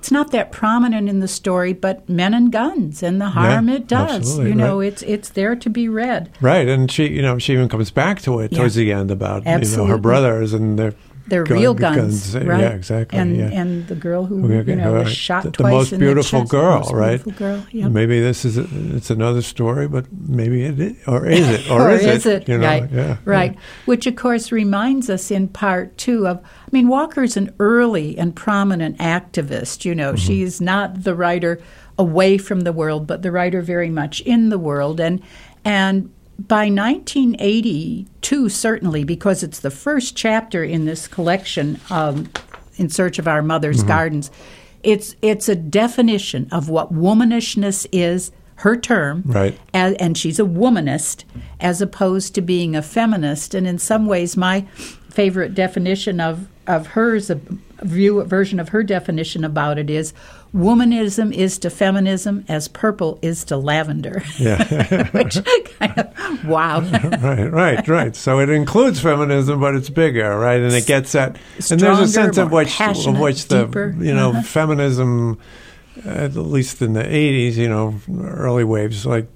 it's 0.03 0.11
not 0.11 0.32
that 0.32 0.51
prominent 0.51 1.09
in 1.09 1.20
the 1.20 1.28
story, 1.28 1.72
but 1.72 2.09
men 2.09 2.34
and 2.34 2.51
guns 2.51 3.05
and 3.05 3.20
the 3.20 3.28
harm 3.28 3.68
Yeah, 3.68 3.76
it 3.76 3.86
does. 3.86 4.36
You 4.36 4.53
know, 4.53 4.80
right. 4.80 4.88
it's 4.88 5.03
it's 5.03 5.28
there 5.28 5.55
to 5.55 5.70
be 5.70 5.88
read. 5.88 6.28
Right, 6.40 6.66
and 6.66 6.90
she, 6.90 7.07
you 7.09 7.22
know, 7.22 7.38
she 7.38 7.53
even 7.53 7.68
comes 7.68 7.93
back 7.93 8.20
to 8.22 8.40
it 8.40 8.53
towards 8.53 8.74
the 8.74 8.90
end 8.90 9.12
about 9.12 9.47
you 9.47 9.76
know 9.76 9.86
her 9.86 9.99
brothers 9.99 10.55
and 10.55 10.76
their 10.76 10.95
They're 11.29 11.45
gun- 11.45 11.59
real 11.59 11.75
guns, 11.75 12.33
guns. 12.35 12.47
right? 12.47 12.61
Yeah, 12.61 12.70
exactly. 12.70 13.18
And 13.18 13.37
yeah. 13.37 13.51
and 13.61 13.87
the 13.87 13.95
girl 13.95 14.25
who 14.27 14.37
We- 14.43 14.57
you 14.62 14.77
know 14.77 14.93
was 14.95 15.12
shot 15.12 15.45
the, 15.45 15.51
the 15.51 15.62
most 15.64 15.97
beautiful 15.99 16.41
the 16.41 16.45
chest. 16.45 16.51
girl, 16.51 16.79
most 16.81 16.93
right? 16.93 17.23
Beautiful 17.25 17.33
girl. 17.33 17.66
Yeah. 17.70 17.89
Maybe 17.89 18.20
this 18.20 18.45
is 18.45 18.59
a, 18.59 18.66
it's 18.97 19.11
another 19.11 19.43
story, 19.43 19.87
but 19.89 20.07
maybe 20.12 20.64
it 20.64 20.79
is, 20.81 20.97
or 21.07 21.27
is 21.27 21.49
it, 21.49 21.70
or, 21.70 21.89
or 21.89 21.91
is, 21.93 22.27
it? 22.27 22.49
You 22.49 22.59
know, 22.59 22.66
right? 22.66 22.91
yeah, 22.91 23.16
right. 23.25 23.57
Which, 23.85 24.07
of 24.07 24.16
course, 24.16 24.51
reminds 24.53 25.09
us 25.09 25.31
in 25.31 25.49
part 25.49 25.97
two 25.97 26.27
of. 26.27 26.39
I 26.39 26.68
mean, 26.73 26.89
Walker's 26.89 27.37
an 27.37 27.55
early 27.61 28.16
and 28.18 28.35
prominent 28.35 28.99
activist. 28.99 29.85
You 29.85 29.93
Mm-hmm. 29.93 29.99
know, 29.99 30.16
she's 30.16 30.61
not 30.61 31.05
the 31.05 31.14
writer 31.14 31.61
away 31.99 32.39
from 32.39 32.61
the 32.62 32.73
world, 32.73 33.07
but 33.07 33.23
the 33.23 33.31
writer 33.31 33.61
very 33.62 33.91
much 33.91 34.20
in 34.23 34.49
the 34.49 34.59
world, 34.59 35.01
and 35.01 35.20
and. 35.64 36.11
By 36.49 36.68
1982, 36.70 38.49
certainly, 38.49 39.05
because 39.05 39.43
it's 39.43 39.61
the 39.61 39.70
first 39.70 40.16
chapter 40.16 40.64
in 40.64 40.84
this 40.86 41.07
collection, 41.07 41.78
um, 41.90 42.28
"In 42.76 42.88
Search 42.88 43.18
of 43.18 43.28
Our 43.28 43.43
Mother's 43.43 43.78
Mm-hmm. 43.78 43.88
Gardens," 43.88 44.30
it's 44.82 45.14
it's 45.22 45.49
a 45.49 45.55
definition 45.55 46.49
of 46.51 46.68
what 46.68 46.93
womanishness 46.93 47.86
is. 47.93 48.32
Her 48.57 48.76
term, 48.76 49.24
Right. 49.26 49.59
a- 49.74 50.01
and 50.01 50.16
she's 50.16 50.38
a 50.38 50.45
womanist 50.45 51.24
as 51.61 51.80
opposed 51.82 52.32
to 52.36 52.40
being 52.40 52.76
a 52.76 52.82
feminist. 52.82 53.55
And 53.57 53.66
in 53.66 53.78
some 53.78 54.07
ways, 54.07 54.36
my 54.36 54.66
favorite 55.09 55.55
definition 55.55 56.20
of 56.20 56.47
of 56.68 56.88
hers, 56.88 57.28
a 57.28 57.40
view 57.82 58.20
a 58.20 58.24
version 58.24 58.61
of 58.61 58.68
her 58.68 58.84
definition 58.84 59.43
about 59.45 59.78
it 59.78 59.90
is, 59.90 60.12
womanism 60.55 61.32
is 61.34 61.59
to 61.59 61.70
feminism 61.70 62.44
as 62.48 62.68
purple 62.68 63.18
is 63.22 63.44
to 63.44 63.57
lavender. 63.57 64.22
Yeah. 64.38 65.09
Which 65.12 65.38
kind 65.78 65.98
of 65.98 66.44
wow. 66.46 66.80
right, 67.22 67.50
right, 67.50 67.88
right. 67.88 68.14
So 68.16 68.38
it 68.40 68.50
includes 68.50 69.00
feminism, 69.00 69.61
but 69.61 69.74
it's 69.74 69.88
bigger, 69.90 70.38
right? 70.38 70.61
And 70.61 70.74
it 70.74 70.86
gets 70.86 71.14
at, 71.14 71.36
and 71.70 71.80
there's 71.80 71.98
a 72.00 72.09
sense 72.09 72.36
of 72.38 72.53
which, 72.53 72.80
of 72.80 73.18
which 73.18 73.46
the, 73.46 73.64
deeper. 73.64 73.94
you 73.98 74.14
know, 74.14 74.30
Uh-huh. 74.30 74.42
feminism, 74.42 75.38
at 76.05 76.34
least 76.36 76.82
in 76.82 76.92
the 76.92 77.03
'80s, 77.03 77.55
you 77.55 77.68
know, 77.68 77.94
early 78.22 78.64
waves, 78.64 79.07
like 79.07 79.26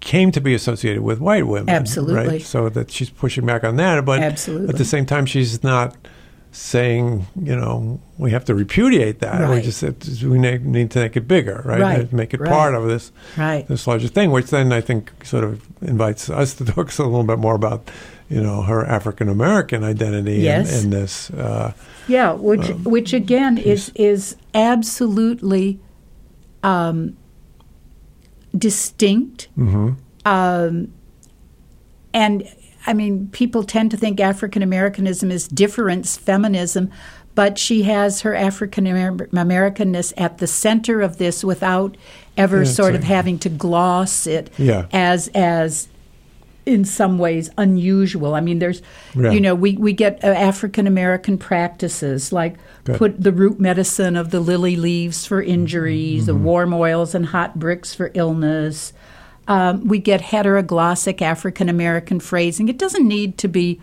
came 0.00 0.30
to 0.32 0.40
be 0.40 0.54
associated 0.54 1.02
with 1.02 1.18
white 1.20 1.46
women. 1.46 1.68
Absolutely. 1.68 2.14
Right? 2.28 2.42
So 2.42 2.68
that 2.68 2.90
she's 2.90 3.10
pushing 3.10 3.44
back 3.44 3.64
on 3.64 3.76
that, 3.76 4.04
but 4.04 4.20
Absolutely. 4.22 4.68
at 4.68 4.76
the 4.76 4.84
same 4.84 5.06
time, 5.06 5.26
she's 5.26 5.62
not 5.64 5.96
saying, 6.60 7.24
you 7.40 7.54
know, 7.54 8.00
we 8.18 8.32
have 8.32 8.44
to 8.44 8.54
repudiate 8.54 9.20
that. 9.20 9.38
We 9.40 9.46
Right. 9.56 9.64
just 9.64 9.82
it's- 9.84 10.22
we 10.24 10.38
need 10.38 10.90
to 10.90 10.98
make 10.98 11.16
it 11.16 11.28
bigger, 11.28 11.62
right? 11.64 11.80
Right, 11.80 12.12
Make 12.12 12.34
it 12.34 12.40
right. 12.40 12.50
part 12.50 12.74
of 12.74 12.88
this 12.88 13.12
this 13.68 13.86
larger 13.86 14.08
thing, 14.08 14.32
which 14.32 14.50
then 14.50 14.72
I 14.72 14.80
think 14.80 15.12
sort 15.24 15.44
of 15.44 15.60
invites 15.82 16.28
us 16.28 16.54
to 16.54 16.64
talk 16.72 16.98
a 16.98 17.02
little 17.04 17.22
bit 17.22 17.38
more 17.38 17.54
about, 17.54 17.88
you 18.28 18.40
know, 18.42 18.62
her 18.62 18.84
African 18.84 19.28
American 19.28 19.84
identity 19.84 20.38
Yes. 20.38 20.68
in, 20.82 20.84
in 20.84 20.90
this. 20.90 21.30
Uh, 21.30 21.72
Yeah, 22.08 22.32
which 22.32 22.70
Um, 22.70 22.82
which 22.84 23.12
again 23.12 23.56
is 23.58 23.92
is 23.94 24.34
absolutely 24.52 25.78
um, 26.64 27.14
distinct. 28.56 29.48
mhm. 29.56 29.94
Um, 30.24 30.88
and 32.12 32.42
I 32.88 32.94
mean, 32.94 33.28
people 33.32 33.64
tend 33.64 33.90
to 33.90 33.96
think 33.96 34.18
African 34.18 34.62
Americanism 34.62 35.30
is 35.30 35.46
difference 35.46 36.16
feminism, 36.16 36.90
but 37.34 37.58
she 37.58 37.82
has 37.82 38.22
her 38.22 38.34
African 38.34 38.84
Americanness 38.86 40.12
at 40.16 40.38
the 40.38 40.46
center 40.46 41.00
of 41.02 41.18
this 41.18 41.44
without 41.44 41.96
ever 42.36 42.58
Yeah, 42.62 42.64
sort 42.70 42.94
of 42.94 43.04
having 43.04 43.38
to 43.40 43.48
gloss 43.50 44.26
it 44.26 44.50
Yeah. 44.58 44.86
as 44.92 45.28
as 45.34 45.88
in 46.66 46.84
some 46.84 47.18
ways 47.18 47.48
unusual. 47.56 48.34
I 48.34 48.40
mean, 48.40 48.58
there's, 48.58 48.82
Yeah. 49.14 49.30
you 49.30 49.40
know, 49.40 49.54
we, 49.54 49.72
we 49.76 49.92
get 49.94 50.22
uh, 50.22 50.28
African 50.28 50.86
American 50.86 51.38
practices 51.38 52.30
like 52.32 52.56
Good. 52.84 52.96
put 52.98 53.22
the 53.22 53.32
root 53.32 53.58
medicine 53.58 54.16
of 54.16 54.30
the 54.30 54.40
lily 54.40 54.76
leaves 54.76 55.24
for 55.26 55.40
injuries, 55.42 56.22
Mm-hmm. 56.22 56.26
the 56.26 56.34
warm 56.34 56.74
oils 56.74 57.14
and 57.14 57.26
hot 57.26 57.58
bricks 57.58 57.94
for 57.94 58.10
illness. 58.14 58.92
Um, 59.48 59.88
we 59.88 59.98
get 59.98 60.20
heteroglossic 60.20 61.20
African 61.22 61.68
American 61.68 62.20
phrasing. 62.20 62.68
It 62.68 62.78
doesn't 62.78 63.06
need 63.08 63.38
to 63.38 63.48
be 63.48 63.80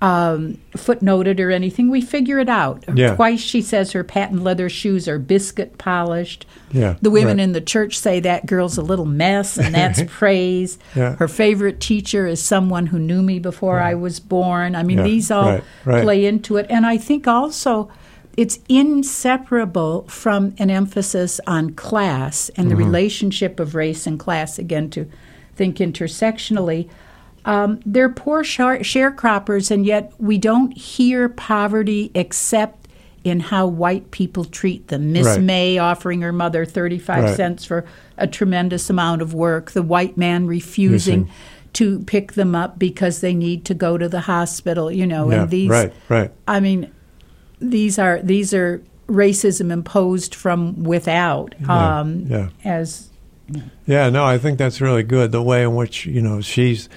um, 0.00 0.58
footnoted 0.72 1.38
or 1.38 1.52
anything. 1.52 1.88
We 1.88 2.00
figure 2.00 2.40
it 2.40 2.48
out. 2.48 2.82
Yeah. 2.92 3.14
Twice 3.14 3.38
she 3.40 3.62
says 3.62 3.92
her 3.92 4.02
patent 4.02 4.42
leather 4.42 4.68
shoes 4.68 5.06
are 5.06 5.18
biscuit 5.20 5.78
polished. 5.78 6.44
Yeah, 6.72 6.96
The 7.00 7.10
women 7.10 7.36
right. 7.36 7.44
in 7.44 7.52
the 7.52 7.60
church 7.60 7.98
say 7.98 8.18
that 8.20 8.46
girl's 8.46 8.78
a 8.78 8.82
little 8.82 9.04
mess, 9.04 9.58
and 9.58 9.74
that's 9.74 10.02
praise. 10.08 10.78
Yeah. 10.96 11.14
Her 11.16 11.28
favorite 11.28 11.78
teacher 11.78 12.26
is 12.26 12.42
someone 12.42 12.86
who 12.86 12.98
knew 12.98 13.22
me 13.22 13.38
before 13.38 13.78
I 13.78 13.94
was 13.94 14.18
born. 14.18 14.74
I 14.74 14.82
mean, 14.82 15.04
these 15.04 15.30
all 15.30 15.60
right. 15.84 16.02
play 16.02 16.24
into 16.24 16.56
it. 16.56 16.66
And 16.68 16.84
I 16.84 16.96
think 16.96 17.28
also 17.28 17.90
it's 18.36 18.58
inseparable 18.68 20.02
from 20.08 20.54
an 20.58 20.70
emphasis 20.70 21.40
on 21.46 21.70
class 21.74 22.50
and 22.56 22.70
the 22.70 22.74
Mm-hmm. 22.74 22.84
relationship 22.84 23.60
of 23.60 23.74
race 23.74 24.06
and 24.06 24.18
class, 24.18 24.58
again, 24.58 24.88
to 24.90 25.06
think 25.54 25.76
intersectionally. 25.76 26.88
Um, 27.44 27.80
they're 27.84 28.08
poor 28.08 28.42
shar- 28.44 28.78
sharecroppers, 28.78 29.70
and 29.70 29.84
yet 29.84 30.12
we 30.18 30.38
don't 30.38 30.76
hear 30.76 31.28
poverty 31.28 32.10
except 32.14 32.88
in 33.24 33.38
how 33.40 33.66
white 33.66 34.10
people 34.10 34.44
treat 34.44 34.88
them. 34.88 35.12
Miss 35.12 35.26
Right. 35.26 35.40
May 35.42 35.78
offering 35.78 36.22
her 36.22 36.32
mother 36.32 36.64
35 36.64 37.24
Right. 37.24 37.36
cents 37.36 37.64
for 37.64 37.84
a 38.16 38.26
tremendous 38.26 38.88
amount 38.90 39.22
of 39.22 39.34
work, 39.34 39.72
the 39.72 39.82
white 39.82 40.16
man 40.16 40.46
refusing 40.46 41.20
Using. 41.20 41.30
to 41.74 42.00
pick 42.00 42.32
them 42.32 42.54
up 42.54 42.78
because 42.78 43.20
they 43.20 43.34
need 43.34 43.64
to 43.66 43.74
go 43.74 43.96
to 43.98 44.08
the 44.08 44.20
hospital, 44.22 44.90
you 44.90 45.06
know, 45.06 45.30
yeah, 45.30 45.42
and 45.42 45.50
these 45.50 45.68
right, 45.70 45.92
right. 46.08 46.30
I 46.48 46.58
mean, 46.60 46.90
these 47.62 47.98
are 47.98 48.20
these 48.22 48.52
are 48.52 48.82
racism 49.08 49.70
imposed 49.70 50.34
from 50.34 50.82
without. 50.84 51.54
Yeah, 51.60 51.98
Um, 52.00 52.26
yeah. 52.28 52.48
As 52.64 53.08
Yeah, 53.86 54.08
no, 54.10 54.24
I 54.24 54.38
think 54.38 54.58
that's 54.58 54.80
really 54.80 55.02
good. 55.02 55.32
The 55.32 55.42
way 55.42 55.62
in 55.62 55.74
which 55.74 56.06
you 56.06 56.22
know 56.22 56.40
she's 56.40 56.88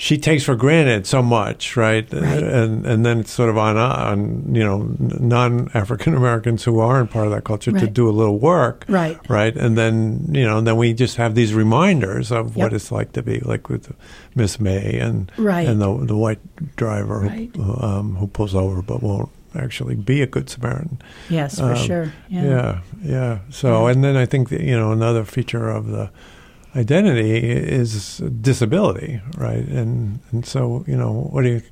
she 0.00 0.16
takes 0.16 0.44
for 0.44 0.54
granted 0.54 1.08
so 1.08 1.20
much, 1.22 1.76
right? 1.76 2.06
Right. 2.12 2.42
And 2.42 2.86
and 2.86 3.04
then 3.04 3.18
it's 3.20 3.32
sort 3.32 3.50
of 3.50 3.58
on 3.58 3.76
on 3.76 4.54
you 4.54 4.62
know 4.62 4.94
non 4.98 5.68
African 5.74 6.14
Americans 6.22 6.62
who 6.64 6.78
aren't 6.78 7.10
part 7.10 7.26
of 7.26 7.32
that 7.32 7.42
culture 7.44 7.72
to 7.72 7.86
do 7.88 8.08
a 8.08 8.14
little 8.14 8.38
work, 8.38 8.84
Right. 8.88 9.18
Right, 9.28 9.54
and 9.56 9.76
then 9.76 10.28
you 10.32 10.44
know 10.44 10.60
then 10.60 10.76
we 10.76 10.94
just 10.94 11.16
have 11.16 11.34
these 11.34 11.52
reminders 11.52 12.30
of 12.30 12.54
what 12.56 12.72
it's 12.72 12.92
like 12.92 13.10
to 13.12 13.22
be 13.22 13.40
like 13.40 13.68
with 13.68 13.92
Miss 14.36 14.60
May 14.60 14.98
and 15.00 15.30
Right. 15.36 15.66
and 15.68 15.82
the 15.82 15.90
the 16.06 16.16
white 16.16 16.40
driver 16.76 17.18
Right. 17.26 17.50
who, 17.56 17.76
um, 17.82 18.16
who 18.16 18.28
pulls 18.28 18.54
over 18.54 18.80
but 18.82 19.02
won't 19.02 19.28
actually 19.54 19.94
be 19.94 20.22
a 20.22 20.26
good 20.26 20.48
Samaritan. 20.50 21.00
yes, 21.28 21.58
for 21.58 21.72
Um, 21.72 21.76
sure. 21.76 22.12
Yeah. 22.28 22.44
Yeah, 22.44 22.80
yeah. 23.02 23.38
So, 23.50 23.86
and 23.86 24.02
then 24.04 24.16
I 24.16 24.26
think 24.26 24.48
that, 24.50 24.60
you 24.60 24.76
know 24.76 24.92
another 24.92 25.24
feature 25.24 25.68
of 25.68 25.86
the 25.86 26.10
identity 26.76 27.38
is 27.38 28.18
disability, 28.40 29.20
right? 29.36 29.66
And 29.66 30.20
and 30.32 30.44
so 30.46 30.84
you 30.86 30.96
know, 30.96 31.28
what 31.32 31.42
do 31.42 31.48
you? 31.50 31.62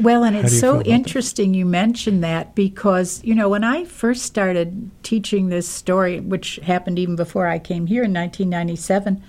Well, 0.00 0.24
and 0.24 0.34
it's 0.36 0.58
so 0.58 0.70
about 0.74 0.84
that? 0.84 0.90
interesting 0.90 1.52
you 1.54 1.66
mentioned 1.66 2.24
that 2.24 2.54
because, 2.54 3.22
you 3.24 3.34
know, 3.34 3.50
when 3.50 3.62
I 3.62 3.84
first 3.84 4.22
started 4.22 4.90
teaching 5.02 5.50
this 5.50 5.68
story, 5.68 6.18
which 6.18 6.56
happened 6.62 6.98
even 6.98 7.14
before 7.14 7.46
I 7.46 7.58
came 7.58 7.86
here 7.86 8.02
in 8.02 8.12
1997, 8.14 9.22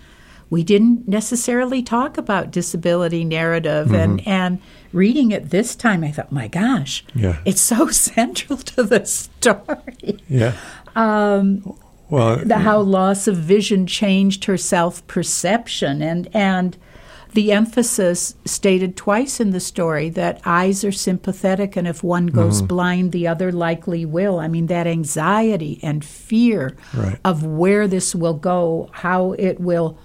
we 0.53 0.63
didn't 0.63 1.07
necessarily 1.07 1.81
talk 1.81 2.17
about 2.17 2.51
disability 2.51 3.23
narrative. 3.25 3.91
And, 3.91 4.19
Mm-hmm. 4.19 4.29
and 4.29 4.61
reading 4.93 5.31
it 5.31 5.49
this 5.49 5.75
time, 5.75 6.03
I 6.03 6.11
thought, 6.11 6.31
my 6.31 6.47
gosh, 6.47 7.03
Yeah. 7.15 7.39
it's 7.43 7.61
so 7.61 7.87
central 8.11 8.57
to 8.73 8.83
the 8.83 9.03
story. 9.05 10.19
Yeah. 10.29 10.53
Um, 10.95 11.75
well, 12.09 12.37
the, 12.37 12.59
how 12.59 12.79
loss 12.79 13.27
of 13.27 13.35
vision 13.37 13.87
changed 13.87 14.45
her 14.45 14.57
self 14.57 15.05
perception 15.07 16.01
and 16.03 16.29
and 16.33 16.77
the 17.33 17.51
emphasis 17.51 18.35
stated 18.45 18.95
twice 18.95 19.39
in 19.39 19.49
the 19.49 19.59
story 19.59 20.07
that 20.11 20.39
eyes 20.45 20.83
are 20.83 20.91
sympathetic 20.91 21.75
and 21.75 21.87
if 21.87 22.03
one 22.03 22.27
goes 22.27 22.57
Mm-hmm. 22.59 22.67
blind 22.67 23.11
the 23.11 23.25
other 23.27 23.51
likely 23.51 24.05
will 24.05 24.37
i 24.39 24.47
mean 24.47 24.67
that 24.67 24.85
anxiety 24.85 25.79
and 25.81 26.05
fear 26.05 26.75
Right. 26.93 27.17
of 27.25 27.43
where 27.43 27.87
this 27.87 28.13
will 28.13 28.35
go 28.53 28.89
how 28.91 29.31
it 29.49 29.59
will 29.59 29.97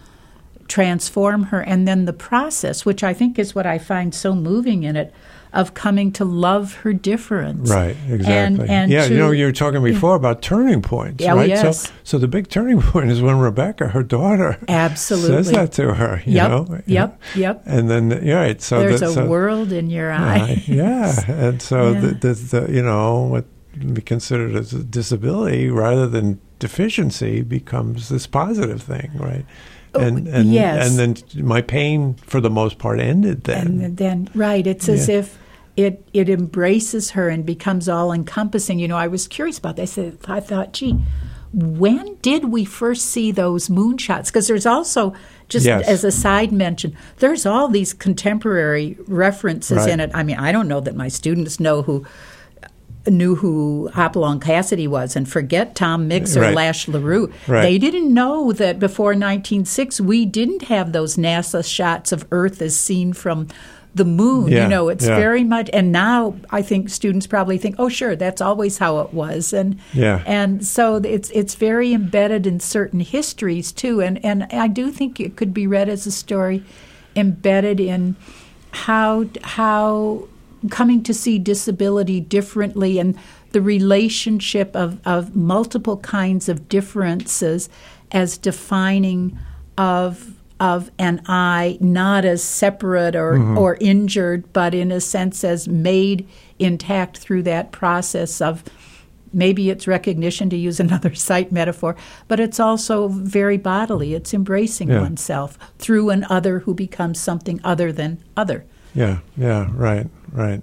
transform 0.69 1.45
her 1.45 1.61
and 1.61 1.89
then 1.89 2.05
the 2.05 2.13
process 2.13 2.85
which 2.85 3.03
i 3.03 3.13
think 3.15 3.39
is 3.39 3.55
what 3.55 3.67
i 3.67 3.79
find 3.79 4.15
so 4.15 4.35
moving 4.35 4.83
in 4.85 4.97
it 4.97 5.13
of 5.51 5.73
coming 5.73 6.13
to 6.13 6.27
love 6.27 6.75
her 6.83 6.93
difference 6.93 7.71
Right, 7.71 7.97
exactly. 8.11 8.29
and, 8.37 8.71
and 8.71 8.91
yeah, 8.93 9.07
to- 9.09 9.13
you 9.15 9.19
know, 9.19 9.31
you 9.31 9.47
were 9.47 9.53
talking 9.53 9.83
before 9.83 10.15
about 10.15 10.43
turning 10.43 10.83
points, 10.83 11.25
Yeah, 11.25 11.33
oh, 11.33 11.37
right? 11.37 11.49
yes. 11.49 11.87
So, 11.89 11.93
so 12.05 12.19
the 12.19 12.29
big 12.29 12.49
turning 12.51 12.83
point 12.83 13.11
is 13.11 13.23
when 13.23 13.39
Rebecca, 13.39 13.89
her 13.89 14.03
daughter, 14.03 14.59
Absolutely. 14.69 15.45
says 15.45 15.51
that 15.53 15.73
to 15.73 15.95
her. 15.95 16.23
You 16.27 16.35
Yep, 16.35 16.51
know? 16.51 16.81
yep, 16.85 17.21
yep. 17.35 17.63
And 17.65 17.89
then, 17.91 18.21
yeah, 18.23 18.35
right. 18.35 18.61
So 18.61 18.81
there's 18.81 19.01
the, 19.01 19.25
a 19.25 19.27
world 19.27 19.73
in 19.73 19.89
your 19.89 20.13
eye 20.13 20.63
yeah, 20.67 21.19
and 21.31 21.63
so 21.63 21.93
Yeah. 21.93 22.01
The, 22.01 22.09
the, 22.09 22.35
the 22.35 22.67
you 22.75 22.83
know 22.83 23.23
what 23.23 23.47
we 23.83 24.03
considered 24.03 24.55
as 24.55 24.75
a 24.75 24.85
disability 24.85 25.71
rather 25.71 26.07
than 26.07 26.41
deficiency 26.59 27.41
becomes 27.41 28.11
this 28.11 28.27
positive 28.27 28.83
thing, 28.83 29.13
right? 29.15 29.47
Oh, 29.95 30.01
And 30.01 30.29
and 30.29 30.53
yes. 30.53 30.89
and 30.89 30.99
then 30.99 31.45
my 31.47 31.63
pain 31.63 32.15
for 32.15 32.41
the 32.41 32.51
most 32.51 32.79
part 32.79 33.01
ended 33.01 33.45
then. 33.45 33.81
and 33.81 33.97
then 33.97 34.29
right. 34.35 34.67
It's 34.67 34.89
as 34.89 35.09
if 35.09 35.39
it 35.77 36.05
it 36.13 36.29
embraces 36.29 37.11
her 37.13 37.29
and 37.29 37.47
becomes 37.47 37.89
all 37.89 38.13
encompassing 38.13 38.81
you 38.81 38.89
know 38.89 38.97
i 38.97 39.07
was 39.07 39.29
curious 39.29 39.59
about 39.59 39.77
that 39.77 39.83
i 39.83 39.85
said 39.85 40.19
i 40.27 40.41
thought 40.41 40.73
gee 40.73 40.97
when 41.53 42.17
did 42.21 42.47
we 42.47 42.65
first 42.67 43.07
see 43.07 43.33
those 43.33 43.69
moonshots? 43.69 44.27
Because 44.27 44.49
there's 44.49 44.67
also 44.67 45.15
just 45.49 45.65
Yes. 45.65 45.89
as 45.89 46.05
a 46.05 46.11
side 46.13 46.53
mention 46.53 46.95
there's 47.19 47.47
all 47.47 47.69
these 47.69 47.95
contemporary 47.95 48.99
references 49.07 49.87
in 49.87 50.01
it. 50.01 50.11
I 50.15 50.23
mean 50.25 50.37
i 50.37 50.53
don't 50.53 50.69
know 50.69 50.81
that 50.81 50.95
my 50.97 51.09
students 51.09 51.59
know 51.61 51.83
who 51.83 52.05
knew 53.11 53.35
who 53.37 53.89
Hopalong 53.95 54.41
Cassidy 54.41 54.87
was 54.87 55.17
and 55.17 55.29
forget 55.29 55.75
Tom 55.75 56.09
Mix 56.09 56.37
or 56.37 56.41
Right. 56.43 56.55
Lash 56.55 56.89
LaRue. 56.89 57.33
Right. 57.47 57.63
They 57.63 57.79
didn't 57.79 58.13
know 58.13 58.53
that 58.53 58.79
before 58.79 59.11
1906 59.15 60.01
we 60.01 60.25
didn't 60.27 60.63
have 60.63 60.93
those 60.93 61.17
NASA 61.17 61.65
shots 61.65 62.13
of 62.13 62.27
Earth 62.31 62.61
as 62.63 62.79
seen 62.79 63.13
from 63.13 63.49
the 63.95 64.05
moon. 64.05 64.49
Yeah, 64.53 64.65
You 64.65 64.69
know, 64.69 64.89
it's 64.91 65.07
yeah. 65.07 65.17
very 65.17 65.43
much 65.43 65.71
and 65.73 65.91
now 65.91 66.35
I 66.51 66.63
think 66.63 66.89
students 66.91 67.27
probably 67.27 67.59
think, 67.59 67.77
"Oh, 67.79 67.89
sure, 67.89 68.15
that's 68.15 68.41
always 68.41 68.79
how 68.79 69.01
it 69.01 69.13
was." 69.15 69.53
And 69.53 69.79
Yeah. 69.95 70.23
and 70.27 70.65
so 70.65 70.97
it's 70.97 71.31
it's 71.31 71.55
very 71.55 71.93
embedded 71.95 72.47
in 72.47 72.61
certain 72.61 73.01
histories 73.01 73.73
too 73.73 74.01
and 74.01 74.23
and 74.25 74.45
I 74.53 74.69
do 74.69 74.91
think 74.91 75.19
it 75.19 75.37
could 75.37 75.53
be 75.55 75.67
read 75.67 75.89
as 75.89 76.07
a 76.07 76.11
story 76.13 76.63
embedded 77.17 77.81
in 77.81 78.15
how 78.71 79.25
how 79.43 80.25
coming 80.71 81.03
to 81.05 81.15
see 81.15 81.39
disability 81.39 82.21
differently 82.21 82.99
and 82.99 83.19
the 83.53 83.63
relationship 83.63 84.75
of, 84.77 84.99
of 85.07 85.35
multiple 85.35 85.99
kinds 85.99 86.49
of 86.49 86.69
differences 86.69 87.69
as 88.13 88.39
defining 88.39 89.39
of 89.77 90.35
of 90.61 90.91
an 90.99 91.23
I 91.27 91.79
not 91.81 92.25
as 92.25 92.43
separate 92.43 93.15
or, 93.15 93.35
mm-hmm. 93.35 93.57
or 93.57 93.77
injured 93.81 94.53
but 94.53 94.75
in 94.75 94.91
a 94.91 95.01
sense 95.01 95.45
as 95.45 95.69
made 95.69 96.27
intact 96.59 97.19
through 97.19 97.45
that 97.45 97.71
process 97.71 98.41
of 98.41 98.65
maybe 99.33 99.71
it's 99.71 99.87
recognition 99.87 100.51
to 100.51 100.57
use 100.57 100.81
another 100.81 101.15
sight 101.29 101.53
metaphor 101.53 101.95
but 102.27 102.41
it's 102.41 102.59
also 102.59 103.07
very 103.07 103.57
bodily. 103.57 104.15
It's 104.15 104.35
embracing 104.35 104.89
Yeah. 104.89 105.03
oneself 105.03 105.57
through 105.79 106.11
an 106.11 106.27
other 106.29 106.61
who 106.61 106.75
becomes 106.75 107.21
something 107.21 107.61
other 107.63 107.93
than 107.93 108.19
other 108.37 108.65
Yeah, 108.99 109.19
yeah, 109.37 109.69
right, 109.75 110.07
right. 110.33 110.63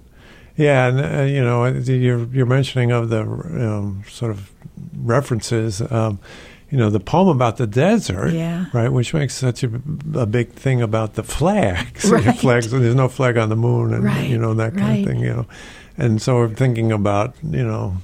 Yeah, 0.56 0.86
and 0.88 1.00
uh, 1.00 1.22
you 1.24 1.42
know, 1.42 1.66
you're 1.66 2.24
you're 2.32 2.46
mentioning 2.46 2.90
of 2.92 3.08
the 3.08 3.20
um, 3.22 4.02
sort 4.08 4.30
of 4.30 4.50
references. 5.04 5.80
Um, 5.80 6.18
you 6.70 6.78
know, 6.78 6.90
the 6.90 6.98
poem 7.00 7.28
about 7.28 7.56
the 7.58 7.66
desert, 7.66 8.32
Yeah. 8.32 8.66
right, 8.72 8.90
which 8.90 9.14
makes 9.14 9.34
such 9.34 9.62
a, 9.62 9.70
a 10.14 10.26
big 10.26 10.50
thing 10.52 10.82
about 10.82 11.14
the 11.14 11.22
flags. 11.22 12.04
Right. 12.10 12.36
flags. 12.38 12.70
There's 12.70 12.94
no 12.94 13.08
flag 13.08 13.36
on 13.38 13.48
the 13.50 13.56
moon, 13.56 13.94
and 13.94 14.02
Right, 14.04 14.28
you 14.28 14.38
know 14.38 14.54
that 14.54 14.72
kind 14.74 14.88
right. 14.88 14.98
of 15.00 15.06
thing. 15.06 15.20
You 15.20 15.32
know, 15.34 15.46
and 15.96 16.20
so 16.20 16.36
we're 16.36 16.54
thinking 16.54 16.90
about 16.92 17.34
you 17.42 17.64
know 17.64 17.96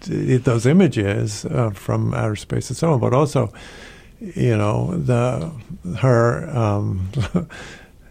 t- 0.00 0.36
those 0.38 0.66
images 0.66 1.44
uh, 1.44 1.70
from 1.70 2.12
outer 2.14 2.36
space 2.36 2.68
and 2.70 2.76
so 2.76 2.92
on, 2.94 3.00
but 3.00 3.12
also 3.14 3.52
you 4.20 4.56
know 4.56 4.96
the 4.96 5.52
her 6.00 6.48
um, 6.50 7.08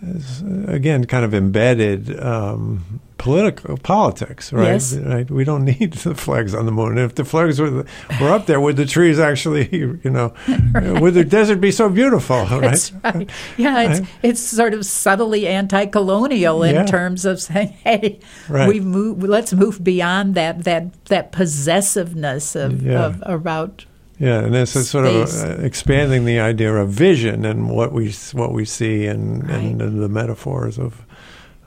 is, 0.01 0.43
again 0.67 1.05
kind 1.05 1.25
of 1.25 1.33
embedded 1.33 2.19
um, 2.19 2.99
political 3.17 3.77
politics, 3.77 4.53
right? 4.53 4.65
Yes. 4.73 4.93
Right. 4.95 5.29
We 5.29 5.43
don't 5.43 5.65
need 5.79 5.93
the 5.93 6.13
flags 6.13 6.53
on 6.53 6.65
the 6.67 6.71
moon. 6.71 6.99
If 6.99 7.15
the 7.15 7.25
flags 7.25 7.59
were 7.59 7.83
were 8.21 8.29
up 8.29 8.45
there, 8.45 8.61
would 8.61 8.75
the 8.77 8.85
trees 8.85 9.17
actually, 9.19 9.67
you 9.75 9.99
know, 10.11 10.33
would 11.01 11.15
the 11.15 11.25
desert 11.25 11.59
be 11.59 11.71
so 11.71 11.89
beautiful? 11.89 12.37
Right. 12.45 12.61
That's 12.61 12.93
right. 13.03 13.27
Yeah, 13.57 13.81
it's 13.89 13.99
Right. 14.01 14.09
it's 14.21 14.39
sort 14.41 14.73
of 14.75 14.85
subtly 14.85 15.47
anti-colonial 15.47 16.61
in 16.61 16.75
Yeah. 16.75 16.85
terms 16.85 17.25
of 17.25 17.41
saying, 17.41 17.69
"Hey, 17.83 18.19
Right. 18.47 18.67
we 18.69 18.79
move. 18.79 19.23
Let's 19.23 19.51
move 19.53 19.83
beyond 19.83 20.35
that 20.35 20.63
that 20.65 20.93
that 21.05 21.31
possessiveness 21.31 22.55
of, 22.55 22.83
Yeah. 22.83 23.05
of 23.07 23.23
about." 23.25 23.85
Yeah, 24.19 24.39
and 24.39 24.53
this 24.53 24.75
is 24.75 24.89
sort 24.89 25.05
of 25.05 25.29
Space. 25.29 25.43
uh, 25.43 25.61
expanding 25.61 26.25
the 26.25 26.39
idea 26.39 26.73
of 26.75 26.89
vision 26.89 27.45
and 27.45 27.69
what 27.69 27.91
we 27.93 28.11
what 28.33 28.51
we 28.51 28.65
see 28.65 29.05
and, 29.05 29.47
Right. 29.47 29.59
and, 29.63 29.79
the 30.01 30.09
metaphors 30.09 30.79
of 30.79 31.05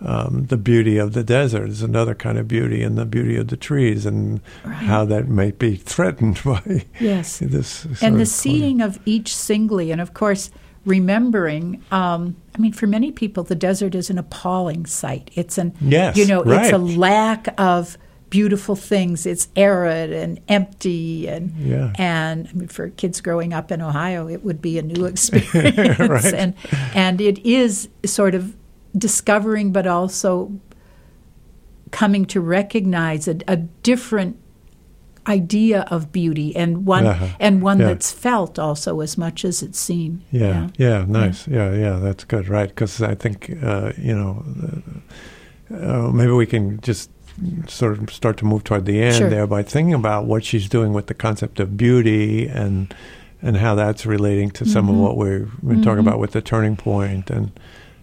um, 0.05 0.47
the 0.49 0.57
beauty 0.57 0.97
of 0.97 1.13
the 1.13 1.23
desert 1.23 1.69
is 1.69 1.83
another 1.83 2.15
kind 2.15 2.39
of 2.39 2.49
beauty, 2.49 2.83
and 2.83 2.97
the 2.97 3.05
beauty 3.05 3.37
of 3.37 3.49
the 3.49 3.57
trees, 3.57 4.07
and 4.07 4.41
Right. 4.65 4.75
how 4.75 5.05
that 5.05 5.29
might 5.29 5.59
be 5.59 5.77
threatened 5.77 6.41
by 6.45 6.87
Yes. 6.99 7.39
this. 7.39 7.87
and 8.03 8.17
the 8.17 8.23
of 8.23 8.29
seeing 8.29 8.81
of 8.81 8.99
each 9.05 9.37
singly, 9.37 9.91
and 9.93 10.01
of 10.01 10.15
course, 10.15 10.51
remembering. 10.87 11.83
Um, 11.93 12.37
I 12.55 12.59
mean, 12.59 12.73
for 12.73 12.87
many 12.87 13.13
people, 13.13 13.43
the 13.45 13.55
desert 13.55 13.95
is 13.95 14.11
an 14.11 14.19
appalling 14.19 14.87
sight. 14.87 15.31
It's 15.35 15.59
an, 15.59 15.75
Yes, 15.81 16.17
you 16.17 16.27
know, 16.27 16.43
it's 16.47 16.73
a 16.73 16.79
lack 16.79 17.55
of 17.59 17.97
beautiful 18.31 18.77
things. 18.77 19.27
It's 19.27 19.49
arid 19.57 20.13
and 20.13 20.41
empty, 20.49 21.29
and 21.29 21.53
Yeah. 21.59 21.93
and 21.97 22.49
I 22.49 22.53
mean, 22.53 22.69
for 22.69 22.89
kids 22.91 23.21
growing 23.21 23.53
up 23.53 23.71
in 23.73 23.83
Ohio, 23.83 24.29
it 24.29 24.45
would 24.45 24.63
be 24.63 24.79
a 24.79 24.83
new 24.83 25.05
experience, 25.13 25.99
Right. 25.99 26.35
and 26.35 26.55
and 26.95 27.21
it 27.21 27.39
is 27.45 27.89
sort 28.05 28.35
of 28.35 28.55
discovering, 28.97 29.73
but 29.73 29.87
also 29.87 30.51
coming 31.91 32.25
to 32.27 32.41
recognize 32.41 33.27
a, 33.29 33.37
a 33.49 33.57
different 33.83 34.37
idea 35.27 35.85
of 35.91 36.11
beauty 36.13 36.55
and 36.57 36.87
one 36.87 37.07
Uh-huh. 37.07 37.27
and 37.41 37.63
one 37.63 37.79
Yeah. 37.81 37.89
that's 37.89 38.11
felt 38.13 38.59
also 38.59 39.01
as 39.01 39.19
much 39.19 39.45
as 39.45 39.63
it's 39.63 39.79
seen. 39.79 40.23
Yeah, 40.33 40.69
yeah, 40.79 41.05
nice. 41.07 41.47
Yeah, 41.47 41.75
yeah, 41.75 41.99
that's 42.01 42.25
good, 42.25 42.49
right? 42.49 42.69
Because 42.69 43.03
I 43.03 43.15
think 43.17 43.51
uh, 43.63 43.93
you 43.99 44.15
know, 44.15 44.45
uh, 45.71 46.11
maybe 46.13 46.33
we 46.33 46.47
can 46.47 46.81
just 46.81 47.11
sort 47.69 47.99
of 47.99 48.13
start 48.13 48.37
to 48.39 48.45
move 48.45 48.65
toward 48.65 48.85
the 48.87 49.01
end 49.03 49.17
Sure. 49.17 49.31
there 49.31 49.47
by 49.47 49.63
thinking 49.63 49.95
about 49.95 50.27
what 50.27 50.45
she's 50.45 50.69
doing 50.69 50.93
with 50.93 51.07
the 51.07 51.15
concept 51.15 51.61
of 51.61 51.77
beauty 51.77 52.47
and 52.47 52.95
and 53.43 53.57
how 53.57 53.75
that's 53.75 54.05
relating 54.05 54.51
to 54.51 54.67
some 54.67 54.89
of 54.91 54.95
Mhm. 54.95 54.99
what 54.99 55.17
we've 55.17 55.51
been 55.67 55.81
talking 55.83 56.05
Mhm. 56.05 56.09
about 56.09 56.19
with 56.19 56.33
the 56.33 56.43
turning 56.43 56.77
point 56.77 57.31
and 57.31 57.51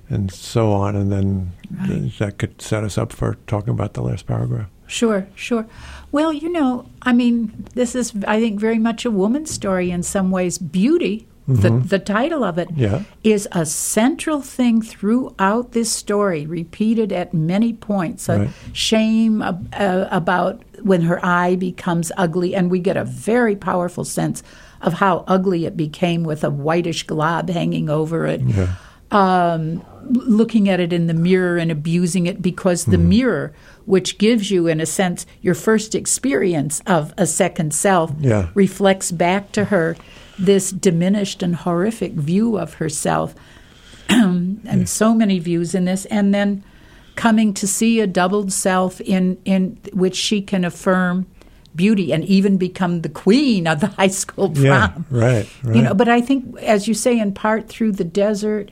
and 0.09 0.31
so 0.31 0.71
on, 0.71 0.95
and 0.95 1.11
then 1.11 1.51
Right. 1.89 2.11
that 2.19 2.37
could 2.37 2.61
set 2.61 2.83
us 2.85 2.97
up 2.97 3.11
for 3.11 3.35
talking 3.45 3.71
about 3.73 3.93
the 3.93 4.01
last 4.01 4.25
paragraph. 4.25 4.67
Sure, 4.87 5.27
sure. 5.35 5.65
Well, 6.13 6.31
you 6.31 6.49
know, 6.49 6.85
I 7.01 7.11
mean, 7.11 7.65
this 7.75 7.93
is, 7.93 8.13
I 8.25 8.39
think, 8.39 8.57
very 8.57 8.79
much 8.79 9.03
a 9.05 9.11
woman's 9.11 9.51
story 9.51 9.91
in 9.91 10.03
some 10.03 10.31
ways. 10.31 10.57
Beauty, 10.57 11.27
the, 11.47 11.69
Mhm. 11.69 11.89
the 11.89 11.99
title 11.99 12.43
of 12.43 12.57
it, 12.57 12.67
Yeah. 12.75 13.01
is 13.23 13.47
a 13.53 13.65
central 13.65 14.41
thing 14.41 14.81
throughout 14.81 15.71
this 15.71 15.89
story, 15.89 16.45
repeated 16.45 17.13
at 17.13 17.33
many 17.33 17.71
points. 17.73 18.27
A 18.27 18.39
Right. 18.39 18.49
shame 18.73 19.41
ab- 19.41 19.73
uh, 19.73 20.05
about 20.11 20.61
when 20.83 21.03
her 21.03 21.23
eye 21.25 21.55
becomes 21.55 22.11
ugly, 22.17 22.53
and 22.53 22.69
we 22.69 22.79
get 22.79 22.97
a 22.97 23.05
very 23.05 23.55
powerful 23.55 24.03
sense 24.03 24.43
of 24.81 24.93
how 24.95 25.23
ugly 25.27 25.65
it 25.65 25.75
became 25.77 26.23
with 26.23 26.43
a 26.43 26.49
whitish 26.51 27.03
glob 27.07 27.49
hanging 27.49 27.89
over 27.89 28.27
it 28.27 28.41
Yeah. 28.45 28.67
um, 29.09 29.81
looking 30.09 30.67
at 30.69 30.79
it 30.81 30.91
in 30.91 31.07
the 31.07 31.13
mirror 31.13 31.55
and 31.57 31.71
abusing 31.71 32.27
it 32.27 32.41
because 32.41 32.83
the 32.85 32.97
Mm-hmm. 32.97 33.09
mirror, 33.09 33.53
which 33.85 34.17
gives 34.17 34.51
you, 34.51 34.67
in 34.67 34.79
a 34.81 34.85
sense, 34.85 35.25
your 35.41 35.53
first 35.55 35.95
experience 35.95 36.81
of 36.85 37.13
a 37.17 37.25
second 37.25 37.73
self, 37.73 38.11
Yeah. 38.19 38.47
reflects 38.53 39.11
back 39.11 39.51
to 39.53 39.65
her 39.65 39.95
this 40.39 40.71
diminished 40.71 41.41
and 41.43 41.55
horrific 41.55 42.13
view 42.13 42.57
of 42.57 42.75
herself. 42.75 43.35
and 44.09 44.87
so 44.87 45.13
many 45.13 45.39
views 45.39 45.75
in 45.75 45.85
this. 45.85 46.05
And 46.05 46.33
then 46.33 46.63
coming 47.15 47.53
to 47.55 47.67
see 47.67 47.99
a 47.99 48.07
doubled 48.07 48.53
self 48.53 49.01
in, 49.01 49.37
in 49.43 49.77
which 49.91 50.15
she 50.15 50.41
can 50.41 50.63
affirm 50.63 51.25
beauty 51.75 52.11
and 52.11 52.23
even 52.25 52.57
become 52.57 53.01
the 53.01 53.09
queen 53.09 53.67
of 53.67 53.79
the 53.81 53.87
high 53.99 54.07
school 54.07 54.49
prom 54.49 54.63
Yeah. 54.65 54.93
Right. 55.11 55.49
Right. 55.63 55.75
you 55.75 55.81
know 55.83 55.93
but 55.93 56.09
i 56.09 56.19
think 56.21 56.57
as 56.59 56.87
you 56.87 56.95
say 56.95 57.19
in 57.19 57.33
part 57.33 57.69
through 57.69 57.91
the 57.91 58.03
desert 58.03 58.71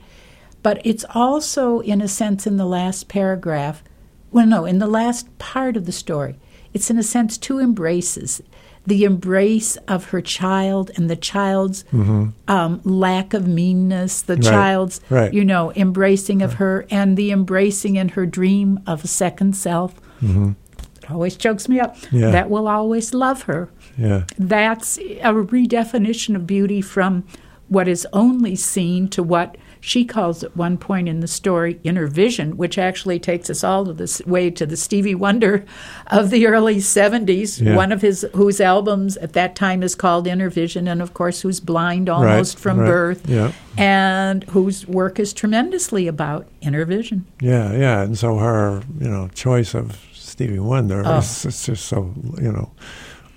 but 0.64 0.84
it's 0.84 1.04
also 1.14 1.78
in 1.80 2.00
a 2.00 2.08
sense 2.08 2.48
in 2.48 2.56
the 2.56 2.66
last 2.66 3.06
paragraph 3.06 3.84
well 4.32 4.46
no 4.46 4.64
in 4.64 4.80
the 4.80 4.88
last 4.88 5.38
part 5.38 5.76
of 5.76 5.86
the 5.86 5.92
story 5.92 6.36
it's 6.74 6.90
in 6.90 6.98
a 6.98 7.02
sense 7.04 7.38
two 7.38 7.60
embraces 7.60 8.42
the 8.86 9.04
embrace 9.04 9.76
of 9.88 10.06
her 10.10 10.20
child 10.20 10.90
and 10.96 11.10
the 11.10 11.16
child's 11.16 11.84
um, 11.92 12.80
lack 12.84 13.34
of 13.34 13.46
meanness 13.48 14.22
the 14.22 14.34
Mm-hmm. 14.36 14.42
Right, 14.44 14.50
child's 14.50 15.00
right. 15.10 15.32
you 15.34 15.44
know 15.44 15.72
embracing 15.74 16.42
of 16.42 16.54
her 16.54 16.86
and 16.90 17.16
the 17.16 17.30
embracing 17.32 17.96
in 17.96 18.10
her 18.10 18.26
dream 18.26 18.80
of 18.86 19.02
a 19.04 19.08
second 19.08 19.56
self 19.56 19.94
it 20.22 21.10
always 21.10 21.36
chokes 21.36 21.68
me 21.68 21.80
up 21.80 21.96
Mm-hmm. 21.96 22.16
Yeah. 22.18 22.30
that 22.30 22.50
will 22.50 22.68
always 22.68 23.12
love 23.14 23.42
her 23.42 23.68
yeah. 23.98 24.24
that's 24.38 24.98
a 24.98 25.32
redefinition 25.32 26.36
of 26.36 26.46
beauty 26.46 26.80
from 26.80 27.24
what 27.68 27.88
is 27.88 28.06
only 28.12 28.54
seen 28.56 29.08
to 29.08 29.22
what 29.22 29.56
she 29.86 30.04
calls 30.04 30.42
at 30.42 30.56
one 30.56 30.76
point 30.76 31.08
in 31.08 31.20
the 31.20 31.28
story 31.28 31.78
inner 31.84 32.08
vision, 32.08 32.56
which 32.56 32.76
actually 32.76 33.20
takes 33.20 33.48
us 33.48 33.62
all 33.62 33.84
the 33.84 34.22
way 34.26 34.50
to 34.50 34.66
the 34.66 34.76
Stevie 34.76 35.14
Wonder 35.14 35.64
of 36.08 36.30
the 36.30 36.48
early 36.48 36.78
70s. 36.78 37.64
Yeah. 37.64 37.76
One 37.76 37.92
of 37.92 38.02
his 38.02 38.26
whose 38.34 38.60
albums 38.60 39.16
at 39.18 39.34
that 39.34 39.54
time 39.54 39.84
is 39.84 39.94
called 39.94 40.26
Inner 40.26 40.50
Vision, 40.50 40.88
and 40.88 41.00
of 41.00 41.14
course, 41.14 41.42
who's 41.42 41.60
blind 41.60 42.08
almost 42.08 42.58
from 42.58 42.80
right, 42.80 42.86
birth, 42.88 43.28
yeah. 43.28 43.52
and 43.78 44.42
whose 44.44 44.88
work 44.88 45.20
is 45.20 45.32
tremendously 45.32 46.08
about 46.08 46.48
inner 46.62 46.84
vision. 46.84 47.24
Yeah, 47.40 47.72
yeah, 47.72 48.02
and 48.02 48.18
so 48.18 48.38
her, 48.38 48.82
you 48.98 49.08
know, 49.08 49.28
choice 49.34 49.72
of 49.72 50.04
Stevie 50.12 50.58
Wonder 50.58 51.04
Oh. 51.06 51.18
is 51.18 51.42
just 51.42 51.84
so, 51.84 52.12
you 52.42 52.50
know, 52.50 52.72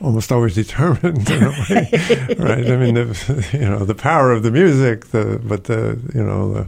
almost 0.02 0.32
always 0.32 0.56
determined 0.56 1.30
in 1.30 1.43
a 1.43 1.50
way, 1.52 2.36
right? 2.39 2.70
I 2.70 2.78
mean, 2.78 2.95
the, 2.95 3.50
you 3.54 3.60
know, 3.70 3.86
the 3.86 3.95
power 3.95 4.32
of 4.32 4.43
the 4.43 4.52
music, 4.52 5.08
the 5.08 5.39
but 5.43 5.66
the, 5.66 6.00
you 6.14 6.24
know, 6.24 6.54
the 6.54 6.68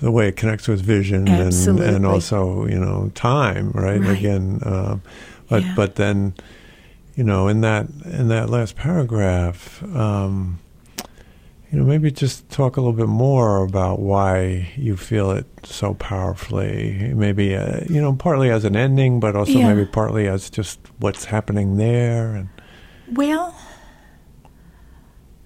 the 0.00 0.10
way 0.10 0.28
it 0.28 0.36
connects 0.36 0.66
with 0.68 0.80
vision 0.80 1.28
and 1.28 1.52
and 1.80 2.06
also, 2.06 2.66
you 2.66 2.78
know, 2.78 3.10
time, 3.14 3.70
right? 3.72 4.00
Right. 4.00 4.18
Again, 4.18 4.60
um, 4.64 5.02
but 5.48 5.62
Yeah. 5.62 5.74
but 5.74 5.94
then, 5.96 6.34
you 7.16 7.24
know, 7.24 7.48
in 7.48 7.60
that 7.62 7.86
in 8.04 8.28
that 8.28 8.48
last 8.50 8.76
paragraph. 8.76 9.82
Um, 9.94 10.58
you 11.70 11.78
know, 11.78 11.84
maybe 11.84 12.10
just 12.10 12.48
talk 12.50 12.76
a 12.76 12.80
little 12.80 12.92
bit 12.92 13.06
more 13.06 13.62
about 13.62 14.00
why 14.00 14.68
you 14.76 14.96
feel 14.96 15.30
it 15.30 15.46
so 15.62 15.94
powerfully. 15.94 17.12
Maybe, 17.14 17.54
uh, 17.54 17.80
you 17.88 18.00
know, 18.00 18.12
partly 18.14 18.50
as 18.50 18.64
an 18.64 18.74
ending, 18.74 19.20
but 19.20 19.36
also 19.36 19.58
Yeah. 19.60 19.72
maybe 19.72 19.86
partly 19.86 20.26
as 20.26 20.50
just 20.50 20.80
what's 20.98 21.26
happening 21.26 21.76
there. 21.76 22.34
And 22.34 22.48
Well, 23.12 23.54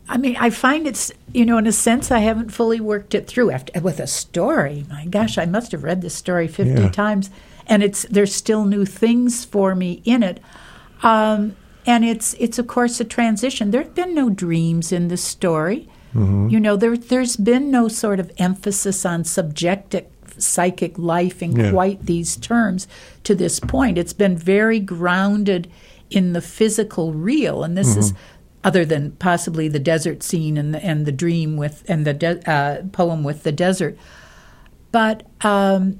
I 0.09 0.16
mean, 0.16 0.37
I 0.39 0.51
find 0.51 0.87
it's, 0.87 1.12
you 1.33 1.45
know, 1.47 1.59
in 1.59 1.66
a 1.66 1.72
sense, 1.72 2.11
I 2.11 2.18
haven't 2.20 2.51
fully 2.51 2.81
worked 2.81 3.14
it 3.14 3.27
through 3.27 3.51
after 3.51 3.79
with 3.81 4.01
a 4.01 4.07
story. 4.07 4.85
My 4.91 5.05
gosh, 5.07 5.37
I 5.39 5.47
must 5.47 5.72
have 5.72 5.83
read 5.83 6.01
this 6.03 6.14
story 6.14 6.47
50 6.49 6.83
Yeah. 6.83 6.89
times, 6.91 7.31
and 7.66 7.83
it's 7.83 8.07
there's 8.11 8.35
still 8.35 8.64
new 8.64 8.85
things 8.87 9.45
for 9.45 9.75
me 9.75 10.01
in 10.05 10.22
it. 10.22 10.41
Um, 11.03 11.55
and 11.87 12.05
it's 12.05 12.35
it's 12.39 12.59
of 12.59 12.66
course 12.66 12.99
a 13.01 13.05
transition. 13.05 13.70
There 13.70 13.83
have 13.83 13.95
been 13.95 14.14
no 14.14 14.31
dreams 14.31 14.91
in 14.93 15.09
this 15.09 15.22
story. 15.22 15.89
Mm-hmm. 16.15 16.49
You 16.49 16.61
know, 16.61 16.77
there 16.77 16.97
there's 16.97 17.37
been 17.37 17.71
no 17.71 17.89
sort 17.89 18.21
of 18.21 18.31
emphasis 18.39 19.05
on 19.05 19.25
subjective 19.25 20.07
psychic 20.39 20.99
life 20.99 21.43
in 21.43 21.55
Yeah. 21.57 21.71
quite 21.71 22.07
these 22.07 22.37
terms 22.37 22.89
to 23.25 23.35
this 23.35 23.61
point. 23.61 23.99
It's 23.99 24.12
been 24.12 24.37
very 24.37 24.81
grounded 24.81 25.71
in 26.11 26.33
the 26.33 26.41
physical 26.41 27.12
real, 27.12 27.62
and 27.65 27.77
this 27.77 27.97
is 27.97 28.12
other 28.62 28.85
than 28.85 29.12
possibly 29.12 29.69
the 29.69 29.79
desert 29.79 30.23
scene 30.23 30.57
and 30.57 30.73
the, 30.75 30.85
and 30.85 31.05
the 31.07 31.12
dream 31.12 31.57
with 31.57 31.85
and 31.89 32.07
the 32.07 32.15
de- 32.15 32.51
uh, 32.51 32.83
poem 32.93 33.23
with 33.25 33.43
the 33.43 33.53
desert. 33.53 33.97
But 34.93 35.25
um, 35.43 35.99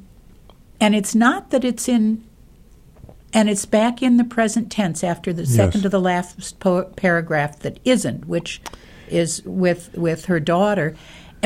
and 0.81 0.95
it's 0.95 1.15
not 1.15 1.51
that 1.51 1.65
it's 1.65 1.89
in, 1.89 2.25
and 3.33 3.49
it's 3.51 3.67
back 3.67 4.03
in 4.03 4.17
the 4.17 4.25
present 4.25 4.71
tense 4.71 5.03
after 5.05 5.33
the 5.33 5.47
second 5.47 5.83
to 5.83 5.89
the 5.89 6.01
last 6.01 6.59
po- 6.61 6.85
paragraph 6.97 7.59
that 7.61 7.79
isn't, 7.85 8.27
which 8.27 8.61
is 9.09 9.43
with 9.45 9.91
with 9.97 10.27
her 10.27 10.41
daughter. 10.41 10.95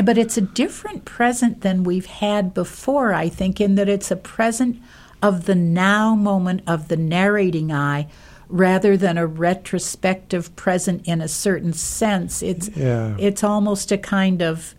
But 0.03 0.17
it's 0.17 0.37
a 0.37 0.41
different 0.41 1.03
present 1.03 1.61
than 1.61 1.83
we've 1.83 2.05
had 2.05 2.53
before, 2.53 3.13
I 3.13 3.27
think, 3.27 3.59
in 3.59 3.75
that 3.75 3.89
it's 3.89 4.11
a 4.11 4.15
present 4.15 4.81
of 5.21 5.45
the 5.45 5.55
now 5.55 6.15
moment 6.15 6.61
of 6.65 6.87
the 6.87 6.95
narrating 6.95 7.71
eye 7.71 8.07
rather 8.47 8.95
than 8.97 9.17
a 9.17 9.27
retrospective 9.27 10.55
present 10.55 11.05
in 11.05 11.21
a 11.21 11.27
certain 11.27 11.73
sense. 11.73 12.41
It's 12.41 12.69
Yeah. 12.75 13.15
it's 13.19 13.43
almost 13.43 13.91
a 13.91 13.97
kind 13.97 14.41
of 14.41 14.73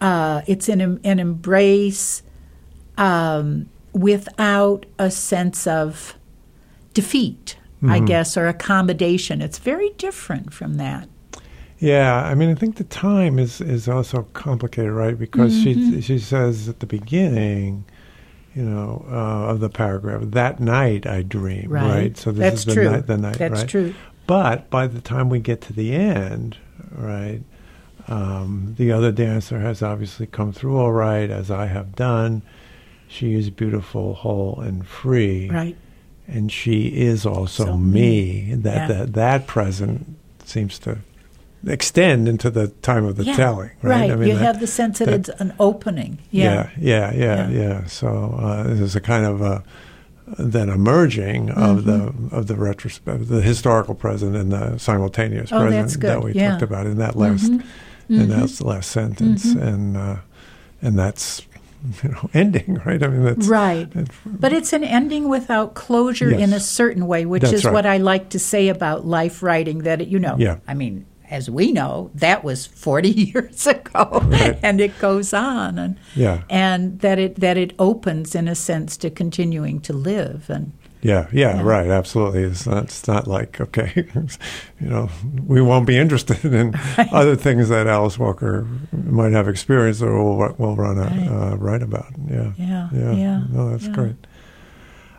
uh, 0.00 0.42
it's 0.46 0.68
an 0.68 0.80
an 0.80 1.18
embrace 1.18 2.22
um, 2.98 3.68
without 3.92 4.84
a 4.98 5.10
sense 5.10 5.66
of 5.66 6.14
defeat, 6.94 7.56
I 7.86 8.00
guess, 8.00 8.36
or 8.36 8.46
accommodation. 8.48 9.40
It's 9.40 9.58
very 9.58 9.90
different 9.90 10.52
from 10.52 10.74
that. 10.74 11.08
Yeah, 11.78 12.22
I 12.24 12.34
mean, 12.34 12.50
I 12.50 12.54
think 12.54 12.76
the 12.76 12.84
time 12.84 13.38
is 13.38 13.60
is 13.60 13.88
also 13.88 14.22
complicated, 14.32 14.92
right? 14.92 15.18
Because 15.18 15.52
Mm-hmm. 15.54 15.94
she 15.96 16.00
she 16.02 16.18
says 16.18 16.68
at 16.68 16.80
the 16.80 16.86
beginning. 16.86 17.84
You 18.54 18.62
know, 18.62 19.04
uh, 19.10 19.50
of 19.52 19.60
the 19.60 19.68
paragraph. 19.68 20.22
That 20.24 20.60
night 20.60 21.06
I 21.06 21.20
dream, 21.20 21.68
Right. 21.68 21.90
right? 21.90 22.16
So 22.16 22.32
this 22.32 22.38
That's 22.40 22.58
is 22.60 22.64
the 22.64 22.72
true. 22.72 22.90
night. 22.90 23.06
The 23.06 23.18
night, 23.18 23.36
That's 23.36 23.52
right? 23.60 23.68
true. 23.68 23.94
But 24.26 24.70
by 24.70 24.86
the 24.86 25.02
time 25.02 25.28
we 25.28 25.40
get 25.40 25.60
to 25.68 25.74
the 25.74 25.92
end, 25.94 26.56
right, 26.90 27.42
um, 28.08 28.74
the 28.78 28.92
other 28.92 29.12
dancer 29.12 29.58
has 29.60 29.82
obviously 29.82 30.26
come 30.26 30.52
through 30.54 30.78
all 30.78 30.92
right, 30.92 31.28
as 31.28 31.50
I 31.50 31.66
have 31.66 31.94
done. 31.96 32.40
she 33.08 33.34
is 33.34 33.50
beautiful, 33.50 34.14
whole, 34.14 34.58
and 34.60 34.86
free. 34.86 35.50
Right. 35.50 35.76
And 36.26 36.50
she 36.50 36.86
is 36.88 37.26
also 37.26 37.66
So 37.66 37.76
me. 37.76 38.54
That, 38.54 38.88
Yeah. 38.88 38.96
that 38.96 39.12
that 39.12 39.46
present 39.46 40.16
seems 40.46 40.78
to 40.78 41.00
extend 41.66 42.28
into 42.28 42.50
the 42.50 42.68
time 42.82 43.04
of 43.04 43.16
the 43.16 43.24
yeah. 43.24 43.36
telling. 43.36 43.70
Right. 43.82 44.10
i 44.10 44.14
mean 44.16 44.28
you 44.28 44.34
that- 44.34 44.44
have 44.44 44.60
the 44.60 44.66
sense 44.66 44.98
that, 44.98 45.06
that- 45.06 45.14
it's 45.14 45.28
an 45.40 45.52
opening. 45.58 46.18
yeah, 46.30 46.70
Yeah. 46.78 47.12
yeah, 47.12 47.14
yeah, 47.14 47.48
Yeah. 47.50 47.84
So 47.86 48.38
uh, 48.40 48.62
this 48.64 48.80
is 48.80 48.96
a 48.96 49.00
kind 49.00 49.24
of 49.26 49.40
a 49.40 49.62
then 50.38 50.68
a 50.68 50.76
merging 50.76 51.50
of 51.50 51.84
the 51.84 51.92
Mm-hmm. 51.98 52.34
of 52.34 52.46
the 52.48 52.56
retrospect, 52.56 53.28
the 53.28 53.40
historical 53.40 53.94
present 53.94 54.34
and 54.36 54.50
the 54.52 54.76
simultaneous 54.78 55.52
Oh, 55.52 55.60
present 55.60 56.00
that 56.02 56.22
we 56.22 56.32
yeah. 56.32 56.50
talked 56.50 56.62
about 56.62 56.86
in 56.86 56.98
that 56.98 57.14
last 57.16 57.48
in 57.48 57.62
Mhm. 58.10 58.28
that 58.28 58.64
last 58.64 58.90
sentence, 58.90 59.44
and 59.54 59.96
uh, 59.96 60.16
and 60.82 60.98
that's 60.98 61.42
you 62.02 62.08
know 62.10 62.28
ending, 62.34 62.80
right? 62.84 63.00
I 63.02 63.06
mean, 63.06 63.22
that's 63.24 63.46
Right. 63.46 63.88
that's- 63.90 64.16
But 64.24 64.52
it's 64.52 64.72
an 64.72 64.82
ending 64.84 65.28
without 65.28 65.74
closure 65.74 66.30
in 66.30 66.52
a 66.52 66.60
certain 66.60 67.06
way, 67.06 67.24
which 67.24 67.42
That's 67.42 67.54
is 67.54 67.64
right. 67.64 67.74
what 67.74 67.86
I 67.86 67.98
like 67.98 68.28
to 68.30 68.38
say 68.40 68.68
about 68.68 69.06
life 69.06 69.42
writing 69.44 69.78
that, 69.84 70.00
it, 70.00 70.08
you 70.08 70.18
know, 70.18 70.34
Yeah. 70.38 70.56
I 70.66 70.74
mean, 70.74 71.04
as 71.30 71.50
we 71.50 71.72
know, 71.72 72.10
that 72.14 72.44
was 72.44 72.66
40 72.66 73.08
years 73.32 73.66
ago 73.66 74.20
Right. 74.24 74.58
and 74.62 74.80
it 74.80 74.98
goes 74.98 75.32
on 75.34 75.78
and 75.78 75.96
yeah, 76.14 76.42
and 76.48 77.00
that 77.00 77.18
it 77.18 77.36
that 77.40 77.56
it 77.56 77.72
opens 77.78 78.34
in 78.34 78.48
a 78.48 78.54
sense 78.54 78.96
to 78.98 79.10
continuing 79.10 79.80
to 79.80 79.92
live 79.92 80.48
and 80.50 80.72
yeah, 81.02 81.28
yeah, 81.30 81.56
Yeah. 81.56 81.62
right. 81.62 81.86
Absolutely. 81.88 82.42
It's 82.42 82.66
not. 82.66 82.84
It's 82.84 83.06
not 83.06 83.28
like 83.28 83.60
okay, 83.60 83.92
you 84.80 84.88
know, 84.88 85.08
we 85.46 85.60
won't 85.62 85.86
be 85.86 85.96
interested 85.96 86.44
in 86.54 86.74
other 87.12 87.36
things 87.36 87.68
that 87.68 87.86
Alice 87.86 88.18
Walker 88.18 88.66
might 88.92 89.32
have 89.32 89.46
experienced 89.48 90.02
or 90.02 90.16
will, 90.22 90.54
will 90.58 90.74
run 90.74 90.98
a 90.98 91.02
Right. 91.02 91.28
uh, 91.52 91.56
write 91.58 91.82
about. 91.82 92.12
Yeah. 92.28 92.52
yeah, 92.56 92.88
Yeah. 92.92 93.12
yeah. 93.12 93.42
No, 93.52 93.70
that's 93.70 93.86
yeah. 93.86 93.92
great. 93.94 94.16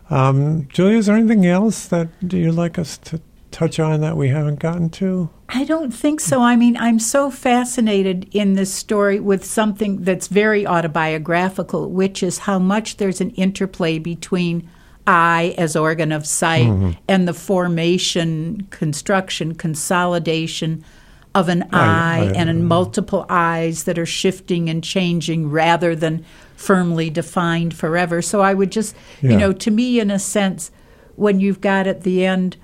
Um, 0.10 0.68
Julia, 0.70 0.98
is 0.98 1.06
there 1.06 1.16
anything 1.16 1.46
else 1.46 1.86
that 1.88 2.08
do 2.28 2.38
you 2.38 2.52
like 2.52 2.80
us 2.80 2.98
to 3.00 3.22
touch 3.58 3.80
on 3.80 4.02
that 4.02 4.16
we 4.16 4.28
haven't 4.30 4.60
gotten 4.60 4.88
to? 4.92 5.30
I 5.50 5.64
don't 5.64 5.92
think 5.92 6.20
so. 6.20 6.42
I 6.42 6.56
mean, 6.56 6.78
I'm 6.78 7.00
so 7.00 7.32
fascinated 7.32 8.30
in 8.32 8.54
this 8.54 8.72
story 8.72 9.20
with 9.20 9.44
something 9.44 10.04
that's 10.04 10.28
very 10.28 10.68
autobiographical, 10.68 11.90
which 11.90 12.22
is 12.22 12.40
how 12.40 12.60
much 12.60 12.98
there's 12.98 13.20
an 13.22 13.32
interplay 13.32 13.98
between 13.98 14.70
I 15.08 15.56
as 15.58 15.76
organ 15.76 16.12
of 16.12 16.28
sight 16.28 16.66
Mm-hmm. 16.68 16.92
and 17.08 17.28
the 17.28 17.34
formation, 17.34 18.68
construction, 18.70 19.56
consolidation 19.56 20.84
of 21.34 21.50
an 21.50 21.64
I- 21.64 21.68
eye 21.72 22.20
I- 22.30 22.34
and 22.36 22.50
in 22.50 22.66
multiple 22.66 23.26
eyes 23.30 23.86
that 23.86 23.98
are 23.98 24.06
shifting 24.06 24.70
and 24.70 24.84
changing 24.84 25.50
rather 25.50 25.96
than 25.96 26.26
firmly 26.56 27.10
defined 27.10 27.74
forever. 27.74 28.22
So 28.22 28.42
I 28.42 28.54
would 28.54 28.72
just, 28.72 28.96
Yeah. 29.22 29.32
you 29.32 29.38
know, 29.38 29.54
to 29.54 29.72
me, 29.72 30.00
in 30.00 30.12
a 30.12 30.20
sense, 30.20 30.72
when 31.16 31.40
you've 31.40 31.62
got 31.62 31.88
at 31.88 32.02
the 32.02 32.26
end 32.26 32.58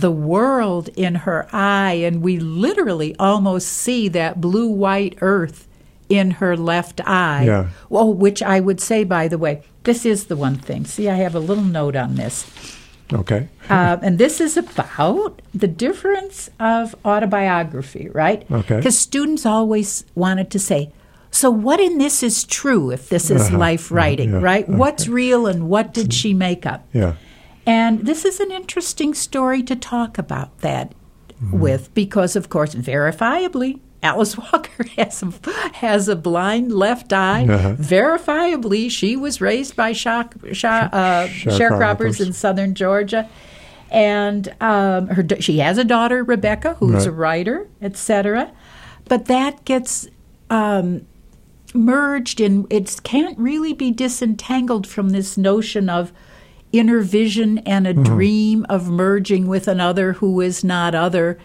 the 0.00 0.10
world 0.10 0.88
in 0.96 1.14
her 1.26 1.46
eye, 1.52 1.94
and 2.06 2.22
we 2.22 2.38
literally 2.38 3.14
almost 3.18 3.68
see 3.68 4.08
that 4.08 4.40
blue 4.40 4.68
white 4.68 5.16
earth 5.20 5.66
in 6.08 6.30
her 6.32 6.56
left 6.56 7.00
eye. 7.06 7.44
Yeah. 7.44 7.68
Well, 7.90 8.12
which 8.14 8.42
I 8.42 8.60
would 8.60 8.80
say, 8.80 9.04
by 9.04 9.28
the 9.28 9.38
way, 9.38 9.62
this 9.84 10.06
is 10.06 10.26
the 10.26 10.36
one 10.36 10.56
thing. 10.56 10.84
See, 10.86 11.08
I 11.08 11.16
have 11.16 11.34
a 11.34 11.40
little 11.40 11.64
note 11.64 11.96
on 11.96 12.14
this. 12.14 12.46
Okay. 13.12 13.48
Uh, 13.68 13.96
and 14.02 14.18
this 14.18 14.40
is 14.40 14.56
about 14.56 15.40
the 15.54 15.68
difference 15.68 16.48
of 16.60 16.94
autobiography, 17.04 18.08
right? 18.14 18.48
Okay. 18.50 18.76
Because 18.76 18.98
students 18.98 19.44
always 19.46 20.04
wanted 20.14 20.50
to 20.52 20.58
say, 20.58 20.90
so 21.30 21.50
what 21.50 21.78
in 21.80 21.98
this 21.98 22.22
is 22.22 22.44
true 22.44 22.90
if 22.90 23.08
this 23.10 23.30
is 23.30 23.48
Uh-huh. 23.48 23.58
life 23.58 23.90
writing, 23.90 24.30
Yeah. 24.32 24.40
right? 24.42 24.68
What's 24.68 25.08
real 25.08 25.46
and 25.46 25.68
what 25.68 25.92
did 25.92 26.12
she 26.14 26.32
make 26.32 26.64
up? 26.64 26.86
Yeah. 26.94 27.14
And 27.68 28.06
this 28.06 28.24
is 28.24 28.40
an 28.40 28.50
interesting 28.50 29.14
story 29.14 29.62
to 29.62 29.76
talk 29.76 30.18
about 30.18 30.58
that 30.58 30.92
Mm-hmm. 31.40 31.60
with 31.60 31.94
because, 31.94 32.34
of 32.34 32.48
course, 32.48 32.74
verifiably, 32.74 33.78
Alice 34.02 34.36
Walker 34.52 34.84
has 34.96 35.22
a, 35.22 35.32
has 35.74 36.08
a 36.08 36.16
blind 36.16 36.72
left 36.72 37.12
eye. 37.12 37.46
Uh-huh. 37.48 37.74
Verifiably, 37.76 38.90
she 38.90 39.14
was 39.14 39.40
raised 39.40 39.76
by 39.76 39.92
shock, 39.92 40.34
sha- 40.50 40.88
uh, 40.92 41.28
Sharecroppers. 41.28 42.20
in 42.20 42.32
southern 42.32 42.74
Georgia. 42.74 43.28
And 43.88 44.52
um, 44.60 45.06
her, 45.06 45.24
she 45.38 45.60
has 45.60 45.78
a 45.78 45.84
daughter, 45.84 46.24
Rebecca, 46.24 46.74
who's 46.74 47.06
a 47.06 47.12
writer, 47.12 47.68
etc. 47.80 48.50
But 49.04 49.26
that 49.26 49.64
gets 49.64 50.08
um, 50.50 51.06
merged 51.72 52.40
in 52.40 52.66
it 52.68 52.98
can't 53.04 53.38
really 53.38 53.74
be 53.74 53.92
disentangled 53.92 54.88
from 54.88 55.10
this 55.10 55.38
notion 55.38 55.88
of 55.88 56.12
inner 56.72 57.00
vision 57.00 57.58
and 57.58 57.86
a 57.86 57.94
dream 57.94 58.66
of 58.68 58.88
merging 58.88 59.46
with 59.46 59.66
another 59.68 60.14
who 60.14 60.40
is 60.40 60.62
not 60.62 60.94
other 60.94 61.38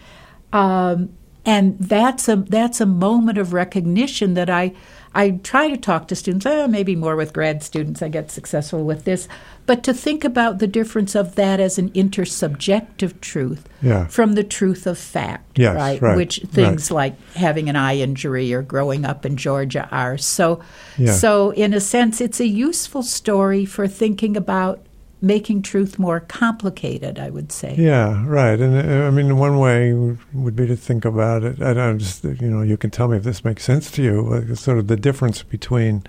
um, 0.52 1.10
and 1.46 1.78
that's 1.78 2.28
a 2.28 2.36
that's 2.36 2.80
a 2.80 2.86
moment 2.86 3.38
of 3.38 3.52
recognition 3.52 4.34
that 4.34 4.48
I 4.50 4.72
I 5.16 5.30
try 5.42 5.68
to 5.68 5.76
talk 5.76 6.08
to 6.08 6.16
students 6.16 6.44
uh, 6.46 6.66
maybe 6.68 6.96
more 6.96 7.16
with 7.16 7.32
grad 7.32 7.62
students 7.62 8.02
I 8.02 8.08
get 8.08 8.30
successful 8.30 8.84
with 8.84 9.04
this 9.04 9.28
but 9.66 9.82
to 9.84 9.94
think 9.94 10.24
about 10.24 10.58
the 10.58 10.66
difference 10.66 11.14
of 11.14 11.34
that 11.36 11.58
as 11.60 11.78
an 11.78 11.90
intersubjective 11.90 13.20
truth 13.20 13.66
Yeah. 13.82 14.06
from 14.08 14.34
the 14.34 14.44
truth 14.44 14.86
of 14.86 14.98
fact 14.98 15.58
Yes, 15.58 15.74
right? 15.76 16.00
right, 16.02 16.16
which 16.16 16.40
things 16.50 16.90
like 16.90 17.14
having 17.34 17.68
an 17.68 17.76
eye 17.76 17.96
injury 17.96 18.52
or 18.52 18.62
growing 18.62 19.04
up 19.04 19.24
in 19.24 19.36
Georgia 19.36 19.88
are. 19.90 20.18
So, 20.18 20.60
Yeah. 20.98 21.12
so 21.12 21.50
in 21.52 21.72
a 21.72 21.80
sense, 21.80 22.20
it's 22.20 22.40
a 22.40 22.46
useful 22.46 23.02
story 23.02 23.64
for 23.64 23.86
thinking 23.86 24.36
about 24.36 24.80
making 25.24 25.62
truth 25.62 25.98
more 25.98 26.20
complicated. 26.20 27.18
I 27.18 27.30
would 27.30 27.50
say. 27.50 27.74
Yeah, 27.76 28.24
right. 28.26 28.60
And 28.60 28.76
uh, 28.76 29.06
I 29.06 29.10
mean, 29.10 29.36
one 29.38 29.58
way 29.58 29.92
would 30.32 30.54
be 30.54 30.66
to 30.66 30.76
think 30.76 31.04
about 31.04 31.42
it. 31.42 31.62
I 31.62 31.74
don't 31.74 31.98
just, 31.98 32.24
you 32.24 32.50
know, 32.50 32.62
you 32.62 32.76
can 32.76 32.90
tell 32.90 33.08
me 33.08 33.16
if 33.16 33.24
this 33.24 33.44
makes 33.44 33.64
sense 33.64 33.90
to 33.92 34.02
you. 34.02 34.22
Like 34.22 34.56
sort 34.56 34.78
of 34.78 34.86
the 34.86 34.96
difference 34.96 35.42
between 35.42 36.04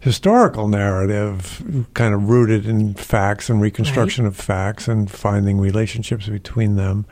historical 0.00 0.68
narrative, 0.68 1.88
kind 1.94 2.14
of 2.14 2.28
rooted 2.28 2.66
in 2.66 2.94
facts 2.94 3.50
and 3.50 3.60
reconstruction 3.60 4.26
of 4.26 4.36
facts 4.36 4.86
and 4.86 5.10
finding 5.10 5.58
relationships 5.58 6.28
between 6.28 6.76
them, 6.76 7.06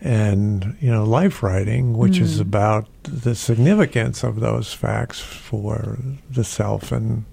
and 0.00 0.76
you 0.80 0.90
know, 0.90 1.04
life 1.04 1.42
writing, 1.42 1.96
which 1.98 2.18
is 2.18 2.40
about 2.40 2.88
the 3.02 3.34
significance 3.34 4.22
of 4.24 4.40
those 4.40 4.72
facts 4.72 5.20
for 5.20 5.98
the 6.30 6.44
self 6.44 6.90
and 6.90 7.24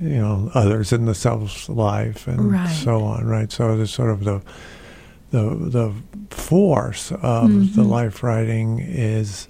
you 0.00 0.18
know 0.18 0.50
others 0.54 0.92
in 0.92 1.06
the 1.06 1.14
self's 1.14 1.68
life 1.68 2.26
and 2.26 2.52
Right. 2.52 2.68
so 2.68 3.02
on. 3.04 3.24
Right. 3.26 3.50
So 3.52 3.76
there's 3.76 3.92
sort 3.92 4.10
of 4.10 4.24
the 4.24 4.40
the 5.30 5.42
the 5.54 5.92
force 6.30 7.10
of 7.12 7.48
the 7.74 7.82
Mhm. 7.82 7.88
life 7.88 8.22
writing 8.22 8.78
is 8.80 9.48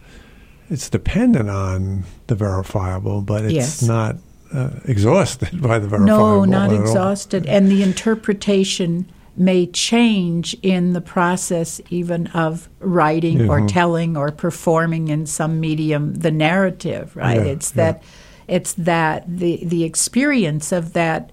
it's 0.70 0.88
dependent 0.88 1.50
on 1.50 2.04
the 2.26 2.34
verifiable, 2.34 3.20
but 3.20 3.44
it's 3.44 3.52
Yes. 3.54 3.82
not 3.82 4.16
uh, 4.52 4.70
exhausted 4.84 5.60
by 5.68 5.78
the 5.78 5.88
verifiable. 5.88 6.06
No, 6.06 6.44
not 6.44 6.70
at 6.70 6.76
all. 6.76 6.82
exhausted. 6.82 7.44
And 7.46 7.70
the 7.70 7.82
interpretation 7.82 9.06
may 9.36 9.66
change 9.66 10.56
in 10.62 10.92
the 10.92 11.00
process 11.00 11.80
even 11.90 12.28
of 12.28 12.68
writing 12.80 13.50
or 13.50 13.60
Mhm. 13.60 13.68
telling 13.68 14.16
or 14.16 14.30
performing 14.30 15.08
in 15.08 15.26
some 15.26 15.58
medium 15.58 16.14
the 16.14 16.30
narrative, 16.30 17.16
right? 17.16 17.36
Yeah, 17.44 17.52
it's 17.52 17.72
yeah. 17.74 17.94
It's 18.48 18.72
that 18.74 19.24
the 19.28 19.60
the 19.64 19.84
experience 19.84 20.72
of 20.72 20.92
that 20.92 21.30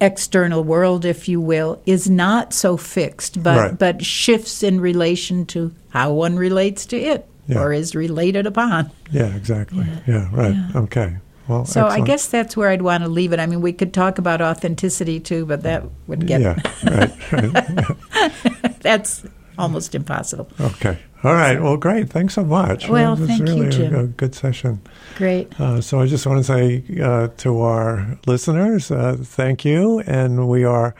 external 0.00 0.62
world, 0.62 1.04
if 1.04 1.28
you 1.28 1.40
will, 1.40 1.80
is 1.86 2.08
not 2.08 2.52
so 2.54 2.76
fixed, 2.76 3.42
but 3.42 3.58
Right. 3.58 3.78
but 3.78 4.04
shifts 4.04 4.62
in 4.62 4.80
relation 4.80 5.44
to 5.46 5.72
how 5.90 6.12
one 6.12 6.36
relates 6.36 6.86
to 6.86 6.96
it 6.96 7.26
Yeah. 7.48 7.58
or 7.60 7.72
is 7.72 7.94
related 7.96 8.46
upon. 8.46 8.90
Yeah, 9.10 9.34
exactly. 9.34 9.84
Yeah, 10.06 10.28
right. 10.32 10.54
Yeah. 10.54 10.80
Okay. 10.82 11.16
Well, 11.48 11.64
So 11.64 11.86
I 11.86 12.00
guess 12.00 12.28
that's 12.28 12.56
where 12.58 12.68
I'd 12.68 12.82
want 12.82 13.02
to 13.04 13.08
leave 13.08 13.32
it. 13.32 13.40
I 13.40 13.46
mean, 13.46 13.62
we 13.62 13.72
could 13.72 13.94
talk 13.94 14.18
about 14.18 14.42
authenticity 14.42 15.18
too, 15.18 15.46
but 15.46 15.62
that 15.62 15.82
would 16.06 16.26
get 16.26 16.42
Yeah. 16.42 16.56
Right. 16.84 17.32
right. 17.32 18.80
that's 18.80 19.24
almost 19.58 19.94
impossible. 19.94 20.48
Okay. 20.60 20.98
All 21.24 21.34
right. 21.34 21.60
Well, 21.60 21.76
great. 21.76 22.10
Thanks 22.10 22.34
so 22.34 22.44
much. 22.44 22.88
Well, 22.88 23.16
thank 23.16 23.30
is 23.30 23.40
you, 23.40 23.46
really 23.64 23.70
Jim. 23.70 23.94
A, 23.94 24.04
a 24.04 24.06
good 24.06 24.34
session. 24.34 24.80
Great. 25.16 25.60
Uh, 25.60 25.80
so 25.80 26.00
I 26.00 26.06
just 26.06 26.26
want 26.26 26.38
to 26.38 26.44
say 26.44 26.84
uh, 27.02 27.28
to 27.38 27.60
our 27.60 28.18
listeners, 28.26 28.90
uh, 28.90 29.16
thank 29.20 29.64
you, 29.64 30.00
and 30.00 30.48
we 30.48 30.64
are 30.64 30.94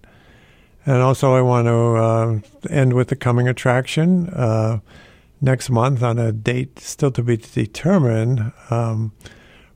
And 0.86 1.02
also, 1.02 1.34
I 1.34 1.42
want 1.42 1.66
to 1.66 1.74
uh, 1.74 2.38
end 2.70 2.92
with 2.92 3.08
the 3.08 3.16
coming 3.16 3.48
attraction. 3.48 4.28
Uh, 4.28 4.78
next 5.40 5.68
month 5.68 6.02
on 6.02 6.18
a 6.18 6.32
date 6.32 6.78
still 6.78 7.10
to 7.10 7.22
be 7.22 7.36
determined. 7.36 8.52
Um, 8.70 9.12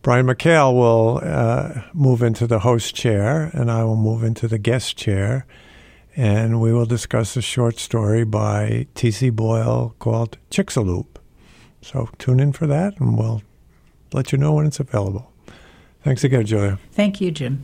Brian 0.02 0.26
McHale 0.26 0.72
will 0.72 1.20
uh, 1.22 1.82
move 1.92 2.22
into 2.22 2.46
the 2.46 2.60
host 2.60 2.94
chair, 2.94 3.50
and 3.52 3.70
I 3.70 3.84
will 3.84 3.96
move 3.96 4.22
into 4.22 4.48
the 4.48 4.58
guest 4.58 4.96
chair, 4.96 5.46
and 6.16 6.60
we 6.60 6.72
will 6.72 6.86
discuss 6.86 7.36
a 7.36 7.42
short 7.42 7.78
story 7.78 8.24
by 8.24 8.86
T.C. 8.94 9.30
Boyle 9.30 9.94
called 9.98 10.38
Chicxulub. 10.50 11.06
So 11.82 12.08
tune 12.18 12.40
in 12.40 12.52
for 12.52 12.66
that, 12.66 12.98
and 12.98 13.18
we'll 13.18 13.42
let 14.12 14.32
you 14.32 14.38
know 14.38 14.54
when 14.54 14.66
it's 14.66 14.80
available. 14.80 15.30
Thanks 16.02 16.24
again, 16.24 16.46
Julia. 16.46 16.78
Thank 16.92 17.20
you, 17.20 17.30
Jim. 17.30 17.62